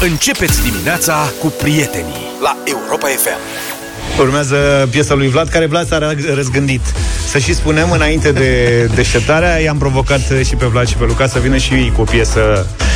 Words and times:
Începeți 0.00 0.62
dimineața 0.62 1.32
cu 1.40 1.46
prietenii 1.46 2.30
la 2.42 2.56
Europa 2.64 3.06
FM. 3.06 3.38
Urmează 4.20 4.88
piesa 4.90 5.14
lui 5.14 5.28
Vlad, 5.28 5.48
care 5.48 5.66
Vlad 5.66 5.86
s-a 5.86 6.14
răzgândit. 6.34 6.80
Să 7.28 7.38
și 7.38 7.54
spunem, 7.54 7.90
înainte 7.90 8.32
de 8.32 8.82
deșteptarea, 8.94 9.58
i-am 9.58 9.78
provocat 9.78 10.20
și 10.44 10.54
pe 10.54 10.66
Vlad 10.66 10.88
și 10.88 10.96
pe 10.96 11.04
Luca 11.04 11.26
să 11.26 11.38
vină 11.38 11.56
și 11.56 11.92
cu 11.94 12.00
o 12.00 12.04
piesă 12.04 12.66
uh, 12.80 12.95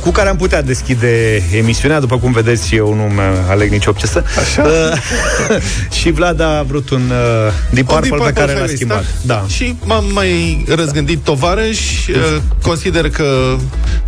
cu 0.00 0.10
care 0.10 0.28
am 0.28 0.36
putea 0.36 0.62
deschide 0.62 1.42
emisiunea. 1.52 2.00
După 2.00 2.18
cum 2.18 2.32
vedeți, 2.32 2.74
eu 2.74 2.94
nu 2.94 3.14
mă 3.14 3.22
aleg 3.48 3.70
nicio 3.70 3.92
piesă. 3.92 4.24
Așa? 4.38 4.62
Uh, 4.62 5.60
și 5.98 6.10
Vlad 6.10 6.40
a 6.40 6.62
vrut 6.62 6.90
un 6.90 7.02
uh, 7.10 7.52
Deep 7.70 7.86
Purple 7.86 8.24
pe 8.24 8.32
care 8.32 8.52
l-a 8.52 8.66
schimbat. 8.66 9.04
Da. 9.22 9.44
Și 9.48 9.74
m-am 9.84 10.04
mai 10.12 10.64
răzgândit 10.68 11.18
tovarăș. 11.18 12.06
Uh, 12.08 12.14
consider 12.62 13.10
că 13.10 13.56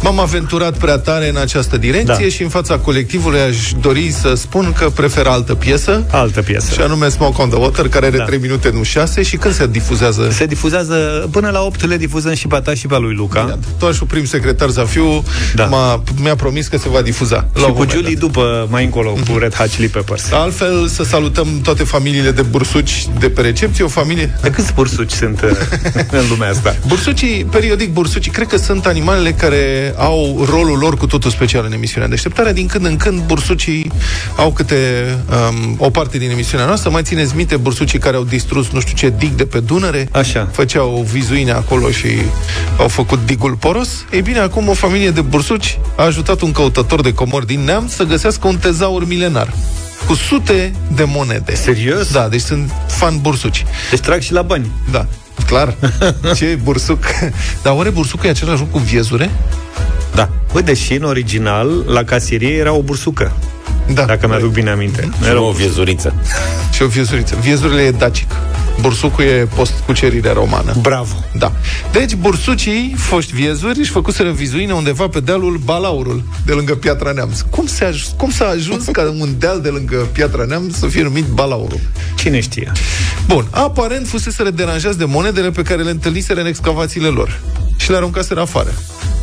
m-am 0.02 0.20
aventurat 0.20 0.78
prea 0.78 0.98
tare 0.98 1.28
în 1.28 1.36
această 1.36 1.76
direcție 1.76 2.26
da. 2.26 2.28
și 2.28 2.42
în 2.42 2.48
fața 2.48 2.78
colectivului 2.78 3.40
aș 3.40 3.72
dori 3.80 4.10
să 4.10 4.34
spun 4.34 4.72
că 4.78 4.88
prefer 4.88 5.26
altă 5.26 5.54
piesă. 5.54 6.04
Altă 6.10 6.42
piesă. 6.42 6.72
Și 6.72 6.80
anume 6.80 7.08
Smoke 7.08 7.42
on 7.42 7.48
the 7.48 7.58
Water, 7.58 7.88
care 7.88 8.06
are 8.06 8.16
da. 8.16 8.24
3 8.24 8.38
minute, 8.38 8.70
nu 8.70 8.82
6. 8.82 9.22
Și 9.22 9.36
când 9.36 9.54
se 9.54 9.66
difuzează? 9.66 10.28
Se 10.30 10.46
difuzează 10.46 11.28
până 11.30 11.50
la 11.50 11.60
8 11.60 11.86
le 11.86 11.96
difuzăm 11.96 12.34
și 12.34 12.46
pe 12.46 12.60
ta 12.64 12.74
și 12.74 12.86
pe 12.86 12.98
lui 12.98 13.14
Luca. 13.14 13.42
Bine, 13.42 13.58
tu 13.78 13.92
și 13.92 14.04
prim 14.04 14.24
secretar 14.24 14.68
Zafiu 14.68 15.24
da. 15.58 15.64
m-a, 15.64 16.02
mi-a 16.20 16.36
promis 16.36 16.66
că 16.66 16.78
se 16.78 16.88
va 16.88 17.02
difuza. 17.02 17.48
Și 17.56 17.64
cu 17.64 17.86
Julie 17.90 18.14
după, 18.14 18.66
mai 18.70 18.84
încolo, 18.84 19.12
mm-hmm. 19.12 19.30
cu 19.30 19.38
Red 19.38 19.54
Hot 19.54 19.68
Chili 19.68 19.88
Peppers. 19.88 20.32
Altfel, 20.32 20.88
să 20.88 21.04
salutăm 21.04 21.60
toate 21.62 21.84
familiile 21.84 22.30
de 22.30 22.42
bursuci 22.42 23.06
de 23.18 23.30
pe 23.30 23.40
recepție, 23.40 23.84
o 23.84 23.88
familie... 23.88 24.38
De 24.42 24.50
câți 24.50 24.72
bursuci 24.72 25.12
sunt 25.12 25.40
uh, 25.42 25.50
în 26.20 26.28
lumea 26.30 26.48
asta? 26.50 26.76
Bursucii, 26.86 27.46
periodic 27.50 27.92
bursucii, 27.92 28.30
cred 28.30 28.46
că 28.46 28.56
sunt 28.56 28.86
animalele 28.86 29.32
care 29.32 29.94
au 29.96 30.46
rolul 30.50 30.78
lor 30.78 30.96
cu 30.96 31.06
totul 31.06 31.30
special 31.30 31.64
în 31.64 31.72
emisiunea 31.72 32.08
deșteptare. 32.08 32.52
Din 32.52 32.66
când 32.66 32.84
în 32.84 32.96
când 32.96 33.20
bursucii 33.26 33.92
au 34.36 34.52
câte 34.52 34.76
um, 35.50 35.74
o 35.78 35.90
parte 35.90 36.18
din 36.18 36.30
emisiunea 36.30 36.66
noastră. 36.66 36.90
Mai 36.90 37.02
țineți 37.02 37.36
minte 37.36 37.56
bursucii 37.56 37.98
care 37.98 38.16
au 38.16 38.24
distrus 38.24 38.70
nu 38.70 38.80
știu 38.80 38.94
ce 38.96 39.14
dig 39.18 39.30
de 39.30 39.44
pe 39.44 39.60
Dunăre? 39.60 40.08
Așa. 40.12 40.48
Făceau 40.52 41.06
vizuine 41.12 41.50
acolo 41.50 41.90
și 41.90 42.08
au 42.78 42.88
făcut 42.88 43.18
digul 43.26 43.54
poros. 43.54 44.04
Ei 44.10 44.22
bine, 44.22 44.38
acum 44.38 44.68
o 44.68 44.72
familie 44.72 45.10
de 45.10 45.20
bursuci 45.20 45.47
a 45.96 46.02
ajutat 46.02 46.40
un 46.40 46.52
căutător 46.52 47.00
de 47.00 47.14
comori 47.14 47.46
din 47.46 47.60
neam 47.60 47.88
să 47.88 48.04
găsească 48.04 48.46
un 48.46 48.56
tezaur 48.56 49.06
milenar 49.06 49.54
cu 50.06 50.14
sute 50.14 50.72
de 50.94 51.04
monede. 51.04 51.54
Serios? 51.54 52.12
Da, 52.12 52.28
deci 52.28 52.40
sunt 52.40 52.70
fan 52.86 53.18
bursuci. 53.20 53.64
Deci 53.90 54.00
trag 54.00 54.20
și 54.20 54.32
la 54.32 54.42
bani. 54.42 54.70
Da, 54.90 55.06
clar. 55.46 55.74
Ce 56.36 56.58
bursuc? 56.62 57.04
Dar 57.62 57.74
oare 57.74 57.90
bursucul 57.90 58.26
e 58.26 58.28
același 58.28 58.58
lucru 58.58 58.78
cu 58.78 58.84
viezure? 58.84 59.30
Da. 60.14 60.28
Băi, 60.52 60.62
deși 60.62 60.94
în 60.94 61.02
original, 61.02 61.84
la 61.86 62.04
casierie 62.04 62.56
era 62.56 62.72
o 62.72 62.82
bursucă. 62.82 63.32
Da. 63.92 64.04
Dacă 64.04 64.26
mi-aduc 64.26 64.52
bine 64.52 64.70
aminte. 64.70 65.10
Era 65.28 65.40
o 65.40 65.50
viezuriță. 65.50 66.14
Și 66.72 66.82
o 66.82 66.86
viezuriță. 66.86 67.36
Viezurile 67.40 67.82
e 67.82 67.90
dacic. 67.90 68.30
Bursucul 68.80 69.24
e 69.24 69.48
post-cucerire 69.54 70.32
romană. 70.32 70.74
Bravo. 70.80 71.14
Da. 71.38 71.52
Deci, 71.92 72.14
bursucii, 72.14 72.94
foști 72.96 73.34
viezuri, 73.34 73.78
își 73.78 73.90
făcuseră 73.90 74.30
vizuine 74.30 74.72
undeva 74.72 75.08
pe 75.08 75.20
dealul 75.20 75.60
Balaurul, 75.64 76.22
de 76.46 76.52
lângă 76.52 76.74
Piatra 76.74 77.12
Neamț. 77.12 77.40
Cum, 77.40 77.66
se 77.66 77.84
aj- 77.84 78.16
cum 78.16 78.30
s-a 78.30 78.46
ajuns 78.46 78.84
ca 78.84 79.14
un 79.20 79.34
deal 79.38 79.60
de 79.60 79.68
lângă 79.68 79.96
Piatra 80.12 80.44
Neamț 80.44 80.74
să 80.76 80.86
fie 80.86 81.02
numit 81.02 81.24
Balaurul? 81.24 81.80
Cine 82.16 82.40
știe? 82.40 82.72
Bun. 83.26 83.46
Aparent 83.50 84.06
fuseseră 84.06 84.50
deranjați 84.50 84.98
de 84.98 85.04
monedele 85.04 85.50
pe 85.50 85.62
care 85.62 85.82
le 85.82 85.90
întâlniseră 85.90 86.40
în 86.40 86.46
excavațiile 86.46 87.08
lor 87.08 87.40
și 87.76 87.90
le 87.90 87.96
aruncaseră 87.96 88.40
afară. 88.40 88.72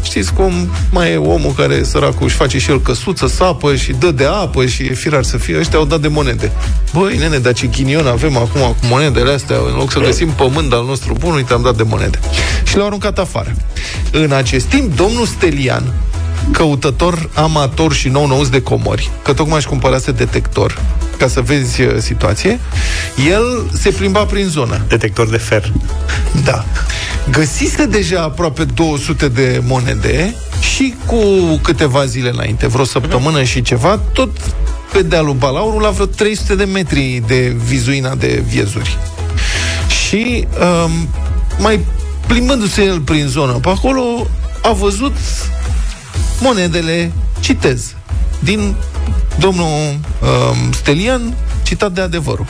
Știți 0.06 0.34
cum 0.34 0.70
mai 0.92 1.11
e 1.11 1.17
omul 1.17 1.53
care, 1.58 1.84
săracul, 1.84 2.25
își 2.25 2.36
face 2.36 2.58
și 2.58 2.70
el 2.70 2.81
căsuță, 2.81 3.28
sapă 3.28 3.75
și 3.75 3.92
dă 3.92 4.11
de 4.11 4.25
apă 4.25 4.66
și 4.66 4.84
e 4.84 4.94
firar 4.94 5.23
să 5.23 5.38
fie. 5.38 5.59
Ăștia 5.59 5.80
au 5.80 5.86
dat 5.86 6.00
de 6.00 6.08
monede. 6.08 6.52
Băi, 6.94 7.17
nene, 7.17 7.38
dar 7.38 7.53
ce 7.53 7.67
ghinion 7.67 8.08
avem 8.08 8.38
acum 8.38 8.61
cu 8.61 8.86
monedele 8.89 9.31
astea, 9.31 9.56
în 9.70 9.76
loc 9.78 9.92
să 9.92 10.00
găsim 10.00 10.30
pământ 10.30 10.73
al 10.73 10.86
nostru 10.86 11.16
bun, 11.20 11.33
uite, 11.33 11.54
am 11.54 11.61
dat 11.61 11.76
de 11.76 11.83
monede. 11.83 12.20
Și 12.64 12.76
le-au 12.76 12.88
aruncat 12.88 13.20
afară. 13.20 13.55
În 14.11 14.32
acest 14.32 14.66
timp, 14.66 14.95
domnul 14.95 15.26
Stelian, 15.26 15.93
căutător 16.52 17.30
amator 17.33 17.93
și 17.93 18.08
nou-nouț 18.08 18.48
de 18.48 18.61
comori, 18.61 19.10
că 19.23 19.33
tocmai 19.33 19.58
își 19.58 19.67
cumpărase 19.67 20.11
detector, 20.11 20.82
ca 21.17 21.27
să 21.27 21.42
vezi 21.42 21.82
uh, 21.82 21.95
situație, 21.98 22.60
el 23.30 23.70
se 23.73 23.89
plimba 23.89 24.26
prin 24.26 24.48
zonă. 24.48 24.82
Detector 24.87 25.30
de 25.30 25.37
fer. 25.37 25.72
Da. 26.43 26.66
Găsise 27.31 27.86
deja 27.86 28.21
aproape 28.21 28.63
200 28.63 29.27
de 29.27 29.61
monede 29.67 30.36
și 30.59 30.93
cu 31.05 31.17
câteva 31.61 32.05
zile 32.05 32.30
înainte, 32.30 32.67
vreo 32.67 32.83
săptămână 32.83 33.43
și 33.43 33.61
ceva, 33.61 33.99
tot 34.13 34.30
pe 34.91 35.02
dealul 35.02 35.33
Balaurul, 35.33 35.81
la 35.81 35.89
vreo 35.89 36.05
300 36.05 36.55
de 36.55 36.63
metri 36.63 37.23
de 37.27 37.55
vizuina 37.65 38.15
de 38.15 38.43
viezuri. 38.47 38.97
Și 39.87 40.47
um, 40.86 41.08
mai 41.59 41.80
plimbându-se 42.27 42.83
el 42.83 42.99
prin 42.99 43.27
zonă 43.27 43.52
pe 43.52 43.69
acolo, 43.69 44.27
a 44.61 44.71
văzut 44.71 45.15
monedele, 46.42 47.11
citez, 47.39 47.95
din 48.39 48.75
domnul 49.39 49.65
um, 49.65 50.71
Stelian, 50.71 51.33
citat 51.63 51.92
de 51.92 52.02
adevărul. 52.02 52.45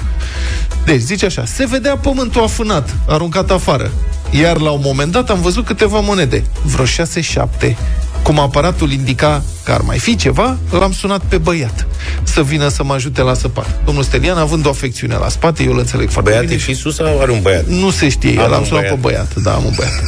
Deci, 0.85 1.01
zice 1.01 1.25
așa, 1.25 1.45
se 1.45 1.65
vedea 1.65 1.97
pământul 1.97 2.43
afânat, 2.43 2.95
aruncat 3.07 3.51
afară. 3.51 3.91
Iar 4.29 4.57
la 4.59 4.69
un 4.71 4.81
moment 4.83 5.11
dat 5.11 5.29
am 5.29 5.41
văzut 5.41 5.65
câteva 5.65 5.99
monede, 5.99 6.43
vreo 6.63 6.85
6-7. 6.85 7.75
Cum 8.23 8.39
aparatul 8.39 8.91
indica 8.91 9.43
că 9.63 9.71
ar 9.71 9.81
mai 9.81 9.99
fi 9.99 10.15
ceva, 10.15 10.57
l-am 10.71 10.91
sunat 10.91 11.21
pe 11.21 11.37
băiat 11.37 11.87
să 12.23 12.43
vină 12.43 12.67
să 12.67 12.83
mă 12.83 12.93
ajute 12.93 13.21
la 13.21 13.33
săpat. 13.33 13.79
Domnul 13.85 14.03
Stelian, 14.03 14.37
având 14.37 14.65
o 14.65 14.69
afecțiune 14.69 15.15
la 15.15 15.29
spate, 15.29 15.63
eu 15.63 15.71
îl 15.71 15.77
înțeleg 15.77 16.09
foarte 16.09 16.29
băiat 16.29 16.45
bine. 16.45 16.55
Băiat 16.65 16.77
e 16.77 16.81
sus 16.81 16.95
sau 16.95 17.21
are 17.21 17.31
un 17.31 17.41
băiat? 17.41 17.65
Nu 17.65 17.89
se 17.89 18.09
știe, 18.09 18.33
eu 18.33 18.49
l-am 18.49 18.65
sunat 18.65 18.81
băiat. 18.81 18.93
pe 18.93 18.99
băiat. 19.01 19.35
Da, 19.35 19.53
am 19.53 19.65
un 19.65 19.73
băiat. 19.75 20.03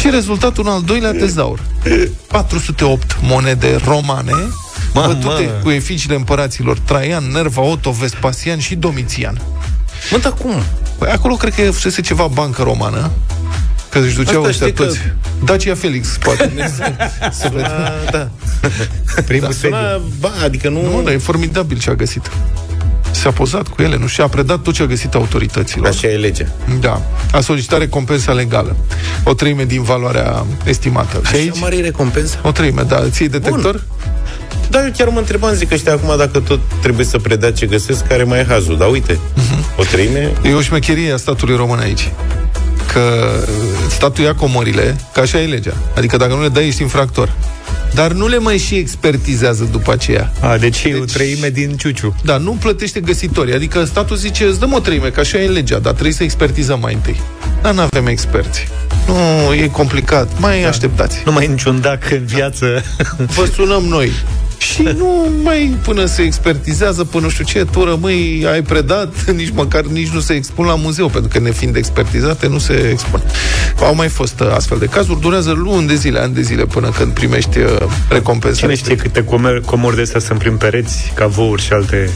Și 0.00 0.10
rezultatul, 0.10 0.66
un 0.66 0.72
al 0.72 0.82
doilea 0.82 1.12
tezaur. 1.12 1.60
408 2.26 3.16
monede 3.22 3.80
romane, 3.84 4.32
Mamă. 4.94 5.12
bătute 5.12 5.50
cu 5.62 5.70
eficiile 5.70 6.14
împăraților 6.14 6.78
Traian, 6.78 7.30
Nerva, 7.32 7.62
Otto, 7.62 7.90
Vespasian 7.90 8.58
și 8.58 8.74
Domitian. 8.74 9.40
Mă, 10.10 10.18
dar 10.18 10.32
cum? 10.32 10.62
Păi 10.98 11.10
acolo 11.10 11.34
cred 11.34 11.54
că 11.54 11.70
fusese 11.70 12.00
ceva 12.00 12.26
bancă 12.26 12.62
romană, 12.62 13.10
că 13.88 13.98
își 13.98 14.16
duceau 14.16 14.42
ăștia 14.42 14.72
toți. 14.72 14.98
Că... 14.98 15.04
Dacia 15.44 15.74
Felix, 15.74 16.18
poate. 16.20 16.52
să 17.40 17.50
vedem. 17.52 17.70
Da. 18.10 18.30
Primul 19.26 19.48
da, 19.48 19.54
suna, 19.54 20.00
ba, 20.20 20.32
adică 20.44 20.68
nu... 20.68 20.82
Nu, 20.82 21.02
dar 21.02 21.12
e 21.12 21.18
formidabil 21.18 21.78
ce 21.78 21.90
a 21.90 21.94
găsit. 21.94 22.30
S-a 23.10 23.30
pozat 23.30 23.68
cu 23.68 23.82
ele, 23.82 23.96
nu 23.96 24.06
și 24.06 24.20
a 24.20 24.28
predat 24.28 24.62
tot 24.62 24.74
ce 24.74 24.82
a 24.82 24.86
găsit 24.86 25.14
autorităților. 25.14 25.86
Așa 25.86 26.08
e 26.08 26.16
legea. 26.16 26.46
Da. 26.80 27.02
A 27.32 27.40
solicitat 27.40 27.78
recompensa 27.78 28.32
legală. 28.32 28.76
O 29.24 29.34
treime 29.34 29.64
din 29.64 29.82
valoarea 29.82 30.46
estimată. 30.64 31.20
Așa 31.24 31.32
și 31.32 31.36
aici? 31.36 31.60
mare 31.60 31.80
recompensa? 31.80 32.38
O 32.42 32.50
treime, 32.50 32.82
da. 32.82 33.08
Ții 33.08 33.28
detector? 33.28 33.72
Bun. 33.72 33.82
Da, 34.70 34.84
eu 34.84 34.90
chiar 34.96 35.08
mă 35.08 35.18
întrebam, 35.18 35.54
zic 35.54 35.72
ăștia 35.72 35.92
acum 35.92 36.16
dacă 36.16 36.40
tot 36.40 36.60
trebuie 36.82 37.06
să 37.06 37.18
predea 37.18 37.52
ce 37.52 37.66
găsesc, 37.66 38.06
care 38.06 38.22
mai 38.22 38.38
e 38.38 38.44
hazul. 38.48 38.76
Dar 38.76 38.88
uite, 38.90 39.14
uh-huh. 39.14 39.76
o 39.76 39.82
treime... 39.82 40.32
E 40.42 40.52
o 40.52 40.60
șmecherie 40.60 41.12
a 41.12 41.16
statului 41.16 41.56
român 41.56 41.78
aici 41.78 42.10
că 42.96 43.44
statul 43.88 44.24
ia 44.24 44.34
comorile, 44.34 44.96
că 45.12 45.20
așa 45.20 45.40
e 45.40 45.46
legea. 45.46 45.76
Adică 45.96 46.16
dacă 46.16 46.34
nu 46.34 46.42
le 46.42 46.48
dai, 46.48 46.66
ești 46.66 46.82
infractor. 46.82 47.32
Dar 47.94 48.12
nu 48.12 48.26
le 48.26 48.38
mai 48.38 48.58
și 48.58 48.74
expertizează 48.74 49.68
după 49.70 49.92
aceea. 49.92 50.32
A, 50.40 50.56
deci, 50.56 50.82
deci 50.82 50.92
e 50.92 50.98
o 51.00 51.04
treime 51.04 51.48
din 51.48 51.76
ciuciu. 51.76 52.14
Da, 52.24 52.36
nu 52.36 52.56
plătește 52.60 53.00
găsitorii. 53.00 53.54
Adică 53.54 53.84
statul 53.84 54.16
zice, 54.16 54.44
îți 54.44 54.58
dăm 54.58 54.72
o 54.72 54.78
treime, 54.78 55.08
că 55.08 55.20
așa 55.20 55.38
e 55.38 55.46
legea, 55.46 55.78
dar 55.78 55.92
trebuie 55.92 56.12
să 56.12 56.22
expertizăm 56.22 56.80
mai 56.80 56.94
întâi. 56.94 57.20
Dar 57.62 57.74
nu 57.74 57.80
avem 57.80 58.06
experți. 58.06 58.68
Nu, 59.06 59.54
e 59.54 59.66
complicat. 59.66 60.38
Mai 60.38 60.62
da. 60.62 60.68
așteptați. 60.68 61.22
Nu 61.24 61.32
mai 61.32 61.44
e 61.44 61.48
niciun 61.48 61.80
dac 61.80 62.10
în 62.10 62.24
viață. 62.24 62.82
Vă 63.36 63.48
sunăm 63.54 63.82
noi. 63.82 64.10
Și 64.76 64.82
nu 64.82 65.30
mai 65.42 65.76
până 65.82 66.04
se 66.04 66.22
expertizează, 66.22 67.04
până 67.04 67.24
nu 67.26 67.30
știu 67.30 67.44
ce, 67.44 67.64
tu 67.64 67.84
rămâi, 67.84 68.46
ai 68.52 68.62
predat, 68.62 69.24
nici 69.40 69.50
măcar 69.54 69.84
nici 69.84 70.08
nu 70.08 70.20
se 70.20 70.34
expun 70.34 70.66
la 70.66 70.74
muzeu, 70.74 71.08
pentru 71.08 71.30
că 71.32 71.38
nefiind 71.38 71.76
expertizate, 71.76 72.46
nu 72.46 72.58
se 72.58 72.88
expun. 72.90 73.22
Au 73.80 73.94
mai 73.94 74.08
fost 74.08 74.40
uh, 74.40 74.50
astfel 74.52 74.78
de 74.78 74.86
cazuri, 74.86 75.20
durează 75.20 75.50
luni 75.50 75.86
de 75.86 75.94
zile, 75.94 76.18
ani 76.18 76.34
de 76.34 76.42
zile, 76.42 76.64
până 76.64 76.90
când 76.90 77.12
primești 77.12 77.58
uh, 77.58 77.66
recompensa. 78.08 78.60
Cine 78.60 78.74
știe 78.74 78.96
câte 78.96 79.24
comer, 79.24 79.60
comori 79.60 79.96
de 79.96 80.02
astea 80.02 80.20
sunt 80.20 80.38
prin 80.38 80.56
pereți, 80.56 81.12
cavouri 81.14 81.62
și 81.62 81.72
alte 81.72 82.10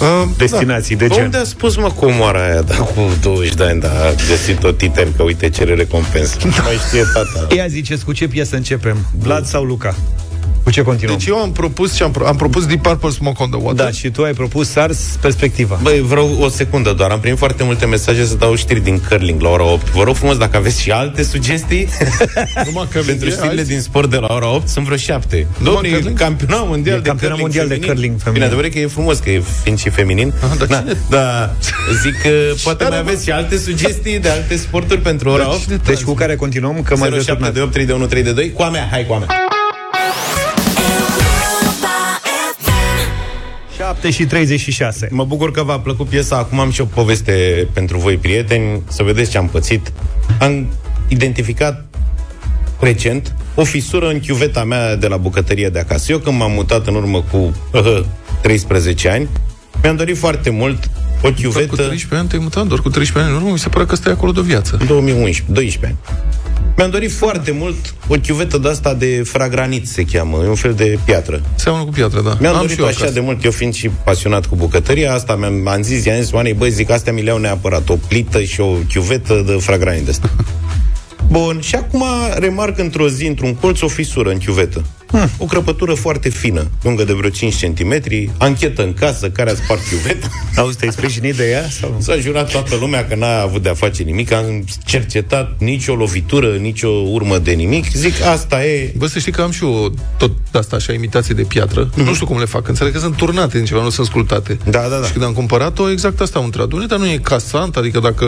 uh, 0.00 0.28
destinații 0.36 0.96
da. 0.96 1.06
de 1.06 1.14
gen. 1.14 1.24
Unde 1.24 1.36
a 1.36 1.44
spus, 1.44 1.76
mă, 1.76 1.90
comoara 2.00 2.44
aia, 2.44 2.62
da, 2.62 2.74
cu 2.74 3.10
20 3.20 3.54
de 3.54 3.64
ani, 3.64 3.80
da, 3.80 3.88
a 3.88 4.14
găsit 4.28 4.58
tot 4.58 4.80
item, 4.80 5.08
că 5.16 5.22
uite, 5.22 5.48
cere 5.48 5.74
recompensă. 5.74 6.36
Da. 6.40 6.62
Mai 6.62 6.78
știe 6.86 7.04
tata. 7.12 7.54
Ia 7.54 7.66
ziceți, 7.66 8.04
cu 8.04 8.12
ce 8.12 8.28
piesă 8.28 8.56
începem? 8.56 8.96
Vlad 9.18 9.46
sau 9.46 9.64
Luca? 9.64 9.94
Cu 10.64 10.70
ce 10.70 10.82
continuăm? 10.82 11.16
Deci 11.18 11.26
eu 11.26 11.36
am 11.36 11.52
propus 11.52 11.94
și 11.94 12.02
am, 12.02 12.10
pro- 12.10 12.26
am 12.26 12.36
propus 12.36 12.66
Deep 12.66 12.82
Purple 12.82 13.10
Smoke 13.10 13.42
on 13.42 13.50
the 13.50 13.58
Water. 13.62 13.84
Da, 13.84 13.90
și 13.90 14.10
tu 14.10 14.22
ai 14.22 14.32
propus 14.32 14.68
SARS 14.70 14.98
perspectiva. 15.20 15.78
Băi, 15.82 16.00
vreau 16.00 16.36
o 16.40 16.48
secundă 16.48 16.92
doar. 16.92 17.10
Am 17.10 17.20
primit 17.20 17.38
foarte 17.38 17.62
multe 17.64 17.86
mesaje 17.86 18.24
să 18.24 18.34
dau 18.34 18.54
știri 18.54 18.80
din 18.80 19.00
curling 19.08 19.40
la 19.42 19.48
ora 19.48 19.62
8. 19.72 19.90
Vă 19.90 20.02
rog 20.02 20.14
frumos, 20.16 20.36
dacă 20.36 20.56
aveți 20.56 20.80
și 20.80 20.90
alte 20.90 21.22
sugestii 21.22 21.88
Numai 22.66 22.88
că 22.92 23.00
pentru 23.06 23.26
e 23.28 23.30
știrile 23.30 23.60
azi. 23.60 23.70
din 23.70 23.80
sport 23.80 24.10
de 24.10 24.16
la 24.16 24.34
ora 24.34 24.54
8, 24.54 24.68
sunt 24.68 24.84
vreo 24.84 24.96
șapte. 24.96 25.46
Domnule, 25.62 25.88
curling? 25.88 26.18
campionat 26.18 26.68
mondial 26.68 26.96
E 26.96 27.00
de 27.00 27.08
campionat 27.08 27.38
curling 27.38 27.40
mondial 27.40 27.66
de 27.68 27.74
feminin. 27.74 27.94
curling 27.94 28.20
feminin. 28.20 28.32
Bine, 28.32 28.44
adevărat 28.44 28.70
că 28.70 28.78
e 28.78 28.86
frumos, 28.86 29.18
că 29.18 29.30
e 29.30 29.42
fiind 29.62 29.78
și 29.78 29.88
feminin. 29.90 30.32
Ah, 30.42 30.56
dar 30.58 30.66
da, 30.66 30.78
cine- 30.78 30.96
da, 31.08 31.54
zic 32.02 32.22
că 32.22 32.28
poate 32.64 32.82
Dar 32.84 32.92
mai 32.92 33.00
nu- 33.02 33.06
aveți 33.08 33.24
și 33.24 33.30
alte 33.30 33.56
sugestii 33.58 34.18
de 34.18 34.28
alte 34.28 34.56
sporturi 34.56 35.00
pentru 35.00 35.28
ora 35.28 35.48
8. 35.48 35.62
cine 35.62 35.80
Deci 35.84 36.02
cu 36.02 36.12
care 36.14 36.36
continuăm, 36.36 36.82
că 36.82 36.96
mai 36.96 37.10
07 37.24 37.50
de 37.50 37.60
8 37.60 37.72
3 37.72 37.84
de 37.86 37.92
1 37.92 38.06
3 38.06 38.22
de 38.22 38.32
2 38.32 38.52
Cu 38.52 38.62
a 38.62 38.68
mea, 38.70 38.88
hai 38.90 39.06
cu 39.06 39.12
a 39.14 39.18
mea 39.18 39.28
7 44.04 44.22
și 44.22 44.28
36. 44.28 45.08
Mă 45.10 45.24
bucur 45.24 45.50
că 45.50 45.62
v-a 45.62 45.78
plăcut 45.78 46.08
piesa 46.08 46.36
Acum 46.36 46.60
am 46.60 46.70
și 46.70 46.80
o 46.80 46.84
poveste 46.84 47.66
pentru 47.72 47.98
voi, 47.98 48.16
prieteni 48.16 48.82
Să 48.88 49.02
vedeți 49.02 49.30
ce 49.30 49.38
am 49.38 49.48
pățit 49.48 49.92
Am 50.40 50.66
identificat 51.08 51.84
recent 52.80 53.34
o 53.54 53.64
fisură 53.64 54.08
în 54.08 54.20
chiuveta 54.20 54.64
mea 54.64 54.96
de 54.96 55.06
la 55.06 55.16
bucătărie 55.16 55.68
de 55.68 55.78
acasă. 55.78 56.12
Eu 56.12 56.18
când 56.18 56.38
m-am 56.38 56.52
mutat 56.52 56.86
în 56.86 56.94
urmă 56.94 57.24
cu 57.30 57.36
uh, 57.72 58.00
13 58.42 59.08
ani, 59.08 59.28
mi-am 59.82 59.96
dorit 59.96 60.16
foarte 60.16 60.50
mult 60.50 60.84
o 60.84 60.88
Doar 61.20 61.32
cu 61.32 61.40
chiuvetă 61.40 61.74
13 61.74 62.14
ani 62.14 62.28
te-ai 62.28 62.42
mutat, 62.42 62.66
doar 62.66 62.80
cu 62.80 62.88
13 62.88 63.30
ani 63.30 63.36
în 63.36 63.42
urmă, 63.42 63.52
mi 63.52 63.58
se 63.58 63.68
pare 63.68 63.84
că 63.84 63.96
stai 63.96 64.12
acolo 64.12 64.32
de 64.32 64.40
o 64.40 64.42
viață. 64.42 64.76
în 64.80 64.86
2011, 64.86 65.52
12 65.52 65.86
ani. 65.86 65.96
Mi-am 66.76 66.90
dorit 66.90 67.12
foarte 67.12 67.50
mult 67.50 67.94
o 68.08 68.14
chiuvetă 68.22 68.58
de 68.58 68.68
asta 68.68 68.94
de 68.94 69.22
fragranit, 69.24 69.88
se 69.88 70.04
cheamă, 70.04 70.42
e 70.44 70.48
un 70.48 70.54
fel 70.54 70.74
de 70.74 70.98
piatră. 71.04 71.42
Seamănă 71.54 71.84
cu 71.84 71.90
piatră, 71.90 72.20
da. 72.20 72.36
Mi-am 72.40 72.54
Am 72.54 72.60
dorit 72.60 72.74
și 72.74 72.80
eu 72.80 72.86
așa 72.86 72.96
acasă. 72.98 73.12
de 73.12 73.20
mult, 73.20 73.44
eu 73.44 73.50
fiind 73.50 73.74
și 73.74 73.88
pasionat 73.88 74.46
cu 74.46 74.56
bucătăria, 74.56 75.12
asta 75.14 75.36
mi-am 75.36 75.68
am 75.68 75.82
zis, 75.82 76.04
i-am 76.04 76.20
zis 76.20 76.32
oamenii, 76.32 76.58
băi, 76.58 76.70
zic, 76.70 76.90
astea 76.90 77.12
mi 77.12 77.22
le-au 77.22 77.38
neapărat, 77.38 77.88
o 77.88 77.96
plită 78.08 78.42
și 78.42 78.60
o 78.60 78.72
chiuvetă 78.88 79.42
de 79.46 79.52
fragranit 79.52 80.04
de 80.04 80.10
asta. 80.10 80.30
Bun, 81.30 81.60
și 81.60 81.74
acum 81.74 82.04
remarc 82.38 82.78
într-o 82.78 83.08
zi, 83.08 83.26
într-un 83.26 83.54
colț, 83.54 83.80
o 83.80 83.88
fisură 83.88 84.30
în 84.30 84.38
chiuvetă. 84.38 84.84
Hmm. 85.18 85.30
O 85.38 85.44
crăpătură 85.44 85.94
foarte 85.94 86.28
fină, 86.28 86.70
lungă 86.82 87.04
de 87.04 87.12
vreo 87.12 87.30
5 87.30 87.64
cm, 87.64 88.00
anchetă 88.38 88.82
în 88.82 88.92
casă, 88.94 89.30
care 89.30 89.50
a 89.50 89.54
spart 89.54 89.80
chiuveta. 89.90 90.28
Auzi, 90.56 90.76
te-ai 90.76 90.92
sprijinit 90.92 91.34
de 91.36 91.50
ea? 91.50 91.68
Sau? 91.80 91.96
S-a 91.98 92.16
jurat 92.16 92.50
toată 92.50 92.76
lumea 92.80 93.06
că 93.06 93.14
n-a 93.14 93.40
avut 93.40 93.62
de-a 93.62 93.74
face 93.74 94.02
nimic, 94.02 94.32
am 94.32 94.64
cercetat 94.84 95.54
nicio 95.58 95.94
lovitură, 95.94 96.56
nicio 96.56 96.88
urmă 96.88 97.38
de 97.38 97.52
nimic. 97.52 97.92
Zic, 97.92 98.22
asta 98.22 98.64
e... 98.64 98.92
Bă, 98.96 99.06
să 99.06 99.18
știi 99.18 99.32
că 99.32 99.42
am 99.42 99.50
și 99.50 99.64
eu 99.64 99.94
tot 100.18 100.30
asta, 100.52 100.76
așa, 100.76 100.92
imitații 100.92 101.34
de 101.34 101.42
piatră. 101.42 101.88
Mm-hmm. 101.90 102.04
Nu 102.04 102.14
știu 102.14 102.26
cum 102.26 102.38
le 102.38 102.44
fac. 102.44 102.68
Înțeleg 102.68 102.92
că 102.92 102.98
sunt 102.98 103.16
turnate 103.16 103.58
în 103.58 103.64
ceva, 103.64 103.82
nu 103.82 103.90
sunt 103.90 104.06
sculptate. 104.06 104.58
Da, 104.70 104.86
da, 104.90 104.96
da. 104.96 105.06
Și 105.06 105.12
când 105.12 105.24
am 105.24 105.32
cumpărat-o, 105.32 105.90
exact 105.90 106.20
asta 106.20 106.38
am 106.38 106.44
întrebat. 106.44 106.68
Dom'le, 106.68 106.86
dar 106.88 106.98
nu 106.98 107.06
e 107.10 107.18
casant? 107.22 107.76
Adică 107.76 108.00
dacă 108.00 108.26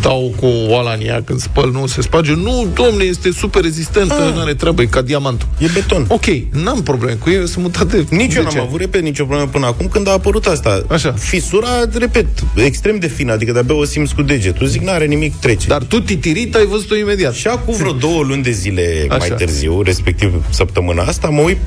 dau 0.00 0.34
cu 0.40 0.46
oala 0.46 0.92
în 0.92 1.00
ea 1.06 1.22
când 1.24 1.40
spăl, 1.40 1.70
nu 1.70 1.86
se 1.86 2.02
sparge? 2.02 2.34
Nu, 2.34 2.68
domne, 2.74 3.04
este 3.04 3.30
super 3.32 3.62
rezistentă, 3.62 4.14
Ah. 4.14 4.34
nu 4.34 4.40
are 4.40 4.54
treabă, 4.54 4.82
e 4.82 4.86
ca 4.86 5.00
diamantul. 5.02 5.48
E 5.58 5.66
beton. 5.74 5.99
Ok, 6.08 6.24
n-am 6.52 6.82
probleme 6.82 7.18
cu 7.20 7.30
ei, 7.30 7.48
sunt 7.48 7.64
mutat 7.64 7.90
de 7.90 8.04
Nici 8.10 8.34
eu 8.34 8.42
10 8.42 8.42
n-am 8.42 8.46
ani. 8.48 8.60
avut, 8.66 8.80
repet, 8.80 9.02
nicio 9.02 9.24
problemă 9.24 9.50
până 9.50 9.66
acum 9.66 9.88
când 9.88 10.08
a 10.08 10.12
apărut 10.12 10.46
asta. 10.46 10.82
Așa. 10.88 11.12
Fisura, 11.12 11.68
repet, 11.98 12.26
extrem 12.54 12.98
de 12.98 13.06
fină, 13.06 13.32
adică 13.32 13.52
de-abia 13.52 13.74
o 13.74 13.84
simți 13.84 14.14
cu 14.14 14.22
degetul. 14.22 14.66
Zic, 14.66 14.80
n-are 14.82 15.04
nimic, 15.06 15.34
trece. 15.36 15.66
Dar 15.68 15.82
tu, 15.82 16.00
titirit, 16.00 16.54
ai 16.54 16.66
văzut-o 16.66 16.96
imediat. 16.96 17.34
Și 17.34 17.46
acum 17.46 17.74
vreo 17.74 17.92
două 17.92 18.22
luni 18.22 18.42
de 18.42 18.50
zile 18.50 19.06
Așa. 19.08 19.16
mai 19.18 19.30
târziu, 19.36 19.82
respectiv 19.82 20.44
săptămâna 20.50 21.02
asta, 21.02 21.28
mă 21.28 21.40
uit 21.40 21.58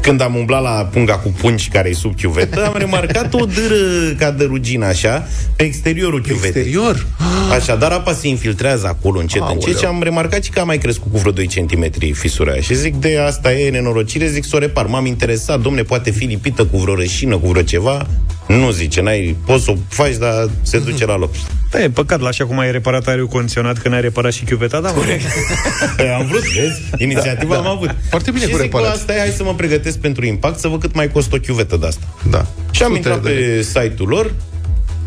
când 0.00 0.20
am 0.20 0.34
umblat 0.34 0.62
la 0.62 0.88
punga 0.92 1.18
cu 1.18 1.28
pungi 1.40 1.68
care 1.68 1.88
e 1.88 1.92
sub 1.92 2.16
chiuvetă, 2.16 2.66
am 2.66 2.74
remarcat 2.76 3.34
o 3.34 3.44
dâră 3.44 4.14
ca 4.18 4.30
de 4.30 4.44
rugină, 4.44 4.86
așa, 4.86 5.28
pe 5.56 5.64
exteriorul 5.64 6.20
chiuvetei. 6.20 6.62
Exterior? 6.62 7.06
Așa, 7.50 7.76
dar 7.76 7.90
apa 7.90 8.12
se 8.12 8.28
infiltrează 8.28 8.86
acolo 8.86 9.18
încet, 9.18 9.40
Aoleu. 9.40 9.54
încet 9.54 9.78
și 9.78 9.84
am 9.84 10.02
remarcat 10.02 10.44
și 10.44 10.50
că 10.50 10.60
a 10.60 10.64
mai 10.64 10.78
crescut 10.78 11.12
cu 11.12 11.18
vreo 11.18 11.32
2 11.32 11.46
cm 11.46 12.12
fisura 12.12 12.52
aia. 12.52 12.60
Și 12.60 12.74
zic, 12.74 12.94
de 12.94 13.18
asta 13.18 13.52
e 13.52 13.70
nenorocire, 13.70 14.26
zic 14.26 14.44
să 14.44 14.56
o 14.56 14.58
repar. 14.58 14.86
M-am 14.86 15.06
interesat, 15.06 15.60
domne, 15.60 15.82
poate 15.82 16.10
fi 16.10 16.24
lipită 16.24 16.64
cu 16.64 16.76
vreo 16.78 16.94
rășină, 16.94 17.36
cu 17.36 17.48
vreo 17.48 17.62
ceva. 17.62 18.06
Nu 18.46 18.70
zice, 18.70 19.00
n-ai, 19.00 19.36
poți 19.46 19.64
să 19.64 19.70
o 19.70 19.74
faci, 19.88 20.16
dar 20.16 20.50
se 20.62 20.78
duce 20.78 21.06
la 21.06 21.16
loc. 21.16 21.30
Da, 21.70 21.82
e 21.82 21.90
păcat, 21.90 22.20
la 22.20 22.28
așa 22.28 22.46
cum 22.46 22.58
ai 22.58 22.70
reparat 22.72 23.06
aerul 23.06 23.26
condiționat, 23.26 23.78
că 23.78 23.88
n-ai 23.88 24.00
reparat 24.00 24.32
și 24.32 24.44
chiuveta, 24.44 24.80
da, 24.80 24.90
mă. 24.90 25.02
am 26.18 26.26
vrut, 26.26 26.42
vezi? 26.42 26.80
Inițiativa 26.96 27.56
am 27.56 27.66
avut. 27.66 27.94
Foarte 28.08 28.30
bine 28.30 28.44
și 28.44 28.50
cu 28.50 28.56
zic, 28.58 28.70
bă, 28.70 28.76
reparații. 28.78 29.00
asta 29.00 29.14
e, 29.14 29.18
hai 29.18 29.28
să 29.36 29.42
mă 29.42 29.54
pregătesc 29.54 29.98
pentru 29.98 30.24
impact, 30.26 30.58
să 30.58 30.68
văd 30.68 30.80
cât 30.80 30.94
mai 30.94 31.10
costă 31.10 31.34
o 31.34 31.38
chiuvetă 31.38 31.76
de 31.76 31.86
asta. 31.86 32.06
Da. 32.30 32.46
Și 32.70 32.82
am 32.82 32.94
Sute 32.94 32.96
intrat 32.96 33.22
de 33.22 33.28
lei. 33.28 33.56
pe 33.56 33.62
site-ul 33.62 34.08
lor 34.08 34.34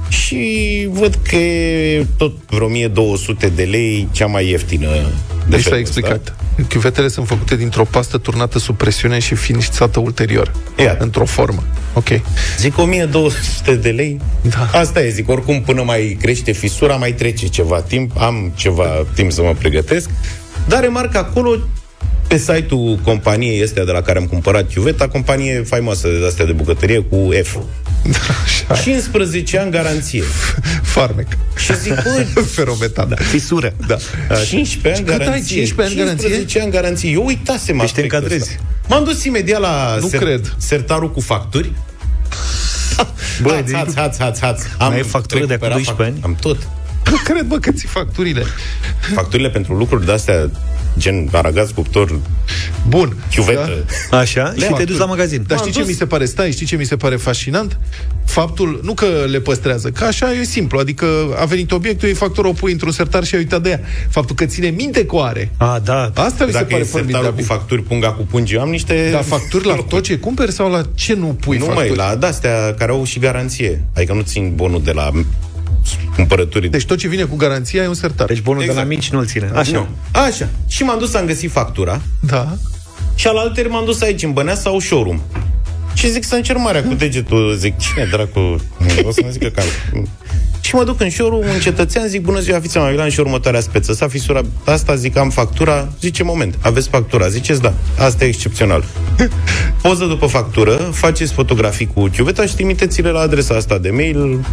și 0.09 0.87
văd 0.91 1.19
că 1.27 1.35
e 1.35 2.05
tot 2.17 2.31
vreo 2.49 2.65
1200 2.65 3.47
de 3.47 3.63
lei 3.63 4.07
cea 4.11 4.25
mai 4.25 4.49
ieftină. 4.49 4.87
De 4.87 5.01
Deci 5.49 5.59
s-a 5.59 5.63
felul 5.63 5.79
explicat. 5.79 6.35
Chiuvetele 6.67 7.07
sunt 7.07 7.27
făcute 7.27 7.55
dintr-o 7.55 7.83
pastă 7.83 8.17
turnată 8.17 8.59
sub 8.59 8.77
presiune 8.77 9.19
și 9.19 9.35
finisțată 9.35 9.99
ulterior. 9.99 10.51
Iată. 10.77 11.03
Într-o 11.03 11.25
formă. 11.25 11.63
Ok. 11.93 12.07
Zic 12.57 12.77
1200 12.77 13.75
de 13.75 13.89
lei. 13.89 14.19
Da. 14.41 14.79
Asta 14.79 15.01
e, 15.01 15.09
zic, 15.09 15.29
oricum 15.29 15.61
până 15.61 15.83
mai 15.83 16.17
crește 16.21 16.51
fisura, 16.51 16.95
mai 16.95 17.11
trece 17.11 17.47
ceva 17.47 17.81
timp, 17.81 18.11
am 18.17 18.51
ceva 18.55 19.05
timp 19.13 19.31
să 19.31 19.41
mă 19.41 19.55
pregătesc. 19.59 20.09
Dar 20.67 20.81
remarc 20.81 21.15
acolo 21.15 21.57
pe 22.27 22.37
site-ul 22.37 22.99
companiei 23.03 23.61
este 23.61 23.83
de 23.83 23.91
la 23.91 24.01
care 24.01 24.19
am 24.19 24.25
cumpărat 24.25 24.73
chiuveta, 24.73 25.07
companie 25.07 25.63
faimoasă 25.63 26.07
de 26.07 26.25
astea 26.25 26.45
de 26.45 26.51
bucătărie 26.51 26.99
cu 26.99 27.29
F. 27.43 27.57
Așa. 28.43 28.81
15 28.81 29.59
ani 29.59 29.71
garanție. 29.71 30.23
Farmec. 30.81 31.27
Și 31.57 31.77
zic, 31.79 31.93
bă, 31.93 32.41
Ferometan. 32.55 33.09
Da. 33.09 33.15
Fisură. 33.15 33.73
da. 33.87 33.97
15 34.45 35.01
ani 35.01 35.09
cât 35.09 35.19
ai? 35.19 35.25
garanție. 35.27 35.55
15 35.55 35.81
ani 36.01 36.05
garanție? 36.05 36.27
15 36.27 36.59
ani 36.61 36.71
garanție. 36.71 37.09
Eu 37.11 37.25
uitasem 37.25 37.77
Deci 37.77 37.91
te 37.91 37.91
aspectul 37.91 38.17
încadrezi. 38.17 38.49
ăsta. 38.51 38.63
M-am 38.87 39.03
dus 39.03 39.23
imediat 39.23 39.59
la 39.61 39.97
Nu 39.99 40.07
cred. 40.07 40.53
sertarul 40.57 41.11
cu 41.11 41.19
facturi. 41.19 41.71
Bă, 43.41 43.51
haț, 43.53 43.65
deci- 43.65 43.75
haț, 43.75 43.93
haț, 43.95 44.17
haț, 44.17 44.39
haț. 44.39 44.61
Mai 44.79 44.95
ai 44.95 45.03
factură 45.03 45.45
de 45.45 45.53
acum 45.53 45.67
recuperat 45.67 45.75
12 45.75 46.03
ani? 46.05 46.19
fac- 46.19 46.23
Am 46.23 46.35
tot. 46.35 46.57
Nu 47.11 47.15
cred, 47.23 47.45
bă, 47.45 47.57
că 47.57 47.71
ți 47.71 47.85
facturile. 47.85 48.43
Facturile 49.13 49.49
pentru 49.49 49.73
lucruri 49.73 50.05
de-astea, 50.05 50.49
gen 50.97 51.29
aragaz, 51.31 51.71
cuptor, 51.71 52.19
Bun. 52.87 53.15
chiuvetă. 53.35 53.85
Așa, 54.11 54.45
și 54.53 54.53
te 54.59 54.65
facturi. 54.65 54.85
duci 54.89 54.97
la 54.97 55.05
magazin. 55.05 55.43
Dar 55.47 55.57
M-am 55.57 55.67
știi 55.67 55.71
ce 55.71 55.79
dus. 55.79 55.89
mi 55.89 55.95
se 55.95 56.05
pare? 56.05 56.25
Stai, 56.25 56.51
știi 56.51 56.65
ce 56.65 56.75
mi 56.75 56.83
se 56.85 56.95
pare 56.95 57.15
fascinant? 57.15 57.79
Faptul, 58.25 58.79
nu 58.83 58.93
că 58.93 59.05
le 59.27 59.39
păstrează, 59.39 59.89
că 59.89 60.03
așa 60.03 60.31
e 60.33 60.43
simplu, 60.43 60.79
adică 60.79 61.05
a 61.39 61.45
venit 61.45 61.71
obiectul, 61.71 62.09
e 62.09 62.13
factură, 62.13 62.47
o 62.47 62.51
pui 62.51 62.71
într-un 62.71 62.91
sertar 62.91 63.23
și 63.23 63.35
ai 63.35 63.41
uitat 63.41 63.61
de 63.61 63.69
ea. 63.69 63.79
Faptul 64.09 64.35
că 64.35 64.45
ține 64.45 64.67
minte 64.69 65.05
cu 65.05 65.17
are. 65.17 65.51
A, 65.57 65.79
da. 65.83 66.11
Asta 66.15 66.45
mi 66.45 66.51
se 66.51 66.57
Dacă 66.57 66.65
pare 66.69 66.81
e 66.81 66.83
sertarul 66.85 66.85
cu 66.85 67.11
formidabil. 67.11 67.45
facturi, 67.45 67.81
punga 67.81 68.11
cu 68.11 68.21
pungi, 68.29 68.53
eu 68.53 68.61
am 68.61 68.69
niște... 68.69 69.09
Dar 69.11 69.23
facturi 69.23 69.65
la 69.65 69.75
tot 69.75 70.03
ce 70.03 70.17
cumperi 70.17 70.51
sau 70.51 70.71
la 70.71 70.81
ce 70.93 71.13
nu 71.13 71.25
pui 71.39 71.57
nu 71.57 71.65
facturi? 71.65 71.87
mai, 71.87 71.97
la 71.97 72.15
de-astea 72.15 72.73
care 72.77 72.91
au 72.91 73.03
și 73.05 73.19
garanție. 73.19 73.83
Adică 73.95 74.13
nu 74.13 74.21
țin 74.21 74.51
bonul 74.55 74.81
de 74.83 74.91
la 74.91 75.11
cumpărături. 76.15 76.69
Deci 76.69 76.85
tot 76.85 76.97
ce 76.97 77.07
vine 77.07 77.23
cu 77.23 77.35
garanția 77.35 77.83
e 77.83 77.87
un 77.87 77.93
sertar. 77.93 78.27
Deci 78.27 78.41
bonul 78.41 78.61
Exact. 78.61 78.79
de 78.79 78.85
la 78.85 78.93
mici 78.95 79.09
nu-l 79.09 79.25
ține. 79.25 79.51
Așa. 79.55 79.71
Nu. 79.71 79.87
Așa. 80.11 80.49
Și 80.67 80.83
m-am 80.83 80.99
dus, 80.99 81.13
am 81.13 81.25
găsit 81.25 81.51
factura 81.51 82.01
Da. 82.19 82.57
și 83.15 83.27
al 83.27 83.37
alter 83.37 83.67
m-am 83.67 83.85
dus 83.85 84.01
aici, 84.01 84.23
în 84.23 84.31
Băneasa 84.33 84.61
sau 84.61 84.79
showroom. 84.79 85.21
Și 85.93 86.09
zic 86.11 86.23
să 86.23 86.35
încerc 86.35 86.59
marea 86.59 86.83
cu 86.83 86.93
degetul, 86.93 87.55
zic, 87.57 87.77
cine 87.77 88.07
dracu, 88.11 88.39
o 89.03 89.11
să-mi 89.11 89.31
zică 89.31 89.47
că... 89.47 89.61
Și 90.61 90.75
mă 90.75 90.83
duc 90.83 91.01
în 91.01 91.09
showroom, 91.09 91.45
un 91.47 91.59
cetățean, 91.59 92.07
zic, 92.07 92.21
bună 92.21 92.39
ziua, 92.39 92.59
fiți 92.59 92.77
mai 92.77 93.09
și 93.09 93.19
următoarea 93.19 93.59
speță. 93.59 93.93
S-a 93.93 94.07
fisura 94.07 94.41
asta, 94.65 94.95
zic, 94.95 95.17
am 95.17 95.29
factura. 95.29 95.87
Zice, 95.99 96.23
moment, 96.23 96.55
aveți 96.61 96.89
factura? 96.89 97.27
Ziceți, 97.27 97.61
da, 97.61 97.73
asta 97.97 98.25
e 98.25 98.27
excepțional. 98.27 98.83
Poză 99.81 100.05
după 100.05 100.25
factură, 100.25 100.73
faceți 100.75 101.33
fotografii 101.33 101.87
cu 101.93 102.07
chiuveta 102.07 102.45
și 102.45 102.55
trimiteți-le 102.55 103.09
la 103.09 103.19
adresa 103.19 103.55
asta 103.55 103.77
de 103.77 103.89
mail. 103.89 104.45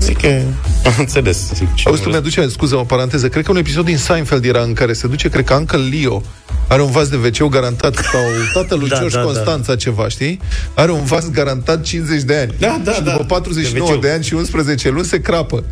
Zic 0.00 0.20
că 0.20 0.26
am 0.86 0.94
înțeles. 0.98 1.52
Zic, 1.54 1.74
ce 1.74 1.88
Auzi, 1.88 2.02
tu 2.02 2.08
mi-aduce, 2.08 2.48
scuză 2.48 2.76
o 2.76 2.84
paranteză, 2.84 3.28
cred 3.28 3.44
că 3.44 3.50
un 3.50 3.56
episod 3.56 3.84
din 3.84 3.96
Seinfeld 3.96 4.44
era 4.44 4.60
în 4.62 4.72
care 4.72 4.92
se 4.92 5.06
duce, 5.06 5.28
cred 5.28 5.44
că 5.44 5.54
Uncle 5.54 5.78
Leo 5.78 6.22
are 6.68 6.82
un 6.82 6.90
vas 6.90 7.08
de 7.08 7.16
wc 7.16 7.50
garantat 7.50 7.94
sau 7.94 8.20
tatăl 8.62 8.78
lui 8.78 8.88
Da, 8.88 8.96
George 8.96 9.14
da, 9.16 9.20
da. 9.20 9.26
Constanța 9.26 9.76
ceva, 9.76 10.08
știi? 10.08 10.40
Are 10.74 10.90
un 10.92 11.04
vas 11.04 11.30
garantat 11.30 11.82
50 11.82 12.22
de 12.22 12.36
ani. 12.36 12.54
Da, 12.58 12.80
da, 12.84 12.92
și 12.92 13.02
da. 13.02 13.10
după 13.10 13.24
49 13.24 13.90
De 13.90 13.98
de 13.98 14.10
ani 14.10 14.24
și 14.24 14.34
11 14.34 14.90
luni 14.90 15.04
se 15.04 15.20
crapă. 15.20 15.64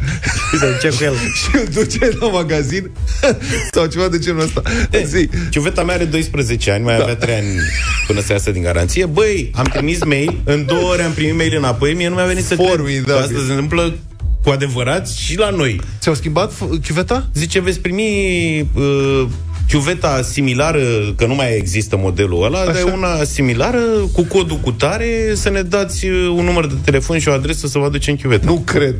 Ce 0.80 0.88
cu 0.88 1.04
el? 1.04 1.14
și 1.40 1.56
îl 1.56 1.68
duce 1.74 2.16
la 2.20 2.26
magazin 2.28 2.90
sau 3.72 3.86
ceva 3.86 4.08
de 4.08 4.18
genul 4.18 4.40
ăsta. 4.40 4.62
Zi. 5.06 5.28
Ciuveta 5.50 5.82
mea 5.82 5.94
are 5.94 6.04
12 6.04 6.70
ani, 6.70 6.84
mai 6.84 6.96
da. 6.96 7.02
avea 7.02 7.16
3 7.16 7.34
ani 7.34 7.46
până 8.06 8.20
să 8.20 8.32
iasă 8.32 8.50
din 8.50 8.62
garanție. 8.62 9.06
Băi, 9.06 9.50
am 9.54 9.64
trimis 9.64 10.04
mail, 10.04 10.40
în 10.44 10.64
două 10.66 10.90
ore 10.90 11.02
am 11.02 11.12
primit 11.12 11.36
mail 11.36 11.56
înapoi, 11.56 11.94
mie 11.94 12.08
nu 12.08 12.14
mi-a 12.14 12.24
venit 12.24 12.44
să 12.44 12.54
cred. 12.54 12.68
Formidabil. 12.68 13.14
Asta 13.14 13.42
se 13.46 13.50
întâmplă 13.50 13.94
cu 14.44 14.50
adevărat 14.50 15.08
și 15.08 15.38
la 15.38 15.50
noi. 15.50 15.80
Ți-au 16.00 16.14
schimbat 16.14 16.52
f- 16.52 16.82
chiuveta? 16.86 17.28
Zice, 17.34 17.60
veți 17.60 17.80
primi 17.80 18.60
uh, 18.74 19.26
chiuveta 19.68 20.22
similară, 20.22 20.80
că 21.16 21.26
nu 21.26 21.34
mai 21.34 21.56
există 21.56 21.96
modelul 21.96 22.44
ăla, 22.44 22.58
Așa. 22.58 22.72
dar 22.72 22.76
e 22.76 22.92
una 22.92 23.24
similară, 23.24 23.80
cu 24.12 24.22
codul 24.22 24.56
cu 24.56 24.72
tare, 24.72 25.32
să 25.34 25.50
ne 25.50 25.62
dați 25.62 26.06
uh, 26.06 26.28
un 26.36 26.44
număr 26.44 26.66
de 26.66 26.74
telefon 26.84 27.18
și 27.18 27.28
o 27.28 27.32
adresă 27.32 27.66
să 27.66 27.78
vă 27.78 27.84
aducem 27.84 28.16
chiuveta. 28.16 28.46
Nu 28.46 28.62
cred. 28.64 28.94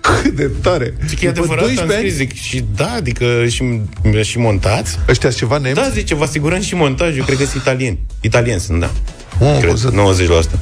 Cât 0.00 0.32
de 0.32 0.50
tare. 0.62 0.94
Zic, 1.06 1.20
e 1.20 1.28
adevărat, 1.28 1.64
am 1.64 1.90
scris, 1.90 2.14
zic, 2.14 2.34
și 2.34 2.64
da, 2.76 2.92
adică 2.96 3.24
și, 3.48 3.80
și 4.22 4.38
montați? 4.38 4.98
Ăștia 5.08 5.30
ceva 5.30 5.58
nemți? 5.58 5.80
Da, 5.80 5.88
zice, 5.88 6.14
vă 6.14 6.24
asigurăm 6.24 6.60
și 6.60 6.74
montajul, 6.74 7.24
cred 7.24 7.38
că 7.38 7.44
sunt 7.44 7.62
italieni. 7.62 7.98
Italieni 8.20 8.60
sunt, 8.60 8.80
da. 8.80 8.90
Oh, 9.40 9.58
Cred, 9.60 9.76
să- 9.76 9.90
90%. 9.90 10.58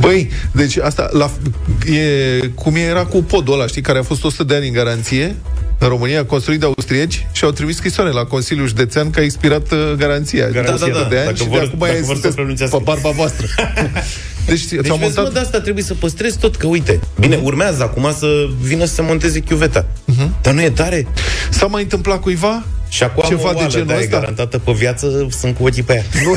Băi, 0.00 0.30
deci 0.52 0.76
asta 0.76 1.08
la, 1.12 1.30
e 1.92 2.46
cum 2.54 2.74
era 2.74 3.04
cu 3.04 3.22
podul 3.22 3.54
ăla, 3.54 3.66
știi, 3.66 3.82
care 3.82 3.98
a 3.98 4.02
fost 4.02 4.24
100 4.24 4.44
de 4.44 4.54
ani 4.54 4.66
în 4.66 4.72
garanție 4.72 5.36
în 5.78 5.88
România, 5.88 6.24
construit 6.24 6.60
de 6.60 6.66
austrieci 6.66 7.26
și 7.32 7.44
au 7.44 7.50
trimis 7.50 7.76
scrisoare 7.76 8.10
la 8.10 8.24
Consiliul 8.24 8.66
Județean 8.66 9.10
că 9.10 9.20
a 9.20 9.22
expirat 9.22 9.72
uh, 9.72 9.92
garanția. 9.96 10.48
Garanția, 10.48 10.86
de 10.86 10.92
100 10.92 11.02
da, 11.02 11.08
de 11.08 11.16
ani 11.16 11.24
dacă 11.24 11.36
și 11.36 11.48
vor- 11.48 11.58
de 11.58 11.64
acum 11.66 11.78
dacă 11.78 11.92
e 11.92 12.00
vor 12.00 12.04
să 12.06 12.12
sunteți 12.12 12.34
prelungească. 12.34 12.76
pe 12.76 12.82
barba 12.84 13.10
voastră. 13.10 13.46
deci, 14.46 14.64
Deci 14.70 14.82
ți-au 14.82 14.96
vezi, 14.96 14.98
mă, 14.98 14.98
montat... 15.14 15.32
de 15.32 15.38
asta 15.38 15.60
trebuie 15.60 15.84
să 15.84 15.94
păstrezi 15.94 16.38
tot, 16.38 16.56
că 16.56 16.66
uite, 16.66 17.00
bine, 17.20 17.40
urmează 17.42 17.82
acum 17.82 18.14
să 18.18 18.26
vină 18.60 18.84
să 18.84 18.94
se 18.94 19.02
monteze 19.02 19.40
chiuveta. 19.40 19.86
Dar 20.42 20.54
nu 20.54 20.62
e 20.62 20.70
tare? 20.70 21.06
S-a 21.50 21.66
mai 21.66 21.82
întâmplat 21.82 22.20
cuiva 22.20 22.64
Și 22.88 23.02
acum 23.02 23.24
ceva 23.28 23.40
am 23.42 23.48
o 23.48 23.52
de 23.52 23.56
oală 23.58 23.70
genul 23.70 23.86
de-aia 23.86 24.02
ăsta? 24.02 24.18
garantată 24.18 24.58
pe 24.58 24.72
viață, 24.72 25.26
sunt 25.40 25.56
cu 25.56 25.64
ochii 25.64 25.82
pe 25.82 25.92
ea. 25.94 26.04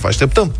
Vă 0.00 0.06
așteptăm! 0.06 0.52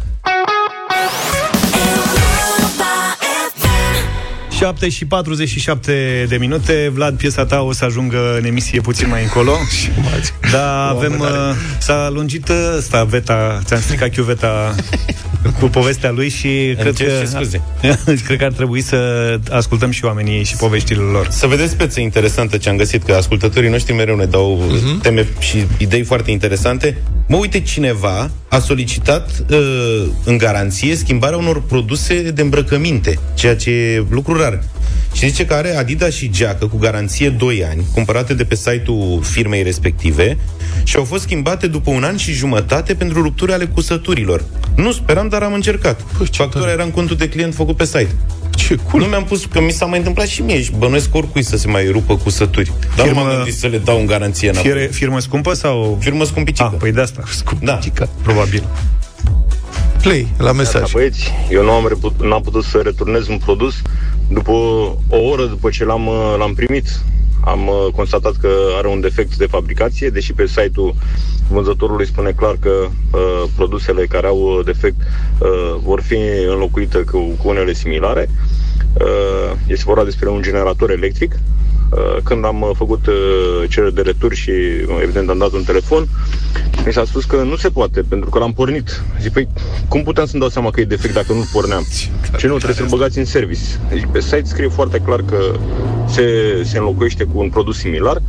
7 4.58 4.88
și 4.88 5.04
47 5.04 6.26
de 6.28 6.36
minute 6.36 6.90
Vlad, 6.94 7.16
piesa 7.16 7.44
ta 7.44 7.60
o 7.60 7.72
să 7.72 7.84
ajungă 7.84 8.36
în 8.38 8.44
emisie 8.44 8.80
puțin 8.80 9.08
mai 9.08 9.22
încolo 9.22 9.52
Dar 10.52 10.88
avem 10.88 11.20
uh, 11.20 11.28
S-a 11.78 12.10
lungit 12.12 12.48
uh, 12.48 12.74
ăsta 12.76 13.04
veta 13.04 13.60
Ți-am 13.64 13.80
stricat 13.80 14.10
chiuveta 14.10 14.74
Cu 15.60 15.66
povestea 15.66 16.10
lui 16.10 16.28
și 16.28 16.76
cred 16.78 16.96
cer 16.96 17.06
că, 17.08 17.20
și 17.20 17.26
scuze. 17.26 17.62
cred 18.26 18.38
că 18.38 18.44
ar 18.44 18.52
trebui 18.52 18.80
să 18.80 18.96
ascultăm 19.50 19.90
și 19.90 20.04
oamenii 20.04 20.44
și 20.44 20.56
poveștile 20.56 21.02
lor 21.02 21.26
Să 21.30 21.46
vedeți 21.46 21.70
speță 21.70 22.00
interesantă 22.00 22.56
ce 22.56 22.68
am 22.68 22.76
găsit, 22.76 23.02
că 23.02 23.14
ascultătorii 23.14 23.70
noștri 23.70 23.94
mereu 23.94 24.16
ne 24.16 24.24
dau 24.24 24.62
uh-huh. 24.62 25.02
teme 25.02 25.26
și 25.38 25.64
idei 25.78 26.02
foarte 26.02 26.30
interesante. 26.30 26.96
Mă 27.28 27.36
uite, 27.36 27.60
cineva 27.60 28.30
a 28.48 28.58
solicitat 28.58 29.44
uh, 29.50 30.06
în 30.24 30.36
garanție 30.36 30.94
schimbarea 30.96 31.38
unor 31.38 31.62
produse 31.62 32.30
de 32.30 32.42
îmbrăcăminte, 32.42 33.18
ceea 33.34 33.56
ce 33.56 33.70
e 33.70 34.04
lucru 34.10 34.36
rar. 34.36 34.62
Și 35.12 35.28
zice 35.28 35.46
că 35.46 35.54
are 35.54 35.76
Adidas 35.76 36.14
și 36.14 36.30
geacă 36.30 36.66
cu 36.66 36.76
garanție 36.76 37.28
2 37.28 37.64
ani, 37.70 37.84
cumpărate 37.94 38.34
de 38.34 38.44
pe 38.44 38.54
site-ul 38.54 39.22
firmei 39.22 39.62
respective 39.62 40.36
și 40.82 40.96
au 40.96 41.04
fost 41.04 41.22
schimbate 41.22 41.66
după 41.66 41.90
un 41.90 42.04
an 42.04 42.16
și 42.16 42.32
jumătate 42.32 42.94
pentru 42.94 43.22
rupturi 43.22 43.52
ale 43.52 43.66
cusăturilor. 43.66 44.44
Nu 44.74 44.92
speram, 44.92 45.28
dar 45.28 45.42
am 45.42 45.52
încercat. 45.52 46.00
Păi, 46.00 46.28
ce 46.28 46.42
Factura 46.42 46.62
tare. 46.64 46.74
era 46.74 46.82
în 46.84 46.90
contul 46.90 47.16
de 47.16 47.28
client 47.28 47.54
făcut 47.54 47.76
pe 47.76 47.84
site. 47.84 48.08
Ce 48.54 48.74
Cool. 48.74 49.02
Nu 49.02 49.08
mi-am 49.08 49.24
pus, 49.24 49.44
că 49.44 49.60
mi 49.60 49.70
s-a 49.70 49.84
mai 49.86 49.98
întâmplat 49.98 50.26
și 50.26 50.42
mie 50.42 50.62
și 50.62 50.72
bănuiesc 50.78 51.14
oricui 51.14 51.42
să 51.42 51.56
se 51.56 51.68
mai 51.68 51.88
rupă 51.90 52.16
cu 52.16 52.30
sături. 52.30 52.72
Dar 52.96 53.06
Firmă- 53.06 53.18
nu 53.18 53.24
m-am 53.24 53.34
gândit 53.36 53.54
să 53.58 53.66
le 53.66 53.78
dau 53.78 53.98
în 53.98 54.06
garanție 54.06 54.48
înapoi. 54.48 54.70
Fire, 54.70 54.86
Firmă 54.92 55.20
scumpă 55.20 55.54
sau... 55.54 55.98
Firmă 56.00 56.24
scumpicică. 56.24 56.68
Ah, 56.72 56.78
păi 56.78 56.92
de 56.92 57.00
asta 57.00 57.22
Da. 57.60 57.78
Probabil 58.22 58.62
Play 60.02 60.28
la 60.36 60.52
mesaj. 60.52 60.80
Da, 60.80 60.86
băieți, 60.92 61.32
eu 61.50 61.62
nu 61.64 61.70
am 61.70 61.86
reput, 61.88 62.22
n-am 62.24 62.42
putut 62.42 62.64
să 62.64 62.80
returnez 62.84 63.28
un 63.28 63.38
produs 63.38 63.74
după 64.28 64.52
o 65.08 65.16
oră 65.30 65.46
după 65.46 65.70
ce 65.70 65.84
l-am, 65.84 66.06
uh, 66.06 66.34
l-am 66.38 66.54
primit. 66.54 67.00
Am 67.44 67.66
uh, 67.66 67.92
constatat 67.94 68.36
că 68.36 68.48
are 68.76 68.88
un 68.88 69.00
defect 69.00 69.36
de 69.36 69.46
fabricație, 69.46 70.08
deși 70.10 70.32
pe 70.32 70.46
site-ul 70.46 70.94
vânzătorului 71.48 72.06
spune 72.06 72.30
clar 72.32 72.56
că 72.60 72.70
uh, 72.70 73.44
produsele 73.56 74.06
care 74.06 74.26
au 74.26 74.38
uh, 74.38 74.64
defect 74.64 74.96
uh, 75.38 75.74
vor 75.82 76.00
fi 76.00 76.16
înlocuite 76.48 76.98
cu, 76.98 77.18
cu 77.18 77.48
unele 77.48 77.72
similare. 77.72 78.30
Uh, 79.00 79.52
este 79.66 79.84
vorba 79.86 80.04
despre 80.04 80.28
un 80.28 80.42
generator 80.42 80.90
electric. 80.90 81.38
Uh, 81.90 82.16
când 82.22 82.44
am 82.44 82.60
uh, 82.60 82.70
făcut 82.74 83.06
uh, 83.06 83.14
cerere 83.68 83.92
de 83.92 84.00
retur 84.00 84.34
și 84.34 84.50
uh, 84.50 84.98
evident 85.02 85.28
am 85.28 85.38
dat 85.38 85.52
un 85.52 85.62
telefon, 85.62 86.08
mi 86.86 86.92
s-a 86.92 87.04
spus 87.04 87.24
că 87.24 87.36
nu 87.36 87.56
se 87.56 87.68
poate, 87.70 88.00
pentru 88.00 88.30
că 88.30 88.38
l-am 88.38 88.52
pornit. 88.52 89.02
Zic, 89.20 89.32
păi, 89.32 89.48
cum 89.88 90.02
puteam 90.02 90.26
să-mi 90.26 90.40
dau 90.40 90.50
seama 90.50 90.70
că 90.70 90.80
e 90.80 90.84
defect 90.84 91.14
dacă 91.14 91.32
nu-l 91.32 91.48
porneam? 91.52 91.86
Ce 92.38 92.46
nu, 92.46 92.56
trebuie 92.56 92.76
să-l 92.76 92.86
băgați 92.98 93.18
în 93.18 93.24
service. 93.24 93.60
Deci 93.88 94.06
pe 94.12 94.20
site 94.20 94.42
scrie 94.44 94.68
foarte 94.68 94.98
clar 94.98 95.22
că 95.22 95.58
se, 96.08 96.24
se 96.64 96.78
înlocuiește 96.78 97.24
cu 97.24 97.38
un 97.38 97.48
produs 97.48 97.76
similar. 97.78 98.22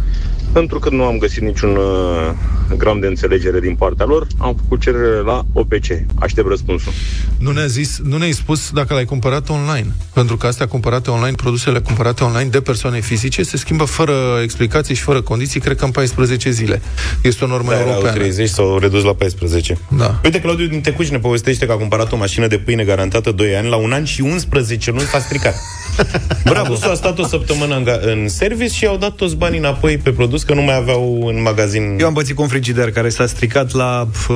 Pentru 0.51 0.79
că 0.79 0.89
nu 0.89 1.03
am 1.03 1.18
găsit 1.18 1.41
niciun 1.41 1.75
uh, 1.75 2.32
gram 2.77 3.00
de 3.00 3.08
înțelegere 3.08 3.60
din 3.60 3.75
partea 3.75 4.06
lor, 4.06 4.27
am 4.38 4.56
făcut 4.62 4.82
cerere 4.82 5.22
la 5.22 5.41
OPC. 5.53 5.86
Aștept 6.15 6.48
răspunsul. 6.50 6.91
Nu 7.38 7.51
ne-a 7.51 7.65
zis, 7.65 8.00
nu 8.03 8.18
ne-ai 8.18 8.32
spus 8.32 8.70
dacă 8.72 8.94
l-ai 8.94 9.06
cumpărat 9.06 9.50
online. 9.50 9.88
Pentru 10.13 10.38
că 10.38 10.48
astea 10.48 10.68
cumpărate 10.68 11.10
online, 11.12 11.36
produsele 11.36 11.79
cumpărate 11.79 12.24
online 12.24 12.50
de 12.50 12.62
persoane 12.62 13.00
fizice, 13.00 13.44
se 13.44 13.58
schimbă 13.58 13.84
fără 13.84 14.13
explicații 14.44 14.96
și 14.96 15.01
fără 15.01 15.22
condiții, 15.22 15.60
cred 15.60 15.77
că 15.77 15.86
în 15.86 15.91
14 15.91 16.50
zile. 16.50 16.82
Este 17.24 17.44
o 17.44 17.48
normă 17.48 17.70
Da, 17.70 17.75
erau 17.75 17.88
europeană. 17.89 18.18
30 18.18 18.50
sau 18.50 18.77
redus 18.77 19.03
la 19.03 19.13
14. 19.13 19.77
Da. 19.98 20.20
Uite, 20.24 20.41
Claudiu 20.41 20.68
din 20.68 20.82
Tecuci 20.82 21.10
ne 21.10 21.20
povestește 21.20 21.65
că 21.65 21.72
a 21.72 21.75
cumpărat 21.75 22.12
o 22.12 22.18
mașină 22.18 22.48
de 22.48 22.58
pâine 22.58 22.84
garantată 22.84 23.32
2 23.32 23.56
ani, 23.56 23.70
la 23.70 23.75
un 23.75 23.91
an 23.91 24.03
și 24.03 24.22
11 24.22 24.91
luni 24.91 25.03
s-a 25.03 25.20
stricat. 25.20 25.56
Bravo, 26.44 26.74
a 26.82 26.94
stat 26.94 27.20
o 27.20 27.27
săptămână 27.27 27.75
în, 27.75 27.84
ga- 27.86 28.01
în 28.01 28.29
service 28.29 28.74
și 28.74 28.86
au 28.86 28.98
dat 28.98 29.12
toți 29.15 29.36
banii 29.36 29.60
înapoi 29.60 29.98
pe 29.98 30.12
produs, 30.12 30.38
că 30.43 30.53
nu 30.53 30.62
mai 30.62 30.75
aveau 30.75 31.27
în 31.27 31.41
magazin. 31.41 31.98
Eu 32.00 32.08
am 32.08 32.13
pățit 32.13 32.36
cu 32.36 32.41
un 32.41 32.48
frigider 32.48 32.91
care 32.91 33.10
s-a 33.10 33.25
stricat 33.25 33.74
la 33.74 34.08
uh, 34.29 34.36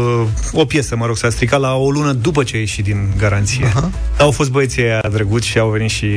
o 0.51 0.65
piesă, 0.65 0.95
mă 0.95 1.05
rog, 1.05 1.15
s-a 1.15 1.29
stricat 1.29 1.59
la 1.59 1.75
o 1.75 1.89
lună 1.89 2.11
după 2.11 2.43
ce 2.43 2.55
a 2.55 2.59
ieșit 2.59 2.83
din 2.83 2.97
garanție. 3.17 3.67
Uh-huh. 3.69 4.19
Au 4.19 4.31
fost 4.31 4.51
băieții 4.51 4.83
aia 4.83 5.01
drăguți 5.11 5.47
și 5.47 5.59
au 5.59 5.69
venit 5.69 5.89
și... 5.89 6.07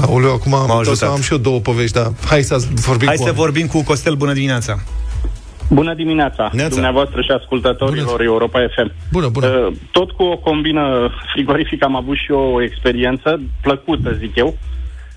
Aoleu, 0.00 0.32
acum 0.32 0.54
am, 0.54 0.70
ajutat. 0.70 0.96
să 0.96 1.04
am 1.06 1.20
și 1.20 1.32
eu 1.32 1.38
două 1.38 1.58
povești, 1.58 1.92
dar 1.92 2.12
hai 2.26 2.42
să 2.42 2.56
vorbim 2.74 3.06
Hai 3.06 3.16
cu 3.16 3.24
să 3.24 3.32
vorbim 3.32 3.66
cu 3.66 3.82
Costel, 3.82 4.14
bună 4.14 4.32
dimineața! 4.32 4.78
Bună 5.70 5.94
dimineața, 5.94 6.50
Neața. 6.52 6.68
dumneavoastră 6.68 7.20
și 7.20 7.30
ascultătorilor 7.30 8.16
Bună. 8.16 8.22
Europa 8.22 8.58
FM. 8.74 8.92
Bună, 9.12 9.28
bună. 9.28 9.46
Uh, 9.46 9.72
Tot 9.90 10.10
cu 10.10 10.22
o 10.22 10.36
combină 10.36 11.10
frigorifică 11.32 11.84
am 11.84 11.96
avut 11.96 12.16
și 12.16 12.26
eu 12.30 12.38
o 12.38 12.62
experiență 12.62 13.40
plăcută, 13.62 14.16
zic 14.18 14.36
eu. 14.36 14.56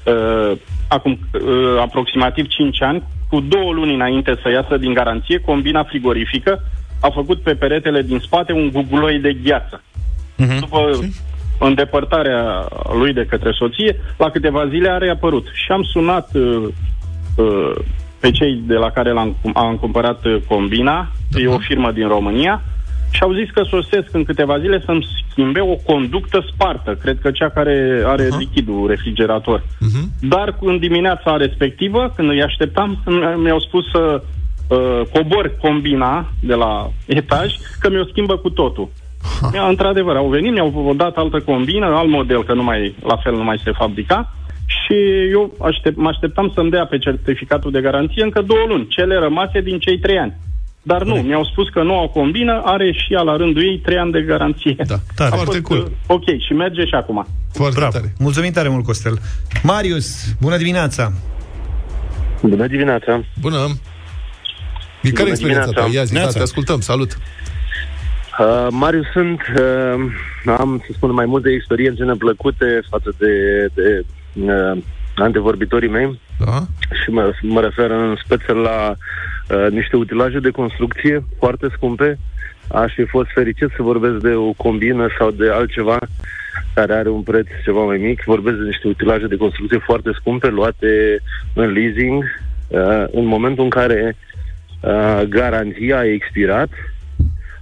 Uh, 0.03 0.57
Acum 0.87 1.19
uh, 1.33 1.79
aproximativ 1.79 2.47
5 2.47 2.81
ani, 2.81 3.03
cu 3.29 3.39
două 3.39 3.73
luni 3.73 3.93
înainte 3.93 4.35
să 4.41 4.49
iasă 4.49 4.77
din 4.77 4.93
garanție, 4.93 5.39
combina 5.39 5.83
frigorifică 5.83 6.63
a 7.01 7.09
făcut 7.09 7.41
pe 7.41 7.53
peretele 7.53 8.01
din 8.01 8.19
spate 8.19 8.53
un 8.53 8.69
guguloi 8.71 9.19
de 9.19 9.33
gheață. 9.43 9.83
După 10.59 10.99
îndepărtarea 11.59 12.67
lui 12.99 13.13
de 13.13 13.25
către 13.29 13.51
soție, 13.51 13.95
la 14.17 14.29
câteva 14.29 14.67
zile 14.67 14.89
a 14.89 14.97
reapărut. 14.97 15.47
Și 15.53 15.71
am 15.71 15.83
sunat 15.83 16.29
uh, 16.33 16.67
uh, 17.35 17.75
pe 18.19 18.31
cei 18.31 18.61
de 18.67 18.73
la 18.73 18.89
care 18.89 19.11
l-am, 19.11 19.35
am 19.53 19.75
cumpărat 19.75 20.25
uh, 20.25 20.37
combina, 20.47 21.11
e 21.33 21.47
o 21.47 21.57
firmă 21.57 21.91
din 21.91 22.07
România, 22.07 22.61
și 23.11 23.23
au 23.23 23.33
zis 23.33 23.49
că 23.53 23.63
sosesc 23.63 24.09
în 24.11 24.23
câteva 24.23 24.59
zile 24.59 24.81
să-mi 24.85 25.07
schimbe 25.31 25.59
o 25.59 25.75
conductă 25.75 26.45
spartă, 26.53 26.97
cred 27.01 27.17
că 27.21 27.31
cea 27.31 27.49
care 27.49 28.03
are 28.05 28.25
uh-huh. 28.25 28.37
lichidul 28.37 28.87
refrigerator. 28.87 29.59
Uh-huh. 29.59 30.05
Dar 30.21 30.57
în 30.61 30.79
dimineața 30.79 31.37
respectivă, 31.37 32.13
când 32.15 32.29
îi 32.29 32.43
așteptam, 32.43 33.03
mi- 33.05 33.41
mi-au 33.43 33.59
spus 33.59 33.83
să 33.91 34.21
uh, 34.67 35.01
cobor 35.13 35.55
combina 35.61 36.31
de 36.41 36.53
la 36.53 36.91
etaj, 37.05 37.53
că 37.79 37.89
mi-o 37.89 38.05
schimbă 38.05 38.37
cu 38.37 38.49
totul. 38.49 38.89
Mi-a, 39.51 39.67
într-adevăr, 39.67 40.15
au 40.15 40.27
venit, 40.27 40.53
mi-au 40.53 40.93
dat 40.97 41.15
altă 41.15 41.39
combină, 41.39 41.85
alt 41.85 42.09
model, 42.09 42.43
că 42.43 42.53
nu 42.53 42.63
mai, 42.63 42.95
la 43.03 43.15
fel 43.15 43.35
nu 43.35 43.43
mai 43.43 43.61
se 43.63 43.71
fabrica, 43.71 44.33
și 44.65 44.95
eu 45.31 45.53
aștept, 45.61 45.97
mă 45.97 46.07
așteptam 46.07 46.51
să-mi 46.55 46.69
dea 46.69 46.85
pe 46.85 46.97
certificatul 46.97 47.71
de 47.71 47.81
garanție 47.81 48.23
încă 48.23 48.41
două 48.41 48.65
luni, 48.67 48.87
cele 48.87 49.15
rămase 49.15 49.61
din 49.61 49.79
cei 49.79 49.99
trei 49.99 50.17
ani. 50.17 50.33
Dar 50.81 51.03
nu, 51.03 51.15
mi-au 51.15 51.43
spus 51.45 51.69
că 51.69 51.83
noua 51.83 52.07
combină 52.07 52.61
are 52.65 52.91
și 52.91 53.13
ea 53.13 53.21
la 53.21 53.35
rândul 53.35 53.61
ei 53.63 53.79
trei 53.79 53.97
ani 53.97 54.11
de 54.11 54.21
garanție. 54.21 54.75
Da, 54.87 54.95
tare. 55.15 55.31
A 55.33 55.35
Foarte 55.35 55.45
fost, 55.59 55.61
cool. 55.67 55.79
uh, 55.79 55.91
Ok, 56.07 56.23
și 56.47 56.53
merge 56.53 56.85
și 56.85 56.93
acum. 56.93 57.27
Foarte 57.53 57.75
Bravo! 57.79 57.91
tare. 57.91 58.13
Mulțumim 58.19 58.51
tare 58.51 58.69
mult, 58.69 58.85
Costel! 58.85 59.19
Marius, 59.63 60.33
bună 60.41 60.57
dimineața! 60.57 61.11
Bună 62.41 62.67
dimineața! 62.67 63.23
Bună! 63.41 63.57
E 65.01 65.09
care 65.09 65.13
Bună 65.17 65.29
experiența 65.29 65.65
ta? 65.65 65.71
dimineața. 65.71 65.97
Ia 65.97 66.03
zi, 66.03 66.13
da, 66.13 66.19
Neața. 66.19 66.37
te 66.37 66.43
ascultăm, 66.43 66.79
salut! 66.79 67.17
Uh, 68.39 68.67
Marius 68.69 69.05
sunt, 69.13 69.41
uh, 69.57 70.55
am, 70.57 70.83
să 70.85 70.91
spun, 70.95 71.13
mai 71.13 71.25
multe 71.25 71.49
experiențe 71.49 72.03
neplăcute 72.03 72.79
față 72.89 73.15
de, 73.17 73.33
de 73.73 74.05
uh, 74.33 74.77
antevorbitorii 75.21 75.89
mei 75.89 76.19
Da? 76.45 76.65
și 77.03 77.09
mă, 77.09 77.31
mă 77.41 77.61
refer 77.61 77.89
în 77.91 78.15
speță 78.23 78.53
la 78.53 78.93
uh, 78.93 79.71
niște 79.71 79.95
utilaje 79.95 80.39
de 80.39 80.49
construcție 80.49 81.23
foarte 81.37 81.67
scumpe. 81.75 82.19
Aș 82.67 82.93
fi 82.93 83.03
fost 83.05 83.29
fericit 83.33 83.69
să 83.75 83.81
vorbesc 83.81 84.15
de 84.15 84.33
o 84.33 84.51
combină 84.51 85.07
sau 85.17 85.31
de 85.31 85.49
altceva 85.49 85.97
care 86.73 86.93
are 86.93 87.09
un 87.09 87.21
preț 87.21 87.47
ceva 87.63 87.83
mai 87.83 87.97
mic. 87.97 88.23
Vorbesc 88.25 88.57
de 88.57 88.63
niște 88.63 88.87
utilaje 88.87 89.27
de 89.27 89.35
construcție 89.35 89.77
foarte 89.77 90.09
scumpe 90.13 90.47
luate 90.47 91.21
în 91.53 91.71
leasing 91.71 92.23
uh, 92.67 93.03
în 93.11 93.25
momentul 93.25 93.63
în 93.63 93.69
care 93.69 94.15
uh, 94.81 95.21
garanția 95.27 95.97
a 95.97 96.05
expirat 96.05 96.69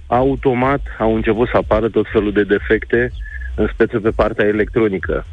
automat 0.08 0.80
au 0.98 1.14
început 1.14 1.48
să 1.48 1.56
apară 1.56 1.88
tot 1.88 2.06
felul 2.12 2.32
de 2.32 2.42
defecte, 2.42 3.12
în 3.58 3.68
speță 3.72 3.98
pe 3.98 4.10
partea 4.10 4.46
electronică. 4.46 5.26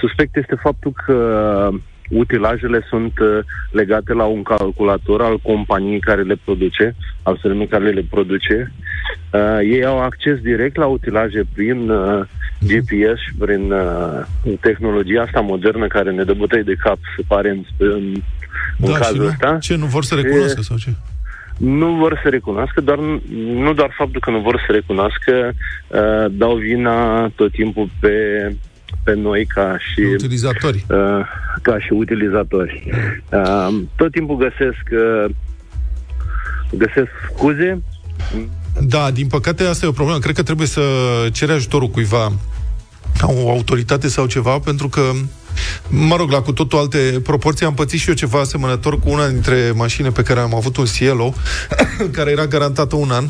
Suspect 0.00 0.36
este 0.36 0.54
faptul 0.54 0.92
că 1.04 1.16
utilajele 2.10 2.86
sunt 2.88 3.18
uh, 3.18 3.38
legate 3.70 4.12
la 4.12 4.24
un 4.24 4.42
calculator 4.42 5.22
al 5.22 5.38
companiei 5.38 6.00
care 6.00 6.22
le 6.22 6.40
produce, 6.44 6.94
al 7.22 7.38
firmei 7.40 7.66
care 7.66 7.90
le 7.90 8.04
produce. 8.10 8.72
Uh, 9.32 9.58
ei 9.62 9.84
au 9.84 10.00
acces 10.00 10.38
direct 10.38 10.76
la 10.76 10.86
utilaje 10.86 11.42
prin 11.54 11.90
uh, 11.90 12.20
GPS 12.58 13.18
și 13.26 13.34
prin 13.38 13.72
uh, 13.72 14.56
tehnologia 14.60 15.22
asta 15.22 15.40
modernă 15.40 15.86
care 15.86 16.10
ne 16.10 16.24
dă 16.24 16.32
bătăi 16.32 16.64
de 16.64 16.74
cap, 16.74 16.98
se 17.16 17.22
pare, 17.26 17.50
în, 17.50 17.64
în, 17.76 18.22
în 18.78 18.88
da, 18.88 18.92
și 18.92 19.00
cazul 19.00 19.22
nu? 19.22 19.26
ăsta. 19.26 19.58
Ce, 19.60 19.76
nu 19.76 19.86
vor 19.86 20.04
să 20.04 20.14
recunoască 20.14 20.60
E- 20.60 20.62
sau 20.62 20.76
ce? 20.76 20.90
Nu 21.60 21.94
vor 21.94 22.20
să 22.22 22.28
recunoască, 22.28 22.80
doar, 22.80 22.98
nu 23.54 23.72
doar 23.72 23.94
faptul 23.96 24.20
că 24.20 24.30
nu 24.30 24.40
vor 24.40 24.62
să 24.66 24.72
recunoască, 24.72 25.52
uh, 25.88 26.26
dau 26.30 26.56
vina 26.56 27.28
tot 27.28 27.52
timpul 27.52 27.90
pe, 28.00 28.16
pe 29.04 29.14
noi 29.14 29.46
ca 29.46 29.76
și, 29.78 30.00
Utilizatori. 30.00 30.84
uh, 30.88 31.20
ca 31.62 31.78
și 31.78 31.92
utilizatori. 31.92 32.90
Uh, 33.32 33.80
tot 33.96 34.12
timpul 34.12 34.36
găsesc, 34.36 34.84
uh, 34.92 35.30
găsesc 36.70 37.10
scuze. 37.34 37.82
Da, 38.80 39.10
din 39.10 39.26
păcate 39.26 39.64
asta 39.64 39.86
e 39.86 39.88
o 39.88 39.92
problemă. 39.92 40.18
Cred 40.18 40.34
că 40.34 40.42
trebuie 40.42 40.66
să 40.66 40.80
cere 41.32 41.52
ajutorul 41.52 41.88
cuiva 41.88 42.32
ca 43.18 43.26
o 43.26 43.50
autoritate 43.50 44.08
sau 44.08 44.26
ceva, 44.26 44.58
pentru 44.58 44.88
că 44.88 45.00
mă 45.88 46.16
rog, 46.16 46.30
la 46.30 46.40
cu 46.40 46.52
totul 46.52 46.78
alte 46.78 47.20
proporții 47.22 47.66
am 47.66 47.74
pățit 47.74 48.00
și 48.00 48.08
eu 48.08 48.14
ceva 48.14 48.40
asemănător 48.40 48.98
cu 48.98 49.10
una 49.10 49.28
dintre 49.28 49.72
mașini 49.74 50.10
pe 50.10 50.22
care 50.22 50.40
am 50.40 50.54
avut 50.54 50.76
un 50.76 50.84
Cielo, 50.84 51.34
care 52.16 52.30
era 52.30 52.46
garantată 52.46 52.96
un 52.96 53.10
an, 53.10 53.28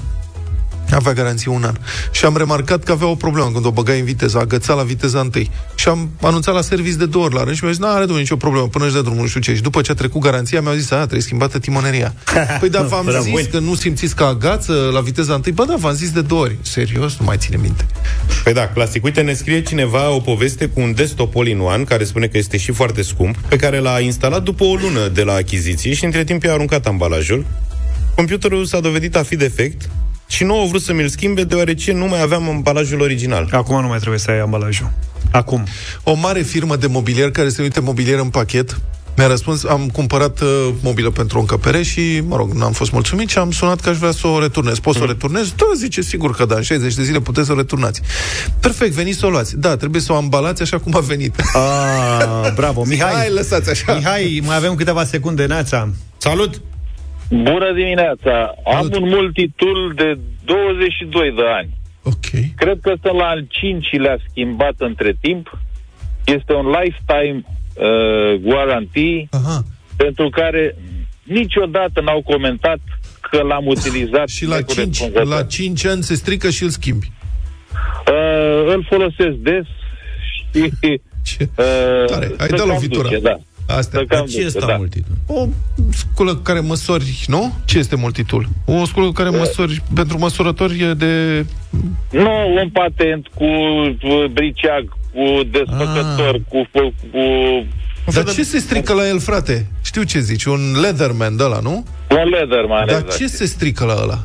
avea 0.95 1.13
garanție 1.13 1.51
un 1.51 1.65
an. 1.65 1.75
Și 2.11 2.25
am 2.25 2.37
remarcat 2.37 2.85
că 2.85 2.93
avea 2.93 3.07
o 3.07 3.15
problemă 3.15 3.51
când 3.53 3.67
o 3.67 3.71
băgai 3.71 3.99
în 3.99 4.05
viteză, 4.05 4.39
agăța 4.39 4.75
la 4.75 4.83
viteza 4.83 5.21
întâi. 5.21 5.51
Și 5.75 5.89
am 5.89 6.11
anunțat 6.21 6.55
la 6.55 6.61
service 6.61 6.97
de 6.97 7.07
două 7.07 7.25
ori 7.25 7.35
la 7.35 7.45
rând 7.45 7.57
și 7.57 7.65
mi-a 7.65 7.73
zis, 7.73 7.81
nu 7.81 7.89
are 7.89 7.99
domnule 7.99 8.21
nicio 8.21 8.37
problemă, 8.37 8.67
până 8.69 8.85
își 8.85 8.95
dă 8.95 9.01
drumul, 9.01 9.21
nu 9.21 9.27
știu 9.27 9.41
ce. 9.41 9.55
Și 9.55 9.63
după 9.63 9.81
ce 9.81 9.91
a 9.91 9.95
trecut 9.95 10.21
garanția, 10.21 10.61
mi-au 10.61 10.75
zis, 10.75 10.91
a, 10.91 10.97
trebuie 10.97 11.21
schimbată 11.21 11.59
timoneria. 11.59 12.15
păi 12.61 12.69
da, 12.69 12.83
v-am 12.83 13.05
Bravo. 13.05 13.25
zis 13.37 13.47
că 13.47 13.59
nu 13.59 13.75
simțiți 13.75 14.17
că 14.17 14.25
agață 14.25 14.91
la 14.93 15.01
viteza 15.01 15.35
întâi? 15.35 15.53
Bă, 15.53 15.65
da, 15.65 15.75
v-am 15.79 15.95
zis 15.95 16.11
de 16.11 16.21
două 16.21 16.41
ori. 16.41 16.57
Serios? 16.63 17.17
Nu 17.19 17.25
mai 17.25 17.37
ține 17.37 17.57
minte. 17.57 17.87
Păi 18.45 18.53
da, 18.53 18.69
clasic. 18.69 19.05
Uite, 19.05 19.21
ne 19.21 19.33
scrie 19.33 19.63
cineva 19.63 20.11
o 20.11 20.21
poveste 20.21 20.67
cu 20.67 20.81
un 20.81 20.95
desktop 20.95 21.37
all-in-one, 21.37 21.85
care 21.85 22.05
spune 22.05 22.27
că 22.27 22.39
este 22.39 22.57
și 22.57 22.73
foarte 22.73 23.03
scump, 23.03 23.37
pe 23.37 23.57
care 23.57 23.79
l-a 23.79 24.01
instalat 24.01 24.43
după 24.43 24.65
o 24.65 24.75
lună 24.75 25.09
de 25.09 25.23
la 25.23 25.33
achiziție 25.33 25.95
și 25.95 26.05
între 26.05 26.25
timp 26.25 26.43
i-a 26.43 26.53
aruncat 26.53 26.87
ambalajul. 26.87 27.47
Computerul 28.15 28.65
s-a 28.65 28.81
dovedit 28.81 29.17
a 29.17 29.23
fi 29.23 29.37
defect 29.37 29.89
și 30.31 30.45
nu 30.45 30.59
au 30.59 30.67
vrut 30.67 30.83
să 30.83 30.93
mi-l 30.93 31.09
schimbe 31.09 31.45
deoarece 31.45 31.93
nu 31.93 32.07
mai 32.07 32.21
aveam 32.21 32.49
ambalajul 32.49 33.01
original. 33.01 33.49
Acum 33.51 33.81
nu 33.81 33.89
mai 33.89 33.99
trebuie 33.99 34.19
să 34.19 34.31
ai 34.31 34.39
ambalajul. 34.39 34.91
Acum. 35.31 35.67
O 36.03 36.15
mare 36.15 36.43
firmă 36.43 36.77
de 36.77 36.87
mobilier 36.87 37.31
care 37.31 37.49
se 37.49 37.55
numește 37.57 37.81
Mobilier 37.81 38.19
în 38.19 38.29
pachet 38.29 38.81
mi-a 39.17 39.29
răspuns, 39.29 39.65
am 39.65 39.89
cumpărat 39.89 40.41
uh, 40.41 40.69
mobilă 40.83 41.11
pentru 41.11 41.37
o 41.37 41.41
încăpere 41.41 41.83
și, 41.83 42.23
mă 42.27 42.37
rog, 42.37 42.53
n-am 42.53 42.73
fost 42.73 42.93
mulțumit 42.93 43.29
și 43.29 43.39
am 43.39 43.51
sunat 43.51 43.81
că 43.81 43.89
aș 43.89 43.97
vrea 43.97 44.11
să 44.11 44.27
o 44.27 44.41
returnez. 44.41 44.79
Poți 44.79 44.97
să 44.99 45.03
o 45.03 45.07
returnez? 45.07 45.53
Da, 45.57 45.65
zice, 45.77 46.01
sigur 46.01 46.35
că 46.35 46.45
da, 46.45 46.55
în 46.55 46.63
60 46.63 46.95
de 46.95 47.03
zile 47.03 47.21
puteți 47.21 47.47
să 47.47 47.53
o 47.53 47.57
returnați. 47.57 48.01
Perfect, 48.61 48.93
veniți 48.93 49.19
să 49.19 49.27
o 49.27 49.31
luați. 49.31 49.57
Da, 49.57 49.77
trebuie 49.77 50.01
să 50.01 50.13
o 50.13 50.17
ambalați 50.17 50.63
așa 50.63 50.79
cum 50.79 50.97
a 50.97 51.01
venit. 51.01 51.35
Ah, 51.41 52.53
bravo. 52.55 52.85
Mihai, 52.89 53.13
Hai, 53.13 53.31
lăsați 53.31 53.71
așa. 53.71 53.95
Mihai, 53.95 54.43
mai 54.47 54.57
avem 54.57 54.75
câteva 54.75 55.05
secunde, 55.05 55.45
Neața. 55.47 55.89
Salut! 56.19 56.61
Bună 57.31 57.73
dimineața! 57.75 58.55
Am 58.67 58.73
Salut. 58.75 58.95
un 58.97 59.09
multitool 59.09 59.93
de 59.97 60.19
22 60.45 61.33
de 61.37 61.43
ani. 61.59 61.71
Ok. 62.03 62.55
Cred 62.57 62.79
că 62.83 62.91
ăsta 62.95 63.11
la 63.13 63.25
al 63.25 63.47
cincilea 63.49 64.17
schimbat 64.29 64.75
între 64.79 65.17
timp. 65.21 65.59
Este 66.25 66.53
un 66.53 66.67
lifetime 66.67 67.43
uh, 67.45 68.41
guarantee 68.41 69.29
Aha. 69.31 69.63
pentru 69.97 70.29
care 70.29 70.77
niciodată 71.23 72.01
n-au 72.01 72.23
comentat 72.23 72.79
că 73.31 73.43
l-am 73.43 73.67
utilizat 73.77 74.29
Și 74.29 74.47
la 74.47 74.57
5, 74.63 74.69
necorespunzător. 74.77 75.27
la 75.27 75.43
5 75.43 75.85
ani 75.87 76.03
se 76.03 76.15
strică 76.15 76.51
și 76.51 76.63
îl 76.63 76.69
schimbi. 76.69 77.13
Uh, 78.09 78.73
îl 78.75 78.87
folosesc 78.89 79.37
des 79.37 79.65
și 80.31 80.71
Ce? 81.25 81.49
uh, 81.57 82.05
Tare. 82.07 82.27
Ai 82.39 82.47
să 82.49 82.57
dat 82.57 82.59
cam 82.59 82.69
lovitura. 82.69 83.09
duce, 83.09 83.21
da. 83.21 83.35
Astea. 83.77 83.99
Să 83.99 84.05
cam 84.09 84.27
Ce 84.27 84.33
duce, 84.35 84.47
este 84.47 84.59
da. 84.67 84.77
multitul? 84.77 85.15
O 85.27 85.47
sculă 85.93 86.37
care 86.37 86.61
măsori, 86.61 87.25
nu? 87.27 87.53
Ce 87.65 87.79
este 87.79 87.97
multitul? 87.97 88.49
O 88.65 88.85
sculă 88.85 89.13
care 89.13 89.29
măsori, 89.29 89.83
pentru 89.95 90.19
măsurători 90.19 90.83
e 90.83 90.95
de... 90.95 91.45
Nu, 92.11 92.55
un 92.63 92.69
patent 92.73 93.27
cu 93.35 93.45
uh, 93.45 94.25
briceag, 94.33 94.89
cu 95.13 95.43
desfăcător, 95.51 96.35
Ah. 96.35 96.41
cu, 96.49 96.69
cu, 96.73 96.93
cu 97.13 97.21
Dar 98.13 98.25
ce 98.25 98.43
se 98.43 98.59
strică 98.59 98.93
la 98.93 99.09
el, 99.09 99.21
frate? 99.21 99.67
Știu 99.85 100.03
ce 100.03 100.19
zici, 100.19 100.45
un 100.45 100.81
Leatherman 100.81 101.37
de 101.37 101.43
ăla, 101.45 101.59
nu? 101.63 101.85
un 102.11 102.29
Leatherman, 102.31 102.87
Dar 102.87 102.97
exact. 103.01 103.17
ce 103.17 103.27
se 103.27 103.45
strică 103.47 103.85
la 103.85 103.95
ăla? 104.03 104.19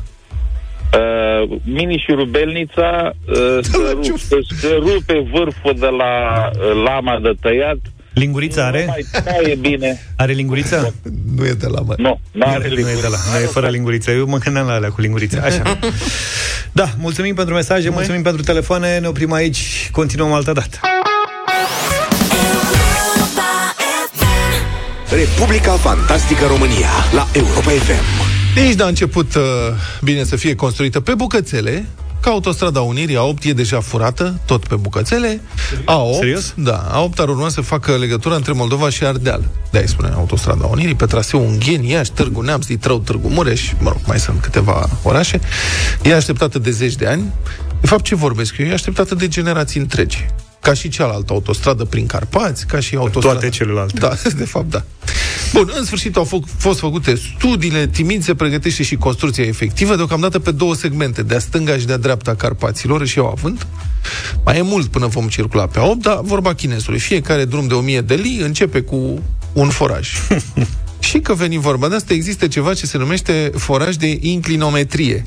Uh, 0.94 1.58
mini 1.64 2.02
și 2.06 2.12
rubelnița 2.12 3.12
uh, 3.28 3.58
se, 3.70 3.76
la 3.78 3.90
rup, 3.90 4.02
ce- 4.02 4.18
se 4.60 4.68
rupe 4.78 5.26
vârful 5.32 5.74
de 5.78 5.86
la 5.86 6.14
uh, 6.52 6.82
lama 6.84 7.18
de 7.22 7.32
tăiat. 7.40 7.78
Lingurița 8.20 8.60
Nu 8.60 8.66
are? 8.66 8.84
mai 8.88 9.22
taie 9.24 9.54
bine. 9.54 10.00
Are 10.16 10.32
linguriță? 10.32 10.94
Nu 11.36 11.46
e 11.46 11.52
de 11.52 11.66
la 11.66 11.80
mă. 11.80 11.94
Nu, 11.96 12.20
Nu 12.32 12.38
n-are 12.40 12.54
are, 12.54 12.68
nu 12.68 12.72
e 12.72 12.74
linguriță. 12.74 13.00
de 13.00 13.08
la, 13.08 13.16
nu 13.38 13.44
e 13.44 13.46
fără 13.46 13.68
linguriță. 13.68 14.10
Eu 14.10 14.26
mă 14.26 14.38
gândeam 14.38 14.66
la 14.66 14.72
alea 14.72 14.88
cu 14.90 15.00
linguriță. 15.00 15.42
Așa. 15.44 15.78
Da, 16.72 16.88
mulțumim 16.98 17.34
pentru 17.34 17.54
mesaje, 17.54 17.88
mulțumim 17.88 18.22
pentru 18.22 18.42
telefoane. 18.42 18.98
Ne 18.98 19.06
oprim 19.06 19.32
aici, 19.32 19.88
continuăm 19.92 20.32
altă 20.32 20.52
dată. 20.52 20.80
Republica 25.10 25.72
Fantastică 25.72 26.44
România 26.46 26.88
la 27.14 27.26
Europa 27.32 27.70
FM. 27.70 28.04
Nici 28.64 28.74
n-a 28.74 28.86
început 28.86 29.34
uh, 29.34 29.42
bine 30.02 30.24
să 30.24 30.36
fie 30.36 30.54
construită 30.54 31.00
pe 31.00 31.14
bucățele, 31.14 31.86
ca 32.20 32.30
autostrada 32.30 32.80
Unirii 32.80 33.16
A8 33.16 33.44
e 33.44 33.52
deja 33.52 33.80
furată, 33.80 34.40
tot 34.44 34.66
pe 34.66 34.74
bucățele. 34.74 35.40
A8, 35.80 36.18
Serios? 36.18 36.54
Da, 36.56 36.90
A8 36.90 37.16
ar 37.16 37.28
urma 37.28 37.48
să 37.48 37.60
facă 37.60 37.96
legătura 37.96 38.34
între 38.34 38.52
Moldova 38.52 38.90
și 38.90 39.04
Ardeal. 39.04 39.44
de 39.70 39.78
îi 39.78 39.88
spune 39.88 40.12
autostrada 40.16 40.66
Unirii, 40.66 40.94
pe 40.94 41.06
traseul 41.06 41.42
Ungheni, 41.42 41.90
Iași, 41.90 42.10
Târgu 42.10 42.40
Neamț, 42.40 42.66
Ditrău, 42.66 42.98
Târgu 42.98 43.28
Mureș, 43.28 43.72
mă 43.78 43.90
rog, 43.90 44.00
mai 44.06 44.18
sunt 44.18 44.40
câteva 44.40 44.88
orașe. 45.02 45.40
E 46.02 46.14
așteptată 46.14 46.58
de 46.58 46.70
zeci 46.70 46.94
de 46.94 47.06
ani. 47.06 47.32
De 47.80 47.86
fapt, 47.86 48.04
ce 48.04 48.14
vorbesc 48.14 48.58
eu? 48.58 48.66
E 48.66 48.72
așteptată 48.72 49.14
de 49.14 49.28
generații 49.28 49.80
întregi. 49.80 50.26
Ca 50.60 50.74
și 50.74 50.88
cealaltă 50.88 51.32
autostradă 51.32 51.84
prin 51.84 52.06
Carpați, 52.06 52.66
ca 52.66 52.80
și 52.80 52.96
autostradă... 52.96 53.38
Toate 53.38 53.48
celelalte. 53.48 53.98
Da, 53.98 54.12
de 54.36 54.44
fapt, 54.44 54.70
da. 54.70 54.82
Bun, 55.52 55.72
în 55.78 55.84
sfârșit 55.84 56.16
au 56.16 56.26
f- 56.26 56.56
fost 56.58 56.78
făcute 56.78 57.14
studiile, 57.14 57.86
timid 57.86 58.22
se 58.22 58.34
pregătește 58.34 58.82
și 58.82 58.96
construcția 58.96 59.44
efectivă, 59.44 59.96
deocamdată 59.96 60.38
pe 60.38 60.50
două 60.50 60.74
segmente, 60.74 61.22
de-a 61.22 61.38
stânga 61.38 61.76
și 61.78 61.86
de-a 61.86 61.96
dreapta 61.96 62.34
Carpaților 62.34 63.06
și 63.06 63.18
au 63.18 63.26
avânt. 63.26 63.66
Mai 64.44 64.58
e 64.58 64.62
mult 64.62 64.86
până 64.86 65.06
vom 65.06 65.28
circula 65.28 65.66
pe 65.66 65.80
8, 65.80 66.02
dar 66.02 66.20
vorba 66.22 66.54
chinesului. 66.54 66.98
Fiecare 66.98 67.44
drum 67.44 67.66
de 67.66 67.74
1000 67.74 68.00
de 68.00 68.14
lei 68.14 68.38
începe 68.42 68.80
cu 68.80 69.22
un 69.52 69.68
foraj. 69.68 70.08
și 71.08 71.18
că 71.18 71.34
veni 71.34 71.58
vorba 71.58 71.88
de 71.88 71.94
asta, 71.94 72.12
există 72.12 72.46
ceva 72.46 72.74
ce 72.74 72.86
se 72.86 72.98
numește 72.98 73.50
foraj 73.54 73.94
de 73.94 74.18
inclinometrie 74.20 75.24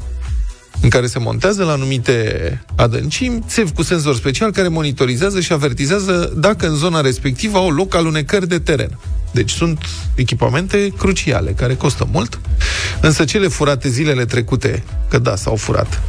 în 0.82 0.90
care 0.90 1.08
se 1.08 1.20
montează 1.20 1.64
la 1.64 1.72
anumite 1.72 2.66
adâncimi 2.76 3.44
țevi 3.48 3.72
cu 3.72 3.84
senzor 3.84 4.16
special 4.16 4.52
care 4.52 4.68
monitorizează 4.68 5.40
și 5.40 5.54
avertizează 5.54 6.34
dacă 6.38 6.68
în 6.68 6.76
zona 6.76 7.02
respectivă 7.02 7.58
au 7.58 7.70
loc 7.70 7.96
alunecări 7.96 8.48
de 8.48 8.60
teren. 8.60 8.98
Deci 9.32 9.52
sunt 9.52 9.86
echipamente 10.16 10.94
cruciale, 10.98 11.52
care 11.52 11.76
costă 11.76 12.08
mult, 12.12 12.40
însă 13.02 13.26
cele 13.26 13.48
furate 13.48 13.90
zilele 13.90 14.26
trecute, 14.26 14.84
că 15.10 15.20
da, 15.20 15.36
s-au 15.36 15.56
furat, 15.56 16.02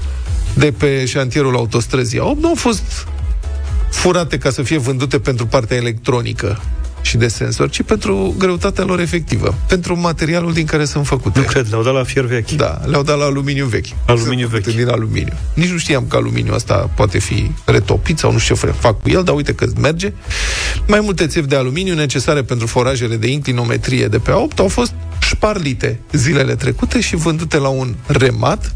de 0.54 0.72
pe 0.72 1.04
șantierul 1.04 1.56
autostrăzii 1.56 2.18
A8, 2.18 2.40
nu 2.40 2.48
au 2.48 2.54
fost 2.54 3.06
furate 3.90 4.38
ca 4.38 4.50
să 4.50 4.62
fie 4.62 4.78
vândute 4.78 5.18
pentru 5.18 5.46
partea 5.46 5.76
electronică 5.76 6.61
și 7.03 7.17
de 7.17 7.29
sensori, 7.29 7.71
ci 7.71 7.83
pentru 7.83 8.35
greutatea 8.39 8.85
lor 8.85 9.01
efectivă, 9.01 9.55
pentru 9.69 10.01
materialul 10.01 10.53
din 10.53 10.67
care 10.67 10.85
sunt 10.85 11.07
făcute. 11.07 11.39
Nu 11.39 11.45
cred, 11.45 11.67
le-au 11.71 11.83
dat 11.83 11.95
la 11.95 12.05
fier 12.05 12.25
vechi. 12.25 12.51
Da, 12.51 12.81
le-au 12.85 13.03
dat 13.03 13.19
la 13.19 13.25
aluminiu 13.25 13.67
vechi. 13.67 13.87
Aluminiu 14.07 14.49
Sunt 14.49 14.51
făcute 14.51 14.71
vechi. 14.71 14.85
Din 14.85 14.95
aluminiu. 14.95 15.33
Nici 15.55 15.71
nu 15.71 15.79
știam 15.79 16.05
că 16.09 16.17
aluminiul 16.17 16.55
ăsta 16.55 16.91
poate 16.95 17.19
fi 17.19 17.51
retopit 17.65 18.19
sau 18.19 18.33
nu 18.33 18.39
știu 18.39 18.55
ce 18.55 18.67
fac 18.67 19.03
cu 19.03 19.09
el, 19.09 19.23
dar 19.23 19.35
uite 19.35 19.55
că 19.55 19.67
merge. 19.81 20.13
Mai 20.87 21.01
multe 21.01 21.27
țevi 21.27 21.47
de 21.47 21.57
aluminiu 21.57 21.95
necesare 21.95 22.43
pentru 22.43 22.67
forajele 22.67 23.17
de 23.17 23.27
inclinometrie 23.27 24.07
de 24.07 24.19
pe 24.19 24.31
A8 24.31 24.57
au 24.59 24.69
fost 24.69 24.93
șparlite 25.21 26.01
zilele 26.13 26.55
trecute 26.55 27.01
și 27.01 27.17
vândute 27.17 27.57
la 27.57 27.69
un 27.69 27.95
remat. 28.07 28.73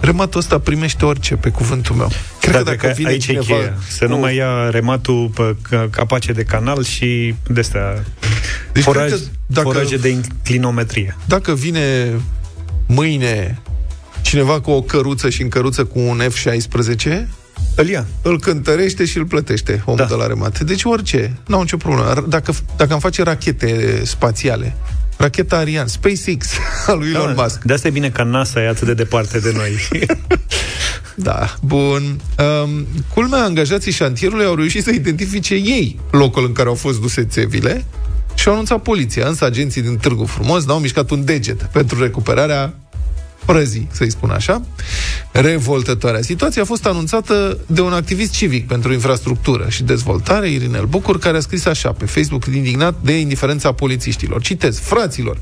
Rematul 0.00 0.40
ăsta 0.40 0.58
primește 0.58 1.04
orice, 1.04 1.34
pe 1.36 1.48
cuvântul 1.50 1.94
meu. 1.94 2.08
Cred 2.40 2.52
Da, 2.52 2.58
că 2.58 2.64
cred 2.64 2.76
dacă 2.76 2.86
că 2.86 2.92
vine 2.96 3.08
aici 3.08 3.22
e 3.22 3.26
cineva 3.26 3.44
cheia. 3.46 3.74
Să 3.88 4.04
nu 4.06 4.14
cu- 4.14 4.20
mai 4.20 4.36
ia 4.36 4.70
rematul 4.70 5.30
pe 5.34 5.56
ca- 5.70 5.88
capace 5.90 6.32
de 6.32 6.42
canal 6.42 6.82
și 6.84 7.34
de 7.48 7.60
astea 7.60 8.04
Deci 8.72 8.82
foraj, 8.82 9.08
cred 9.08 9.18
că 9.20 9.26
dacă- 9.46 9.68
foraje 9.68 9.96
de 9.96 10.08
inclinometrie. 10.08 11.16
Dacă 11.24 11.54
vine 11.54 12.12
mâine 12.86 13.58
cineva 14.22 14.60
cu 14.60 14.70
o 14.70 14.82
căruță 14.82 15.28
și 15.30 15.42
în 15.42 15.48
căruță 15.48 15.84
cu 15.84 15.98
un 15.98 16.20
F-16, 16.28 17.28
Îl 17.74 17.88
ia. 17.88 18.06
îl 18.22 18.40
cântărește 18.40 19.04
și 19.04 19.18
îl 19.18 19.24
plătește 19.26 19.82
omul 19.84 19.98
Da. 20.00 20.04
de 20.06 20.14
la 20.14 20.26
remat. 20.26 20.60
Deci 20.60 20.84
orice, 20.84 21.36
n-au 21.46 21.60
nicio 21.60 21.76
problemă. 21.76 22.24
Dacă, 22.28 22.52
dacă 22.76 22.92
am 22.92 22.98
face 22.98 23.22
rachete 23.22 24.00
spațiale, 24.04 24.76
racheta 25.18 25.56
Ariane, 25.56 25.88
SpaceX, 25.88 26.48
a 26.86 26.92
lui 26.92 27.08
Elon 27.08 27.34
Da, 27.34 27.42
Musk. 27.42 27.62
De 27.62 27.72
asta 27.72 27.88
e 27.88 27.90
bine 27.90 28.10
că 28.10 28.22
NASA 28.22 28.62
e 28.62 28.68
atât 28.68 28.86
de 28.86 28.94
departe 28.94 29.38
de 29.38 29.52
noi. 29.54 29.78
Da, 31.20 31.54
bun. 31.60 32.20
Um, 32.62 32.86
culmea, 33.14 33.42
angajații 33.42 33.92
șantierului 33.92 34.44
au 34.44 34.54
reușit 34.54 34.82
să 34.82 34.90
identifice 34.90 35.54
ei 35.54 36.00
locul 36.10 36.44
în 36.44 36.52
care 36.52 36.68
au 36.68 36.74
fost 36.74 37.00
duse 37.00 37.24
țevile 37.24 37.84
și 38.34 38.48
au 38.48 38.52
anunțat 38.52 38.82
poliția. 38.82 39.28
Însă 39.28 39.44
agenții 39.44 39.82
din 39.82 39.96
Târgu 39.96 40.24
Frumos 40.24 40.64
n-au 40.64 40.78
mișcat 40.78 41.10
un 41.10 41.24
deget 41.24 41.62
pentru 41.62 42.02
recuperarea 42.02 42.74
prăzii, 43.52 43.88
să-i 43.90 44.10
spun 44.10 44.30
așa. 44.30 44.62
Revoltătoarea 45.32 46.22
situație 46.22 46.60
a 46.60 46.64
fost 46.64 46.86
anunțată 46.86 47.58
de 47.66 47.80
un 47.80 47.92
activist 47.92 48.32
civic 48.32 48.66
pentru 48.66 48.92
infrastructură 48.92 49.66
și 49.68 49.82
dezvoltare, 49.82 50.50
Irinel 50.50 50.84
Bucur, 50.84 51.18
care 51.18 51.36
a 51.36 51.40
scris 51.40 51.66
așa 51.66 51.92
pe 51.92 52.04
Facebook, 52.04 52.46
indignat 52.46 52.94
de 53.02 53.18
indiferența 53.18 53.72
polițiștilor. 53.72 54.42
Citez, 54.42 54.78
fraților, 54.78 55.38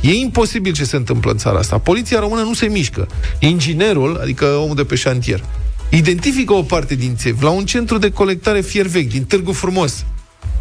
e 0.00 0.12
imposibil 0.12 0.72
ce 0.72 0.84
se 0.84 0.96
întâmplă 0.96 1.30
în 1.30 1.36
țara 1.38 1.58
asta. 1.58 1.78
Poliția 1.78 2.18
română 2.18 2.42
nu 2.42 2.54
se 2.54 2.66
mișcă. 2.66 3.08
Inginerul, 3.38 4.18
adică 4.22 4.44
omul 4.44 4.74
de 4.74 4.84
pe 4.84 4.94
șantier, 4.94 5.44
identifică 5.90 6.52
o 6.52 6.62
parte 6.62 6.94
din 6.94 7.16
țevi 7.16 7.42
la 7.42 7.50
un 7.50 7.64
centru 7.64 7.98
de 7.98 8.10
colectare 8.10 8.60
fier 8.60 8.86
vechi 8.86 9.10
din 9.10 9.24
Târgu 9.24 9.52
Frumos. 9.52 10.04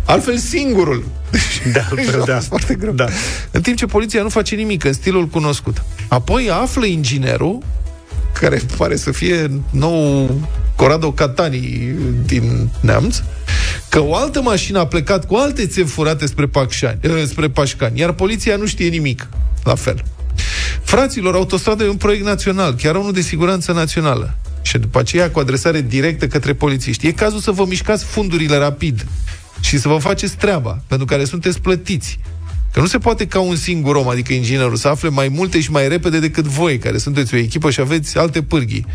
Altfel 0.05 0.37
singurul. 0.37 1.05
De 1.73 1.79
altfel, 1.89 2.21
a 2.21 2.25
da. 2.25 2.33
fost 2.33 2.47
foarte 2.47 2.75
greu. 2.75 2.93
Da. 2.93 3.07
În 3.51 3.61
timp 3.61 3.77
ce 3.77 3.85
poliția 3.85 4.21
nu 4.21 4.29
face 4.29 4.55
nimic 4.55 4.83
în 4.83 4.93
stilul 4.93 5.27
cunoscut. 5.27 5.83
Apoi 6.07 6.49
află 6.49 6.85
inginerul, 6.85 7.63
care 8.39 8.61
pare 8.77 8.95
să 8.95 9.11
fie 9.11 9.51
nou 9.69 10.29
Corrado 10.75 11.11
Catani 11.11 11.95
din 12.25 12.69
Neamț, 12.81 13.21
că 13.89 13.99
o 13.99 14.15
altă 14.15 14.41
mașină 14.41 14.79
a 14.79 14.87
plecat 14.87 15.25
cu 15.25 15.35
alte 15.35 15.67
țevi 15.67 15.89
furate 15.89 16.25
spre, 16.25 16.45
Pacșani, 16.45 16.99
eh, 17.01 17.23
spre 17.25 17.49
Pașcani, 17.49 17.99
iar 17.99 18.11
poliția 18.11 18.55
nu 18.55 18.65
știe 18.65 18.87
nimic. 18.87 19.27
La 19.63 19.75
fel. 19.75 20.03
Fraților, 20.83 21.35
autostradă 21.35 21.83
e 21.83 21.89
un 21.89 21.95
proiect 21.95 22.25
național, 22.25 22.75
chiar 22.75 22.95
unul 22.95 23.13
de 23.13 23.21
siguranță 23.21 23.71
națională. 23.71 24.37
Și 24.61 24.77
după 24.77 24.99
aceea 24.99 25.31
cu 25.31 25.39
adresare 25.39 25.81
directă 25.81 26.27
către 26.27 26.53
polițiști. 26.53 27.07
E 27.07 27.11
cazul 27.11 27.39
să 27.39 27.51
vă 27.51 27.65
mișcați 27.65 28.03
fundurile 28.03 28.57
rapid 28.57 29.05
și 29.59 29.77
să 29.77 29.87
vă 29.87 29.97
faceți 29.97 30.35
treaba, 30.35 30.81
pentru 30.87 31.05
care 31.05 31.23
sunteți 31.23 31.61
plătiți. 31.61 32.19
Că 32.71 32.79
nu 32.79 32.87
se 32.87 32.97
poate 32.97 33.27
ca 33.27 33.39
un 33.39 33.55
singur 33.55 33.95
om, 33.95 34.07
adică 34.07 34.33
inginerul, 34.33 34.75
să 34.75 34.87
afle 34.87 35.09
mai 35.09 35.27
multe 35.27 35.59
și 35.59 35.71
mai 35.71 35.87
repede 35.87 36.19
decât 36.19 36.45
voi, 36.45 36.77
care 36.77 36.97
sunteți 36.97 37.33
o 37.33 37.37
echipă 37.37 37.69
și 37.69 37.79
aveți 37.79 38.17
alte 38.17 38.41
pârghii. 38.41 38.85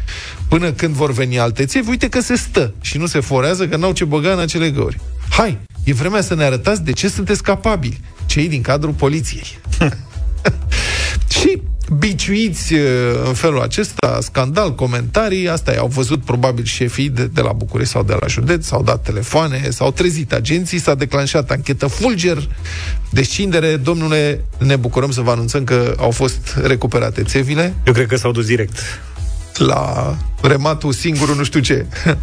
Până 0.48 0.72
când 0.72 0.94
vor 0.94 1.12
veni 1.12 1.38
alte 1.38 1.64
țevi, 1.64 1.88
uite 1.88 2.08
că 2.08 2.20
se 2.20 2.36
stă 2.36 2.74
și 2.80 2.98
nu 2.98 3.06
se 3.06 3.20
forează, 3.20 3.68
că 3.68 3.76
n-au 3.76 3.92
ce 3.92 4.04
băga 4.04 4.32
în 4.32 4.38
acele 4.38 4.70
găuri. 4.70 5.00
Hai, 5.30 5.58
e 5.84 5.92
vremea 5.92 6.20
să 6.20 6.34
ne 6.34 6.44
arătați 6.44 6.82
de 6.82 6.92
ce 6.92 7.08
sunteți 7.08 7.42
capabili, 7.42 8.00
cei 8.26 8.48
din 8.48 8.62
cadrul 8.62 8.92
poliției. 8.92 9.58
și 11.40 11.62
biciuiți 11.98 12.74
uh, 12.74 12.80
în 13.26 13.34
felul 13.34 13.60
acesta, 13.60 14.18
scandal, 14.20 14.74
comentarii, 14.74 15.48
asta 15.48 15.72
au 15.78 15.86
văzut 15.86 16.24
probabil 16.24 16.64
șefii 16.64 17.08
de, 17.08 17.24
de 17.26 17.40
la 17.40 17.52
București 17.52 17.92
sau 17.92 18.02
de 18.02 18.16
la 18.20 18.26
județ, 18.26 18.66
s-au 18.66 18.82
dat 18.82 19.02
telefoane, 19.02 19.68
s-au 19.70 19.90
trezit 19.90 20.32
agenții, 20.32 20.78
s-a 20.78 20.94
declanșat 20.94 21.50
anchetă 21.50 21.86
fulger, 21.86 22.48
descindere, 23.10 23.76
domnule, 23.76 24.44
ne 24.58 24.76
bucurăm 24.76 25.10
să 25.10 25.20
vă 25.20 25.30
anunțăm 25.30 25.64
că 25.64 25.94
au 25.98 26.10
fost 26.10 26.58
recuperate 26.62 27.22
țevile 27.22 27.74
Eu 27.84 27.92
cred 27.92 28.06
că 28.06 28.16
s-au 28.16 28.32
dus 28.32 28.46
direct. 28.46 28.78
la 29.56 30.16
rematul 30.42 30.92
singurul 30.92 31.36
nu 31.36 31.44
știu 31.44 31.60
ce. 31.60 31.86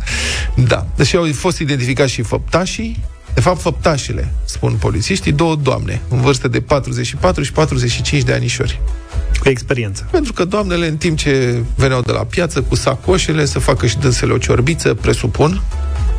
da. 0.67 0.87
Deci 0.95 1.13
au 1.13 1.27
fost 1.33 1.59
identificați 1.59 2.11
și 2.11 2.21
făptașii, 2.21 3.03
de 3.33 3.41
fapt 3.41 3.61
făptașile, 3.61 4.33
spun 4.45 4.73
polițiștii, 4.79 5.31
două 5.31 5.55
doamne, 5.55 6.01
în 6.09 6.21
vârstă 6.21 6.47
de 6.47 6.61
44 6.61 7.43
și 7.43 7.51
45 7.51 8.23
de 8.23 8.33
anișori. 8.33 8.81
Cu 9.39 9.49
experiență. 9.49 10.07
Pentru 10.11 10.33
că 10.33 10.45
doamnele, 10.45 10.87
în 10.87 10.97
timp 10.97 11.17
ce 11.17 11.63
veneau 11.75 12.01
de 12.01 12.11
la 12.11 12.23
piață 12.23 12.61
cu 12.61 12.75
sacoșele 12.75 13.45
să 13.45 13.59
facă 13.59 13.85
și 13.85 13.97
dânsele 13.97 14.33
o 14.33 14.37
ciorbiță, 14.37 14.93
presupun, 14.93 15.61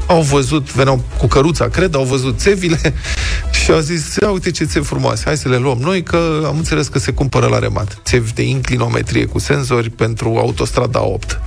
au 0.07 0.23
văzut, 0.23 0.73
veneau 0.73 1.05
cu 1.19 1.27
căruța, 1.27 1.69
cred, 1.69 1.95
au 1.95 2.05
văzut 2.05 2.39
țevile 2.39 2.79
și 3.63 3.71
au 3.71 3.79
zis, 3.79 4.17
ia 4.23 4.31
uite 4.31 4.51
ce 4.51 4.65
țevi 4.65 4.87
frumoase, 4.87 5.23
hai 5.25 5.37
să 5.37 5.49
le 5.49 5.57
luăm 5.57 5.79
noi, 5.79 6.03
că 6.03 6.43
am 6.47 6.57
înțeles 6.57 6.89
că 6.89 6.99
se 6.99 7.13
cumpără 7.13 7.47
la 7.47 7.59
remat. 7.59 8.01
Țevi 8.05 8.33
de 8.33 8.43
inclinometrie 8.43 9.25
cu 9.25 9.39
senzori 9.39 9.91
pentru 9.91 10.37
autostrada 10.37 11.05
8. 11.05 11.41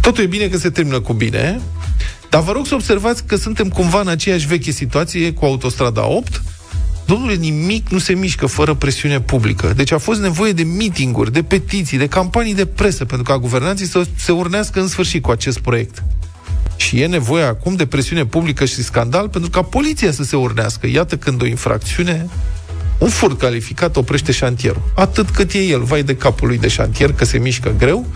Totul 0.00 0.24
e 0.24 0.26
bine 0.26 0.48
că 0.48 0.56
se 0.56 0.70
termină 0.70 1.00
cu 1.00 1.12
bine, 1.12 1.60
dar 2.30 2.42
vă 2.42 2.52
rog 2.52 2.66
să 2.66 2.74
observați 2.74 3.24
că 3.24 3.36
suntem 3.36 3.68
cumva 3.68 4.00
în 4.00 4.08
aceeași 4.08 4.46
veche 4.46 4.70
situație 4.70 5.32
cu 5.32 5.44
autostrada 5.44 6.06
8, 6.06 6.42
Domnule, 7.06 7.34
nimic 7.34 7.88
nu 7.88 7.98
se 7.98 8.12
mișcă 8.12 8.46
fără 8.46 8.74
presiune 8.74 9.20
publică. 9.20 9.72
Deci 9.76 9.92
a 9.92 9.98
fost 9.98 10.20
nevoie 10.20 10.52
de 10.52 10.62
mitinguri, 10.62 11.32
de 11.32 11.42
petiții, 11.42 11.98
de 11.98 12.06
campanii 12.06 12.54
de 12.54 12.66
presă, 12.66 13.04
pentru 13.04 13.32
ca 13.32 13.38
guvernanții 13.38 13.86
să 13.86 14.06
se 14.16 14.32
urnească 14.32 14.80
în 14.80 14.88
sfârșit 14.88 15.22
cu 15.22 15.30
acest 15.30 15.58
proiect. 15.58 16.02
Și 16.76 17.00
e 17.00 17.06
nevoie 17.06 17.44
acum 17.44 17.74
de 17.74 17.86
presiune 17.86 18.24
publică 18.24 18.64
și 18.64 18.82
scandal 18.82 19.28
pentru 19.28 19.50
ca 19.50 19.62
poliția 19.62 20.12
să 20.12 20.22
se 20.22 20.36
urnească. 20.36 20.86
Iată 20.86 21.16
când 21.16 21.42
o 21.42 21.46
infracțiune, 21.46 22.28
un 22.98 23.08
furt 23.08 23.38
calificat 23.38 23.96
oprește 23.96 24.32
șantierul. 24.32 24.82
Atât 24.94 25.30
cât 25.30 25.52
e 25.52 25.58
el, 25.58 25.82
vai 25.82 26.02
de 26.02 26.16
capul 26.16 26.48
lui 26.48 26.58
de 26.58 26.68
șantier, 26.68 27.12
că 27.12 27.24
se 27.24 27.38
mișcă 27.38 27.74
greu, 27.78 28.06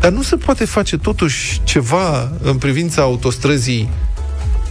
dar 0.00 0.10
nu 0.10 0.22
se 0.22 0.36
poate 0.36 0.64
face 0.64 0.98
totuși 0.98 1.60
ceva 1.64 2.32
în 2.42 2.56
privința 2.56 3.02
autostrăzii 3.02 3.88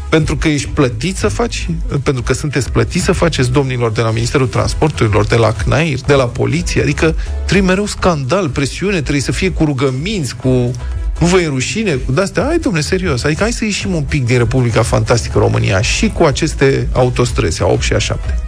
pentru 0.09 0.35
că 0.35 0.47
ești 0.47 0.67
plătit 0.67 1.17
să 1.17 1.27
faci, 1.27 1.69
pentru 2.03 2.23
că 2.23 2.33
sunteți 2.33 2.71
plătiți 2.71 3.05
să 3.05 3.11
faceți 3.11 3.51
domnilor 3.51 3.91
de 3.91 4.01
la 4.01 4.11
Ministerul 4.11 4.47
Transporturilor, 4.47 5.25
de 5.25 5.35
la 5.35 5.51
CNAIR, 5.51 5.99
de 5.99 6.13
la 6.13 6.25
poliție, 6.25 6.81
adică 6.81 7.15
trebuie 7.45 7.67
mereu 7.67 7.85
scandal, 7.85 8.49
presiune, 8.49 9.01
trebuie 9.01 9.21
să 9.21 9.31
fie 9.31 9.51
cu 9.51 9.63
rugăminți, 9.63 10.35
cu 10.35 10.71
nu 11.19 11.27
vă 11.27 11.39
e 11.39 11.47
rușine 11.47 11.93
cu 11.93 12.11
de-astea? 12.11 12.43
Hai, 12.43 12.57
domne, 12.57 12.81
serios. 12.81 13.23
Adică 13.23 13.41
hai 13.41 13.51
să 13.51 13.63
ieșim 13.63 13.93
un 13.93 14.03
pic 14.03 14.25
din 14.25 14.37
Republica 14.37 14.81
Fantastică 14.81 15.37
România 15.37 15.81
și 15.81 16.09
cu 16.09 16.23
aceste 16.23 16.87
autostrăzi, 16.91 17.61
a 17.61 17.65
8 17.65 17.81
și 17.81 17.93
a 17.93 17.97
7. 17.97 18.39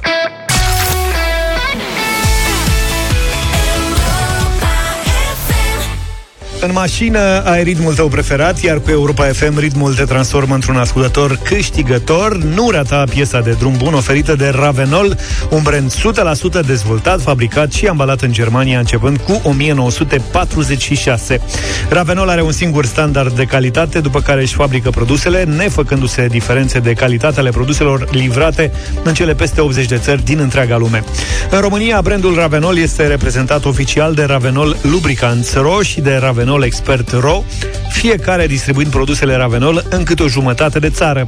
În 6.64 6.72
mașină 6.74 7.44
ai 7.44 7.64
ritmul 7.64 7.94
tău 7.94 8.08
preferat, 8.08 8.60
iar 8.62 8.80
cu 8.80 8.90
Europa 8.90 9.24
FM 9.24 9.60
ritmul 9.60 9.96
te 9.96 10.04
transformă 10.04 10.54
într-un 10.54 10.76
ascultător 10.76 11.40
câștigător. 11.44 12.38
Nu 12.38 12.70
rata 12.70 13.04
piesa 13.10 13.40
de 13.40 13.52
drum 13.52 13.74
bun 13.78 13.94
oferită 13.94 14.36
de 14.36 14.48
Ravenol, 14.56 15.18
un 15.50 15.62
brand 15.64 15.94
100% 15.94 16.66
dezvoltat, 16.66 17.22
fabricat 17.22 17.72
și 17.72 17.88
ambalat 17.88 18.22
în 18.22 18.32
Germania 18.32 18.80
începând 18.80 19.18
cu 19.18 19.42
1946. 19.44 21.42
Ravenol 21.90 22.30
are 22.30 22.42
un 22.42 22.52
singur 22.52 22.86
standard 22.86 23.36
de 23.36 23.44
calitate, 23.44 24.00
după 24.00 24.22
care 24.22 24.42
își 24.42 24.56
fabrică 24.56 24.90
produsele, 24.90 25.44
nefăcându-se 25.44 26.28
diferențe 26.28 26.80
de 26.80 26.94
calitate 26.94 27.40
ale 27.40 27.50
produselor 27.50 28.08
livrate 28.12 28.72
în 29.04 29.14
cele 29.14 29.34
peste 29.34 29.62
80 29.62 29.86
de 29.86 29.98
țări 29.98 30.24
din 30.24 30.40
întreaga 30.40 30.78
lume. 30.78 31.04
În 31.50 31.60
România, 31.60 32.02
brandul 32.02 32.36
Ravenol 32.36 32.78
este 32.78 33.08
reprezentat 33.08 33.66
oficial 33.66 34.14
de 34.14 34.24
Ravenol 34.24 34.78
Lubricants 34.82 35.54
RO 35.54 35.82
și 35.82 36.02
de 36.02 36.16
Ravenol 36.16 36.50
Expert 36.60 37.12
RO, 37.12 37.44
fiecare 37.90 38.48
distribuind 38.48 38.92
produsele 38.92 39.36
Ravenol 39.36 39.86
în 39.90 40.04
câte 40.04 40.24
o 40.24 40.28
jumătate 40.28 40.80
de 40.80 40.90
țară. 40.90 41.28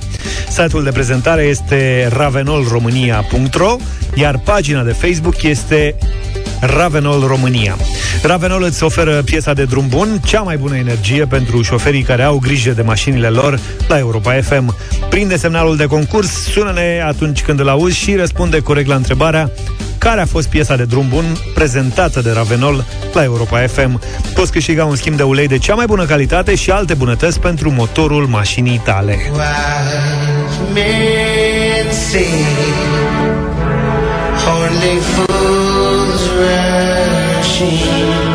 Site-ul 0.50 0.84
de 0.84 0.92
prezentare 0.92 1.44
este 1.44 2.10
ravenolromânia.ro, 2.16 3.76
iar 4.14 4.40
pagina 4.40 4.84
de 4.84 4.92
Facebook 4.92 5.42
este 5.42 5.96
Ravenol 6.60 7.24
România. 7.28 7.76
Ravenol 8.24 8.64
îți 8.64 8.84
oferă 8.84 9.22
piesa 9.26 9.54
de 9.54 9.64
drum 9.64 9.88
bun, 9.88 10.20
cea 10.26 10.42
mai 10.42 10.58
bună 10.58 10.76
energie 10.76 11.26
pentru 11.26 11.62
șoferii 11.62 12.02
care 12.02 12.24
au 12.24 12.40
grijă 12.40 12.72
de 12.72 12.82
mașinile 12.82 13.28
lor 13.28 13.60
la 13.88 13.98
Europa 13.98 14.34
FM. 14.42 14.76
prinde 15.10 15.38
semnalul 15.38 15.78
de 15.78 15.86
concurs, 15.86 16.30
sună-ne 16.30 17.04
atunci 17.06 17.42
când 17.42 17.60
îl 17.60 17.70
auzi 17.70 17.98
și 17.98 18.16
răspunde 18.16 18.60
corect 18.60 18.88
la 18.88 18.96
întrebarea 18.96 19.52
care 20.04 20.22
a 20.22 20.26
fost 20.26 20.48
piesa 20.50 20.76
de 20.76 20.84
drum 20.84 21.08
bun 21.10 21.26
prezentată 21.54 22.22
de 22.22 22.32
Ravenol 22.32 22.86
la 23.13 23.24
Europa 23.24 23.60
FM. 23.60 24.02
Poți 24.34 24.52
câștiga 24.52 24.86
un 24.86 24.96
schimb 24.96 25.18
de 25.18 25.24
ulei 25.24 25.48
de 25.48 25.58
cea 25.58 25.76
mai 25.76 25.86
bună 25.86 26.06
calitate 26.06 26.56
și 26.56 26.72
alte 26.72 26.94
bunătăți 26.94 27.39
pentru 27.39 27.72
motorul 27.72 28.26
mașinii 28.26 28.82
tale. 28.84 29.18
Only 34.46 35.00
fools 35.16 36.22
rushing 37.38 38.33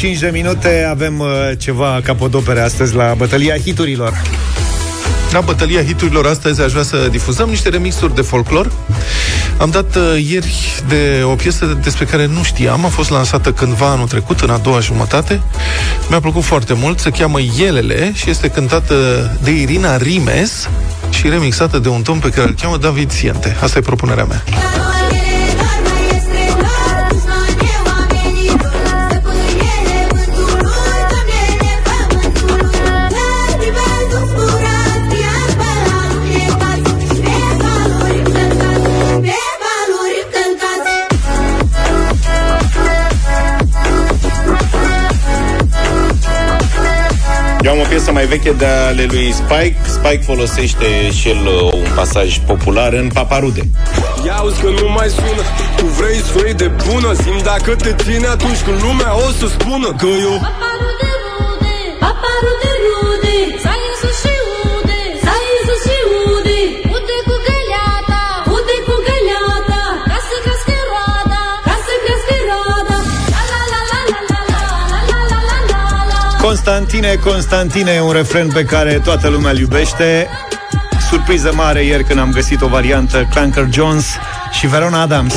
25 0.00 0.30
de 0.30 0.38
minute 0.38 0.86
avem 0.90 1.18
uh, 1.18 1.28
ceva 1.58 2.00
capodopere 2.04 2.60
astăzi 2.60 2.94
la 2.94 3.14
bătălia 3.16 3.56
hiturilor. 3.56 4.22
La 5.32 5.40
bătălia 5.40 5.84
hiturilor 5.84 6.26
astăzi 6.26 6.62
aș 6.62 6.70
vrea 6.70 6.82
să 6.82 7.08
difuzăm 7.10 7.48
niște 7.48 7.68
remixuri 7.68 8.14
de 8.14 8.20
folclor. 8.20 8.72
Am 9.58 9.70
dat 9.70 9.96
uh, 9.96 10.26
ieri 10.28 10.82
de 10.88 11.22
o 11.24 11.34
piesă 11.34 11.78
despre 11.82 12.04
care 12.04 12.26
nu 12.26 12.42
știam, 12.42 12.84
a 12.84 12.88
fost 12.88 13.10
lansată 13.10 13.52
cândva 13.52 13.86
anul 13.86 14.08
trecut, 14.08 14.40
în 14.40 14.50
a 14.50 14.56
doua 14.58 14.80
jumătate. 14.80 15.40
Mi-a 16.08 16.20
plăcut 16.20 16.42
foarte 16.42 16.72
mult, 16.72 16.98
se 16.98 17.10
cheamă 17.10 17.38
Elele 17.66 18.12
și 18.14 18.30
este 18.30 18.48
cântată 18.48 18.94
de 19.42 19.50
Irina 19.50 19.96
Rimes 19.96 20.68
și 21.10 21.28
remixată 21.28 21.78
de 21.78 21.88
un 21.88 22.02
tom 22.02 22.18
pe 22.18 22.28
care 22.28 22.48
îl 22.48 22.54
cheamă 22.60 22.76
David 22.76 23.10
Siente. 23.10 23.56
Asta 23.60 23.78
e 23.78 23.80
propunerea 23.80 24.24
mea. 24.24 24.42
Mai 48.16 48.26
veche 48.26 48.52
de 48.52 48.66
ale 48.66 49.04
lui 49.08 49.32
Spike. 49.32 49.76
Spike 49.86 50.22
folosește 50.22 51.10
și 51.10 51.28
el 51.28 51.46
uh, 51.46 51.72
un 51.72 51.86
pasaj 51.94 52.38
popular 52.38 52.92
în 52.92 53.08
Paparude. 53.08 53.62
Ia 54.26 54.34
auzi 54.34 54.60
că 54.60 54.68
nu 54.68 54.88
mai 54.96 55.08
sună 55.08 55.42
Tu 55.76 55.84
vrei 55.84 56.16
să 56.16 56.32
o 56.36 56.44
iei 56.44 56.54
de 56.54 56.70
bună 56.88 57.12
Simt 57.22 57.42
dacă 57.42 57.74
te 57.74 57.92
ține 58.02 58.26
atunci 58.26 58.60
când 58.64 58.82
lumea 58.82 59.16
o 59.16 59.30
să 59.38 59.46
spună 59.46 59.88
Că 59.98 60.06
eu 60.06 60.34
Constantine, 76.46 77.16
Constantine 77.16 77.90
e 77.90 78.00
un 78.00 78.12
refren 78.12 78.48
pe 78.48 78.64
care 78.64 79.00
toată 79.04 79.28
lumea 79.28 79.50
îl 79.50 79.58
iubește. 79.58 80.28
Surpriză 81.10 81.52
mare 81.54 81.82
ieri 81.82 82.04
când 82.04 82.18
am 82.18 82.30
găsit 82.30 82.60
o 82.60 82.66
variantă 82.66 83.28
Clanker 83.30 83.68
Jones 83.70 84.16
și 84.52 84.66
Verona 84.66 85.00
Adams. 85.00 85.34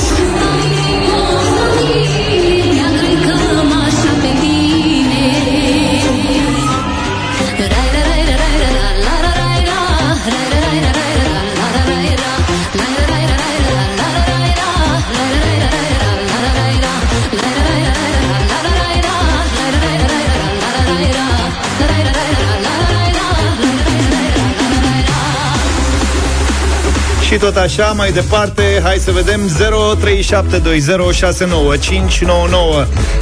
Și 27.30 27.38
tot 27.38 27.56
așa, 27.56 27.92
mai 27.92 28.12
departe, 28.12 28.64
hai 28.84 28.96
să 28.96 29.12
vedem 29.12 29.42
0372069599. 29.48 29.52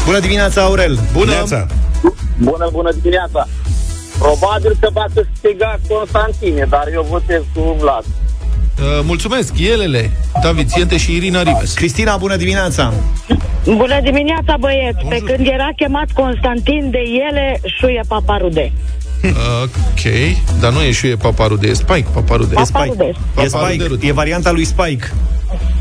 Bună 0.05 0.19
dimineața, 0.19 0.61
Aurel! 0.61 0.99
Bună! 1.11 1.25
Dimineața. 1.25 1.67
Bună, 2.37 2.69
bună 2.71 2.91
dimineața! 3.01 3.47
Probabil 4.19 4.77
că 4.79 4.89
va 4.93 5.05
câștiga 5.13 5.79
Constantine, 5.87 6.65
dar 6.69 6.83
eu 6.93 7.05
votez 7.09 7.41
cu 7.53 7.75
Vlad. 7.79 8.03
Uh, 8.05 8.99
mulțumesc, 9.03 9.53
elele, 9.59 10.11
David 10.43 10.69
Siente 10.69 10.97
și 10.97 11.15
Irina 11.15 11.41
Rimes. 11.41 11.73
Cristina, 11.73 12.17
bună 12.17 12.35
dimineața! 12.35 12.93
Bună 13.63 13.99
dimineața, 14.03 14.55
băieți! 14.59 15.05
Pe 15.09 15.17
când 15.17 15.47
era 15.47 15.69
chemat 15.75 16.11
Constantin 16.13 16.89
de 16.89 17.01
ele, 17.29 17.59
șuie 17.79 18.01
paparude. 18.07 18.71
Ok, 19.63 20.03
dar 20.59 20.71
nu 20.71 20.81
e 20.81 20.91
și 20.91 21.07
e 21.07 21.15
paparude, 21.15 21.67
e 21.67 21.73
Spike 21.73 22.07
paparude. 22.13 22.55
E 22.59 22.63
Spike. 22.63 23.13
E, 23.43 23.47
Spike. 23.47 24.07
e 24.07 24.11
varianta 24.11 24.51
lui 24.51 24.65
Spike. 24.65 25.11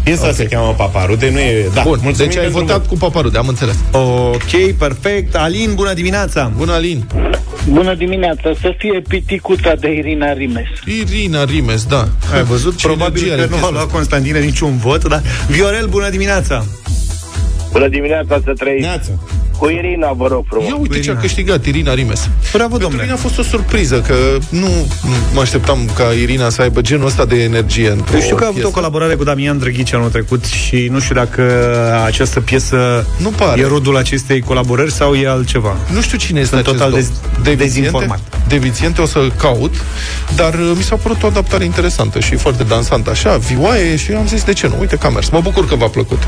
Piesa 0.04 0.20
okay. 0.20 0.34
se 0.34 0.44
cheamă 0.44 0.74
Paparude, 0.76 1.30
nu 1.30 1.38
e... 1.38 1.68
Da, 1.74 1.82
Bun, 1.82 1.98
mulțumim 2.02 2.30
deci 2.30 2.36
ai 2.38 2.42
pentru 2.42 2.60
votat 2.60 2.78
vot. 2.78 2.86
cu 2.86 2.96
paparude, 2.96 3.38
am 3.38 3.48
înțeles. 3.48 3.76
Ok, 3.92 4.72
perfect. 4.78 5.34
Alin, 5.34 5.74
bună 5.74 5.92
dimineața! 5.92 6.52
Bună, 6.56 6.72
Alin! 6.72 7.04
Bună 7.68 7.94
dimineața, 7.94 8.52
să 8.60 8.74
fie 8.78 9.02
piticuța 9.08 9.74
de 9.74 9.92
Irina 9.92 10.32
Rimes. 10.32 10.66
Irina 10.84 11.44
Rimes, 11.44 11.84
da. 11.84 12.08
Ai 12.34 12.42
văzut? 12.42 12.76
Ce 12.76 12.86
Probabil 12.86 13.22
energie 13.22 13.28
că 13.28 13.40
are 13.40 13.48
nu 13.50 13.56
a 13.56 13.58
piesa. 13.58 13.72
luat 13.72 13.90
Constantine 13.90 14.38
niciun 14.40 14.76
vot, 14.78 15.08
dar... 15.08 15.22
Viorel, 15.48 15.86
bună 15.86 16.08
dimineața! 16.10 16.64
Bună 17.72 17.88
dimineața 17.88 18.40
să 18.44 18.52
trăiți. 18.52 18.80
Neață. 18.80 19.20
Cu 19.58 19.68
Irina, 19.68 20.12
vă 20.12 20.26
rog 20.26 20.44
frumos. 20.48 20.68
Ia 20.68 20.76
uite 20.76 20.98
ce 21.00 21.10
a 21.10 21.16
câștigat 21.16 21.64
Irina 21.64 21.94
Rimes. 21.94 22.28
Bravo, 22.52 22.68
Pentru 22.68 22.78
domnule! 22.78 23.02
mine 23.02 23.14
a 23.14 23.16
fost 23.16 23.38
o 23.38 23.42
surpriză, 23.42 24.00
că 24.00 24.14
nu 24.48 24.68
mă 25.34 25.40
așteptam 25.40 25.78
ca 25.94 26.02
Irina 26.04 26.48
să 26.48 26.62
aibă 26.62 26.80
genul 26.80 27.06
ăsta 27.06 27.24
de 27.24 27.42
energie 27.42 27.90
într-o 27.90 28.14
Eu 28.16 28.20
știu 28.22 28.36
că 28.36 28.42
a 28.44 28.46
avut 28.46 28.56
o 28.58 28.60
piesă. 28.60 28.74
colaborare 28.74 29.14
cu 29.14 29.24
Damian 29.24 29.58
Drăghici 29.58 29.92
anul 29.94 30.08
trecut 30.10 30.44
și 30.44 30.88
nu 30.90 30.98
știu 31.00 31.14
dacă 31.14 31.42
această 32.04 32.40
piesă 32.40 33.06
Nu 33.18 33.28
pare. 33.28 33.60
e 33.60 33.66
rodul 33.66 33.96
acestei 33.96 34.40
colaborări 34.40 34.92
sau 34.92 35.14
e 35.14 35.28
altceva. 35.28 35.76
Nu 35.92 36.00
știu 36.00 36.18
cine 36.18 36.40
este 36.40 36.54
Sunt 36.54 36.66
acest 36.66 36.82
total 36.82 36.90
domn. 37.00 37.04
dez- 37.04 37.42
David 37.42 37.58
dezinformat. 37.58 38.20
Siente? 38.28 38.54
David 38.54 38.74
Siente 38.74 39.00
o 39.00 39.06
să 39.06 39.28
caut, 39.38 39.74
dar 40.36 40.54
uh, 40.54 40.72
mi 40.76 40.82
s-a 40.82 40.96
părut 40.96 41.22
o 41.22 41.26
adaptare 41.26 41.64
interesantă 41.64 42.20
și 42.20 42.34
foarte 42.36 42.62
dansantă, 42.62 43.10
așa, 43.10 43.36
vioaie 43.36 43.96
și 43.96 44.12
am 44.12 44.26
zis 44.26 44.42
de 44.44 44.52
ce 44.52 44.66
nu, 44.68 44.74
uite 44.80 44.96
că 44.96 45.06
a 45.06 45.10
mers. 45.10 45.28
Mă 45.28 45.40
bucur 45.40 45.66
că 45.68 45.74
v-a 45.74 45.88
plăcut. 45.88 46.22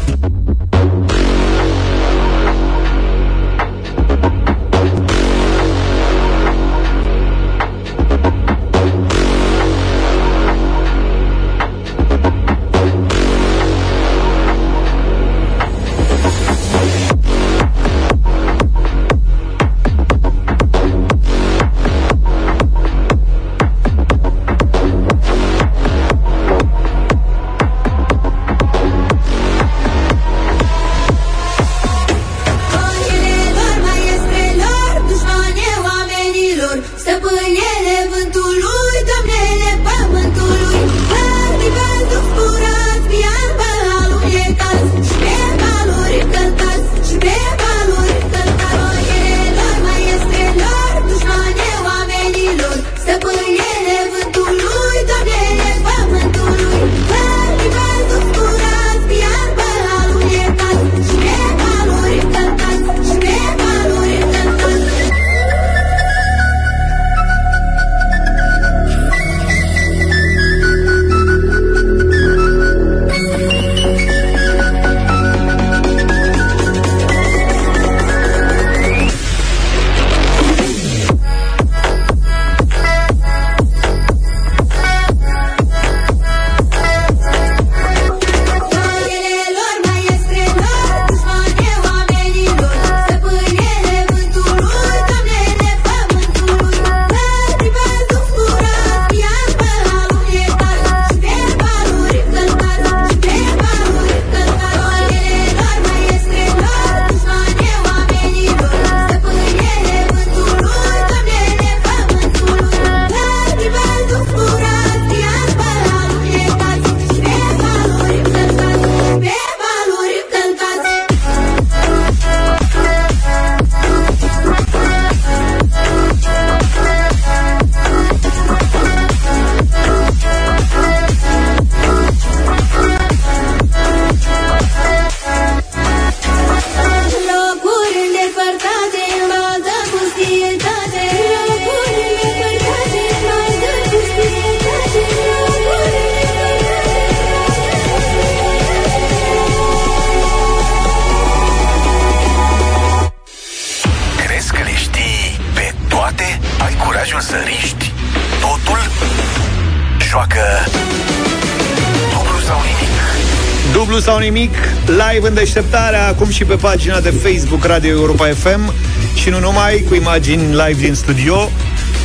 În 165.29 165.35
deșteptarea, 165.35 166.07
acum 166.07 166.31
și 166.31 166.45
pe 166.45 166.55
pagina 166.55 167.01
de 167.01 167.11
Facebook 167.11 167.65
Radio 167.65 167.91
Europa 167.91 168.27
FM 168.27 168.73
și 169.15 169.29
nu 169.29 169.39
numai, 169.39 169.85
cu 169.89 169.95
imagini 169.95 170.43
live 170.43 170.81
din 170.81 170.95
studio. 170.95 171.51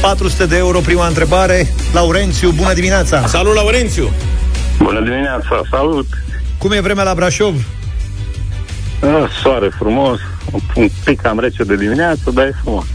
400 0.01 0.45
de 0.45 0.57
euro, 0.57 0.79
prima 0.79 1.07
întrebare. 1.07 1.73
Laurențiu, 1.93 2.51
bună 2.51 2.73
dimineața! 2.73 3.27
Salut, 3.27 3.53
Laurențiu! 3.53 4.11
Bună 4.77 5.01
dimineața, 5.01 5.61
salut! 5.69 6.05
Cum 6.57 6.71
e 6.71 6.79
vremea 6.79 7.03
la 7.03 7.13
Brașov? 7.13 7.55
Ah, 8.99 9.29
soare 9.41 9.69
frumos, 9.77 10.19
un 10.75 10.89
pic 11.03 11.21
cam 11.21 11.39
rece 11.39 11.63
de 11.63 11.75
dimineață, 11.75 12.31
dar 12.33 12.45
e 12.45 12.53
frumos. 12.61 12.85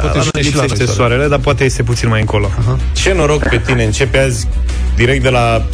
Poate 0.00 0.18
și 0.18 0.24
la 0.24 0.30
noi 0.32 0.42
lipsește 0.42 0.74
soare. 0.74 0.92
soarele, 0.92 1.28
dar 1.28 1.38
poate 1.38 1.62
iese 1.62 1.82
puțin 1.82 2.08
mai 2.08 2.20
încolo. 2.20 2.50
Ce 2.92 3.12
noroc 3.12 3.48
pe 3.48 3.62
tine, 3.66 3.84
începe 3.84 4.18
azi 4.18 4.48
direct 4.96 5.22
de 5.22 5.28
la 5.28 5.64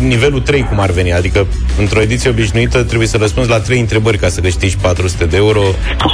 nivelul 0.00 0.40
3, 0.40 0.62
cum 0.62 0.80
ar 0.80 0.90
veni. 0.90 1.12
Adică, 1.12 1.46
într-o 1.78 2.00
ediție 2.00 2.30
obișnuită, 2.30 2.82
trebuie 2.84 3.08
să 3.08 3.16
răspunzi 3.16 3.48
la 3.50 3.60
3 3.60 3.80
întrebări 3.80 4.18
ca 4.18 4.28
să 4.28 4.40
câștigi 4.40 4.76
400 4.76 5.24
de 5.24 5.36
euro. 5.36 5.60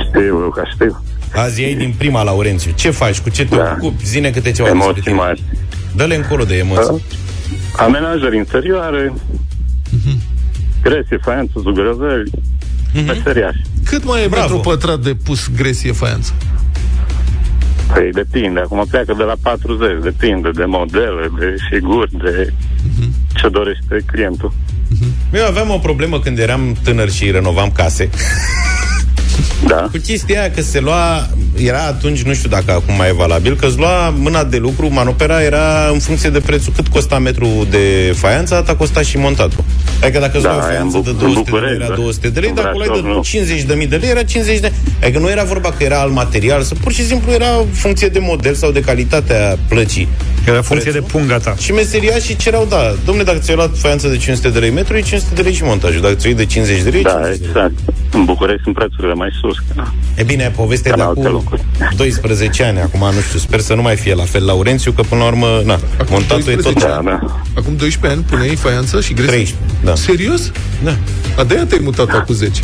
Știu, 0.08 0.20
eu 0.42 0.50
că 0.54 0.62
știu. 0.74 1.02
Azi 1.34 1.62
ai 1.64 1.74
din 1.74 1.94
prima, 1.98 2.22
Laurențiu. 2.22 2.72
Ce 2.74 2.90
faci? 2.90 3.18
Cu 3.20 3.28
ce 3.30 3.44
te 3.44 3.56
Da. 3.56 3.76
ocupi? 3.78 4.04
Zine 4.06 4.30
câte 4.30 4.50
ceva 4.52 4.68
despre 4.68 4.84
Emoții 4.84 5.02
tine. 5.02 5.14
mari. 5.14 5.42
Dă-le 5.96 6.14
încolo 6.14 6.44
de 6.44 6.56
emoții. 6.56 7.02
Da? 7.76 7.82
Amenajări 7.84 8.36
interioare, 8.36 9.12
gresie, 10.82 11.18
faianță, 11.22 11.52
zugărăveli, 11.62 12.30
meseriaș. 13.06 13.54
Cât 13.84 14.04
mai 14.04 14.22
e 14.24 14.26
Bravo. 14.26 14.42
metru 14.54 14.70
pătrat 14.70 14.98
de 14.98 15.14
pus 15.24 15.50
gresie 15.56 15.92
faianță? 15.92 16.32
Păi 17.94 18.10
depinde, 18.12 18.60
acum 18.60 18.84
pleacă 18.90 19.14
de 19.16 19.22
la 19.22 19.34
40, 19.42 20.02
depinde 20.02 20.50
de 20.50 20.64
modele, 20.64 21.30
de 21.38 21.54
figuri, 21.70 22.10
de 22.18 22.52
ce 23.34 23.48
dorește 23.48 24.04
clientul. 24.06 24.52
Eu 25.32 25.46
aveam 25.46 25.70
o 25.70 25.78
problemă 25.78 26.20
când 26.20 26.38
eram 26.38 26.76
tânăr 26.82 27.10
și 27.10 27.30
renovam 27.30 27.70
case. 27.70 28.10
Da. 29.66 29.88
Cu 29.90 29.96
chestia 29.96 30.40
aia 30.40 30.50
că 30.50 30.62
se 30.62 30.80
lua, 30.80 31.28
era 31.56 31.82
atunci, 31.86 32.22
nu 32.22 32.34
știu 32.34 32.48
dacă 32.48 32.72
acum 32.72 32.94
mai 32.96 33.08
e 33.08 33.12
valabil, 33.12 33.56
că 33.56 33.66
îți 33.66 33.78
lua 33.78 34.08
mâna 34.08 34.44
de 34.44 34.56
lucru, 34.56 34.92
manopera 34.92 35.42
era 35.42 35.88
în 35.92 35.98
funcție 35.98 36.30
de 36.30 36.40
prețul, 36.40 36.72
cât 36.76 36.88
costa 36.88 37.18
metru 37.18 37.46
de 37.70 38.12
faianță, 38.16 38.54
atâta 38.54 38.74
costa 38.74 39.00
și 39.02 39.16
montatul. 39.18 39.64
Adică 40.02 40.18
dacă 40.18 40.32
îți 40.36 40.42
Da, 40.46 40.52
lua 40.52 40.58
o 40.58 40.62
e 40.62 40.64
în 40.66 40.72
faianță 40.72 40.96
Bu- 40.96 41.02
de 41.02 41.10
în 41.10 41.16
200 41.16 41.50
de 41.50 41.56
lei, 41.56 41.60
București, 41.60 41.82
era 41.82 41.88
da. 41.88 41.94
200 41.94 42.28
de 42.28 42.40
lei, 42.40 42.48
În 42.48 42.54
dacă 42.54 42.68
o 42.74 42.78
Brașov, 42.78 42.94
luai 43.04 43.14
nu. 43.14 43.20
de 43.20 43.28
50 43.28 43.62
de 43.62 43.74
mii 43.74 43.86
de 43.86 43.96
lei, 43.96 44.10
era 44.10 44.22
50 44.22 44.58
de 44.58 44.72
Adică 45.02 45.18
nu 45.18 45.30
era 45.30 45.42
vorba 45.44 45.70
că 45.70 45.84
era 45.84 46.00
alt 46.00 46.12
material, 46.12 46.62
să 46.62 46.74
pur 46.74 46.92
și 46.92 47.06
simplu 47.06 47.32
era 47.32 47.46
funcție 47.72 48.08
de 48.08 48.18
model 48.18 48.54
sau 48.54 48.70
de 48.70 48.80
calitatea 48.80 49.58
plăcii. 49.68 50.08
Era 50.46 50.62
funcție 50.62 50.90
Prețul. 50.90 51.08
de 51.08 51.18
punga 51.18 51.38
ta. 51.38 51.54
Și 51.58 51.72
meseria 51.72 52.16
și 52.18 52.36
cereau, 52.36 52.66
da, 52.68 52.94
domnule, 53.04 53.26
dacă 53.26 53.38
ți-ai 53.38 53.56
luat 53.56 53.78
faianță 53.78 54.08
de 54.08 54.16
500 54.16 54.48
de 54.48 54.58
lei 54.58 54.70
metru, 54.70 54.96
e 54.96 55.00
500 55.00 55.34
de 55.34 55.42
lei 55.42 55.52
și 55.52 55.62
montajul. 55.64 56.00
Dacă 56.00 56.14
ți-o 56.14 56.28
iei 56.28 56.36
de 56.38 56.46
50 56.46 56.82
de 56.82 56.90
lei, 56.90 57.00
e 57.00 57.02
Da, 57.02 57.10
50 57.10 57.38
de 57.38 57.44
lei. 57.44 57.50
exact. 57.50 57.94
În 58.14 58.24
București 58.24 58.62
sunt 58.62 58.74
prețurile 58.74 59.14
mai 59.14 59.28
sus. 59.40 59.56
Da. 59.76 59.92
E 60.16 60.22
bine, 60.22 60.52
povestea 60.56 60.90
Ca 60.90 60.96
de 60.96 61.02
în 61.02 61.08
alte 61.08 61.20
acum 61.20 61.32
locuri. 61.42 61.62
12 61.96 62.62
ani, 62.64 62.78
acum 62.80 63.00
nu 63.00 63.20
știu, 63.20 63.38
sper 63.38 63.60
să 63.60 63.74
nu 63.74 63.82
mai 63.82 63.96
fie 63.96 64.14
la 64.14 64.24
fel 64.24 64.44
Laurențiu, 64.44 64.92
că 64.92 65.02
până 65.02 65.20
la 65.20 65.26
urmă, 65.26 65.62
na, 65.64 65.80
montatul 66.10 66.52
e 66.52 66.54
tot... 66.54 66.62
12 66.74 66.86
Da, 66.86 67.00
da. 67.04 67.42
Acum 67.56 67.76
12 67.76 68.06
ani 68.20 68.22
puneai 68.30 68.56
faianță 68.56 69.00
și 69.00 69.12
gresie? 69.12 69.32
13, 69.32 69.54
da. 69.84 69.94
Serios? 69.94 70.50
Da, 70.84 70.96
A, 71.36 71.44
de-aia 71.44 71.64
te-ai 71.64 71.80
mutat 71.84 72.08
acum 72.08 72.34
10. 72.34 72.62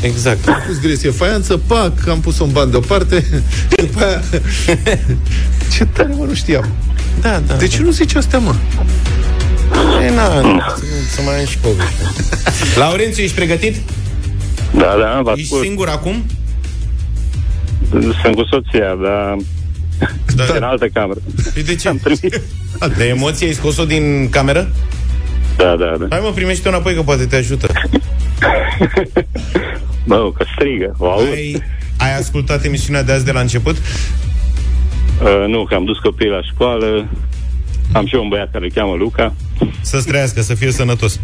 exact. 0.00 0.48
Am 0.48 0.62
pus 0.66 0.80
gresie 0.80 1.10
faianță, 1.10 1.56
pac, 1.66 2.08
am 2.08 2.20
pus 2.20 2.38
un 2.38 2.48
ban 2.52 2.70
deoparte. 2.70 3.24
După 3.76 4.04
aia... 4.04 4.22
Ce 5.72 5.84
tare, 5.84 6.14
mă, 6.18 6.24
nu 6.24 6.34
știam. 6.34 6.68
Da, 7.20 7.42
da. 7.46 7.54
De 7.54 7.66
ce 7.66 7.82
nu 7.82 7.90
zici 7.90 8.14
astea, 8.14 8.38
mă? 8.38 8.54
E, 10.04 10.10
na, 10.14 10.40
să, 10.76 10.82
să 11.14 11.20
mai 11.24 11.38
am 11.38 11.46
și 11.46 11.58
poveste. 11.58 12.02
Laurențiu, 12.80 13.22
ești 13.22 13.34
pregătit? 13.36 13.76
Da, 14.74 14.94
da, 15.00 15.20
vă 15.22 15.32
Ești 15.36 15.42
ascult. 15.44 15.62
singur 15.66 15.88
acum? 15.88 16.24
Sunt 18.22 18.34
cu 18.34 18.44
soția, 18.50 18.94
dar 19.02 19.36
Da. 20.36 20.44
în 20.56 20.62
altă 20.62 20.88
cameră. 20.88 21.20
Păi 21.54 21.62
de 21.62 21.74
ce? 21.74 21.88
Am 21.88 21.96
trimis. 21.96 22.20
De 22.96 23.04
emoție 23.04 23.46
ai 23.46 23.52
scos-o 23.52 23.84
din 23.84 24.28
cameră? 24.30 24.70
Da, 25.56 25.76
da, 25.76 25.94
da. 25.98 26.06
Hai 26.10 26.20
mă, 26.22 26.30
primește-o 26.34 26.70
înapoi 26.70 26.94
că 26.94 27.02
poate 27.02 27.26
te 27.26 27.36
ajută. 27.36 27.66
Bă, 30.06 30.32
că 30.32 30.44
strigă, 30.54 30.94
o 30.98 31.10
aud. 31.10 31.26
Ai, 31.32 31.62
ai 31.96 32.16
ascultat 32.18 32.64
emisiunea 32.64 33.02
de 33.02 33.12
azi 33.12 33.24
de 33.24 33.32
la 33.32 33.40
început? 33.40 33.76
Uh, 33.76 35.44
nu, 35.48 35.64
că 35.64 35.74
am 35.74 35.84
dus 35.84 35.98
copiii 35.98 36.30
la 36.30 36.42
școală. 36.42 37.08
Am 37.92 38.06
și 38.06 38.14
eu 38.14 38.22
un 38.22 38.28
băiat 38.28 38.50
care 38.52 38.64
îl 38.64 38.70
cheamă 38.74 38.94
Luca. 38.98 39.34
Să-ți 39.80 40.06
trăiască, 40.06 40.40
să 40.40 40.54
fie 40.54 40.70
sănătos. 40.70 41.20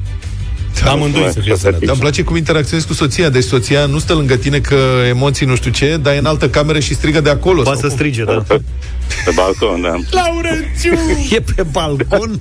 Amândoi 0.85 1.31
să 1.33 1.41
fie 1.41 1.49
Dar 1.49 1.59
sănătoși. 1.59 1.91
îmi 1.91 2.01
place 2.01 2.23
cum 2.23 2.37
interacționezi 2.37 2.87
cu 2.87 2.93
soția. 2.93 3.29
Deci 3.29 3.45
soția 3.45 3.87
nu 3.87 3.99
stă 3.99 4.13
lângă 4.15 4.37
tine 4.37 4.59
că 4.59 4.77
emoții 5.09 5.47
nu 5.47 5.55
știu 5.57 5.71
ce, 5.71 5.97
dar 6.03 6.15
e 6.15 6.19
în 6.19 6.25
altă 6.27 6.49
cameră 6.49 6.79
și 6.79 6.95
strigă 6.95 7.21
de 7.21 7.31
acolo. 7.31 7.63
Poate 7.63 7.81
să 7.81 7.87
sau 7.89 7.97
cum? 7.97 7.99
strige, 7.99 8.25
da. 8.25 8.33
Pe, 8.47 8.55
pe 9.25 9.31
balcon, 9.35 9.81
da. 9.81 9.95
Laurențiu! 10.11 10.93
E 11.37 11.41
pe 11.41 11.63
balcon? 11.71 12.41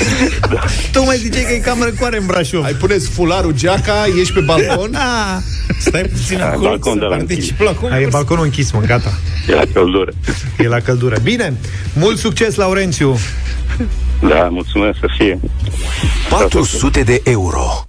tu 0.92 1.02
mai 1.04 1.16
ziceai 1.16 1.42
că 1.42 1.52
e 1.52 1.58
cameră 1.58 1.90
cu 1.90 2.04
are 2.04 2.18
în 2.18 2.26
Brașov. 2.26 2.64
Ai 2.64 2.72
puneți 2.72 3.08
fularul, 3.08 3.52
geaca, 3.52 4.04
ești 4.20 4.32
pe 4.32 4.40
balcon? 4.40 4.94
Ah, 4.94 5.42
Stai 5.78 6.02
puțin 6.02 6.38
Da, 6.38 6.46
acolo 6.46 6.68
balcon 6.68 6.92
să 6.92 6.98
de 6.98 7.04
la 7.04 7.16
particip 7.16 7.60
la 7.60 7.70
concurs. 7.70 7.92
Ai 7.92 8.02
e 8.02 8.06
balconul 8.06 8.44
închis, 8.44 8.70
mă, 8.70 8.80
gata. 8.86 9.12
E 9.48 9.54
la 9.54 9.64
căldură. 9.72 10.12
E 10.58 10.68
la 10.68 10.80
căldură. 10.80 11.16
Bine, 11.22 11.54
mult 11.92 12.18
succes, 12.18 12.54
Laurențiu. 12.54 13.18
Da, 14.28 14.48
mulțumesc 14.48 14.98
să 15.00 15.06
fie. 15.16 15.40
400 16.30 17.02
de 17.02 17.20
euro. 17.24 17.86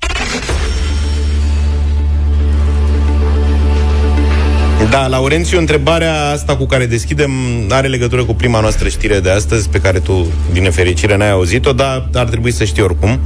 Da, 4.89 5.07
Laurențiu, 5.07 5.57
întrebarea 5.57 6.29
asta 6.29 6.55
cu 6.55 6.65
care 6.65 6.85
deschidem 6.85 7.31
are 7.69 7.87
legătură 7.87 8.23
cu 8.23 8.33
prima 8.33 8.59
noastră 8.59 8.87
știre 8.87 9.19
de 9.19 9.29
astăzi, 9.29 9.69
pe 9.69 9.79
care 9.79 9.99
tu, 9.99 10.25
din 10.51 10.63
nefericire, 10.63 11.17
n-ai 11.17 11.31
auzit-o, 11.31 11.73
dar 11.73 12.09
ar 12.13 12.25
trebui 12.25 12.51
să 12.51 12.63
știi 12.63 12.83
oricum. 12.83 13.19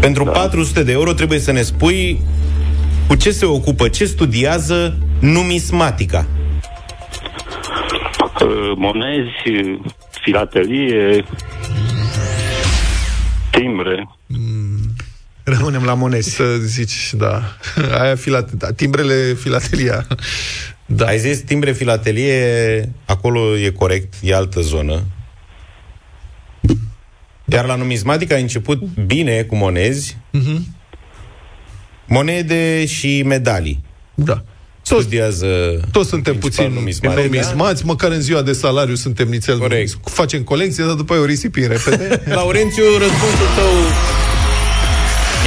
Pentru 0.00 0.24
da. 0.24 0.30
400 0.30 0.82
de 0.82 0.92
euro 0.92 1.12
trebuie 1.12 1.38
să 1.38 1.52
ne 1.52 1.62
spui 1.62 2.20
cu 3.06 3.14
ce 3.14 3.30
se 3.30 3.44
ocupă, 3.44 3.88
ce 3.88 4.04
studiază 4.04 4.98
numismatica. 5.18 6.26
Uh, 8.40 8.72
Monezi, 8.76 9.68
uh, 9.70 9.78
filatelie, 10.22 11.24
timbre. 13.50 14.08
Rămânem 15.44 15.84
la 15.84 15.94
monezi. 15.94 16.30
Să 16.30 16.56
zici, 16.56 17.12
da. 17.14 17.42
Aia 18.00 18.14
filate, 18.16 18.56
da. 18.56 18.72
Timbrele, 18.72 19.34
filatelia. 19.34 20.06
Da. 20.86 21.06
Ai 21.06 21.18
zis 21.18 21.38
timbre 21.40 21.72
filatelie, 21.72 22.92
acolo 23.04 23.56
e 23.58 23.70
corect, 23.70 24.14
e 24.22 24.34
altă 24.34 24.60
zonă. 24.60 25.02
Iar 27.44 27.64
la 27.64 27.74
numismatică 27.74 28.34
ai 28.34 28.40
început 28.40 28.78
bine 28.82 29.42
cu 29.42 29.56
monezi, 29.56 30.16
Mhm. 30.30 30.76
monede 32.08 32.86
și 32.86 33.22
medalii. 33.22 33.84
Da. 34.14 34.44
Studiază 34.82 35.46
Toți 35.92 36.08
suntem 36.08 36.36
principal 36.36 36.64
puțin 36.66 36.78
numismatic, 36.78 37.24
numismați, 37.24 37.86
măcar 37.86 38.10
în 38.10 38.20
ziua 38.20 38.42
de 38.42 38.52
salariu 38.52 38.94
suntem 38.94 39.28
nițel 39.28 39.58
Corect. 39.58 39.74
numiți. 39.74 39.96
Facem 40.04 40.42
colecție, 40.42 40.84
dar 40.84 40.94
după 40.94 41.12
aia 41.12 41.22
o 41.22 41.24
risipim 41.24 41.66
repede. 41.68 42.22
Laurențiu, 42.34 42.84
răspunsul 42.98 43.46
tău 43.56 43.72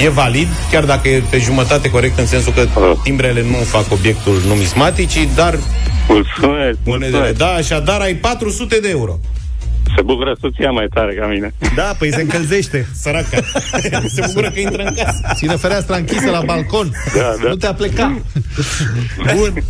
e 0.05 0.09
valid, 0.09 0.47
chiar 0.71 0.85
dacă 0.85 1.07
e 1.09 1.23
pe 1.29 1.37
jumătate 1.37 1.89
corect 1.89 2.17
în 2.19 2.25
sensul 2.27 2.53
că 2.53 2.67
timbrele 3.03 3.41
nu 3.41 3.55
fac 3.55 3.91
obiectul 3.91 4.41
numismaticii, 4.47 5.29
dar 5.35 5.59
Mulțumesc, 6.07 6.77
monedele, 6.83 7.17
mulțumesc. 7.17 7.37
da, 7.37 7.47
așadar 7.47 8.01
ai 8.01 8.15
400 8.15 8.79
de 8.79 8.89
euro. 8.89 9.19
Se 9.95 10.01
bucură 10.01 10.35
soția 10.41 10.71
mai 10.71 10.87
tare 10.93 11.13
ca 11.13 11.27
mine. 11.27 11.53
Da, 11.75 11.95
păi 11.99 12.13
se 12.13 12.21
încălzește. 12.21 12.87
Săraca. 12.93 13.37
Se 14.15 14.23
bucură 14.25 14.49
că 14.51 14.59
intră 14.59 14.83
în 14.83 14.93
casă. 14.95 15.31
Ține 15.33 15.55
fereastra 15.55 15.95
închisă 15.95 16.29
la 16.29 16.41
balcon. 16.45 16.91
Da, 17.15 17.33
da. 17.43 17.49
Nu 17.49 17.55
te-a 17.55 17.73
plecat. 17.73 18.11
Bun. 19.35 19.63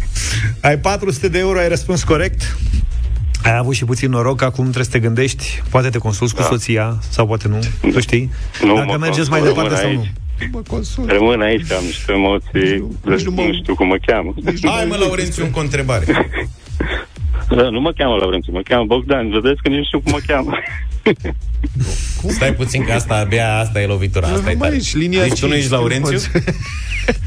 Ai 0.62 0.78
400 0.80 1.28
de 1.28 1.40
euro, 1.40 1.60
ai 1.60 1.68
răspuns 1.68 2.04
corect. 2.04 2.58
Ai 3.44 3.58
avut 3.58 3.74
și 3.76 3.86
puțin 3.86 4.10
noroc, 4.10 4.42
acum 4.42 4.64
trebuie 4.64 4.84
să 4.86 4.92
te 4.92 5.00
gândești, 5.00 5.62
poate 5.70 5.90
te 5.90 5.98
consulți 5.98 6.36
cu 6.36 6.42
soția, 6.42 6.98
sau 7.10 7.28
poate 7.28 7.48
nu, 7.48 7.60
tu 7.92 8.00
știi? 8.00 8.32
Nu 8.64 8.76
Dacă 8.76 8.86
mă 8.88 8.98
mergeți 8.98 9.30
consult, 9.30 9.30
mai 9.30 9.42
departe 9.42 9.70
rămân 9.70 9.78
sau 9.82 9.92
nu. 9.94 10.00
aici. 10.00 10.50
Mă 10.52 10.62
consult. 10.68 11.10
Rămân 11.12 11.42
aici, 11.42 11.72
am 11.72 11.84
niște 11.86 12.12
emoții, 12.12 12.86
nici 13.06 13.22
nu 13.24 13.32
mă- 13.32 13.42
nu 13.42 13.54
știu 13.54 13.76
cum 13.76 13.88
mă 13.88 13.98
cheamă. 14.06 14.34
Hai 14.64 14.86
mă, 14.86 14.96
Laurențiu, 14.96 15.44
încă 15.44 15.60
o 15.60 15.62
întrebare. 15.62 16.06
Da, 17.50 17.70
nu 17.70 17.80
mă 17.80 17.92
cheamă 17.92 18.16
Laurențiu, 18.16 18.52
mă 18.54 18.62
cheamă 18.62 18.86
Bogdan. 18.86 19.30
Vedeți 19.30 19.62
că 19.62 19.70
nici 19.70 19.78
nu 19.78 19.84
știu 19.84 20.00
cum 20.00 20.12
mă 20.12 20.20
cheamă. 20.28 20.58
Stai 22.36 22.54
puțin 22.54 22.84
că 22.86 22.92
asta 22.92 23.16
abia 23.16 23.58
asta 23.58 23.82
e 23.82 23.86
lovitura, 23.86 24.26
asta 24.28 24.38
e 24.38 24.42
Numai 24.42 24.56
tare. 24.56 24.74
aici, 24.74 24.96
linia 24.96 25.22
Deci 25.22 25.40
tu 25.40 25.46
nu 25.46 25.52
5, 25.52 25.62
ești 25.64 25.72
Laurențiu? 25.72 26.18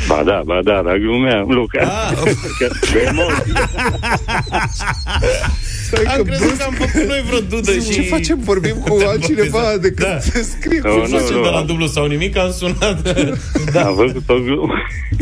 Ba 0.09 0.23
da, 0.25 0.43
ba 0.45 0.61
da, 0.65 0.83
dar 0.83 0.97
glumeam, 0.97 1.51
Luca. 1.51 1.81
Ah, 1.81 2.19
Că 2.59 2.69
de 2.93 3.05
emoții. 3.09 3.53
Am 6.17 6.23
crezut 6.23 6.57
că 6.57 6.65
am 6.67 6.73
făcut 6.73 7.09
noi 7.09 7.23
vreo 7.27 7.41
dudă 7.41 7.73
și... 7.73 7.91
Ce 7.91 8.03
facem? 8.03 8.39
Vorbim 8.41 8.75
cu 8.75 8.99
altcineva 9.11 9.77
decât 9.81 10.07
Da. 10.07 10.19
să 10.21 10.43
scrie. 10.43 10.81
Nu, 10.85 10.91
Nu 10.95 11.01
nu, 11.01 11.07
facem 11.19 11.37
nu. 11.37 11.43
de 11.43 11.49
la 11.49 11.63
dublu 11.63 11.87
sau 11.87 12.07
nimic, 12.07 12.37
am 12.37 12.51
sunat. 12.53 13.19
Da, 13.73 13.83
am 13.87 13.95
văzut 13.95 14.29
o 14.29 14.35
glumă. 14.41 14.75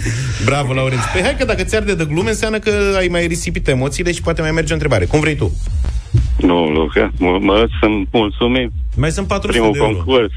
Bravo, 0.44 0.72
Laurențiu. 0.72 1.08
Păi 1.12 1.22
hai 1.22 1.36
că 1.38 1.44
dacă 1.44 1.62
ți 1.64 1.76
arde 1.76 1.94
de 1.94 2.04
glume, 2.04 2.28
înseamnă 2.28 2.58
că 2.58 2.70
ai 2.96 3.08
mai 3.08 3.26
risipit 3.26 3.68
emoțiile 3.68 4.12
și 4.12 4.20
poate 4.22 4.40
mai 4.40 4.50
merge 4.50 4.70
o 4.70 4.74
întrebare. 4.74 5.04
Cum 5.04 5.20
vrei 5.20 5.36
tu? 5.36 5.52
Nu, 6.38 6.64
Luca, 6.70 7.12
mă, 7.18 7.38
mă 7.40 7.66
sunt 7.80 8.08
mulțumit. 8.12 8.70
Mai 8.96 9.10
sunt 9.10 9.26
400 9.26 9.58
Primul 9.58 9.72
de 9.72 9.78
euro. 9.78 9.92
concurs. 10.04 10.32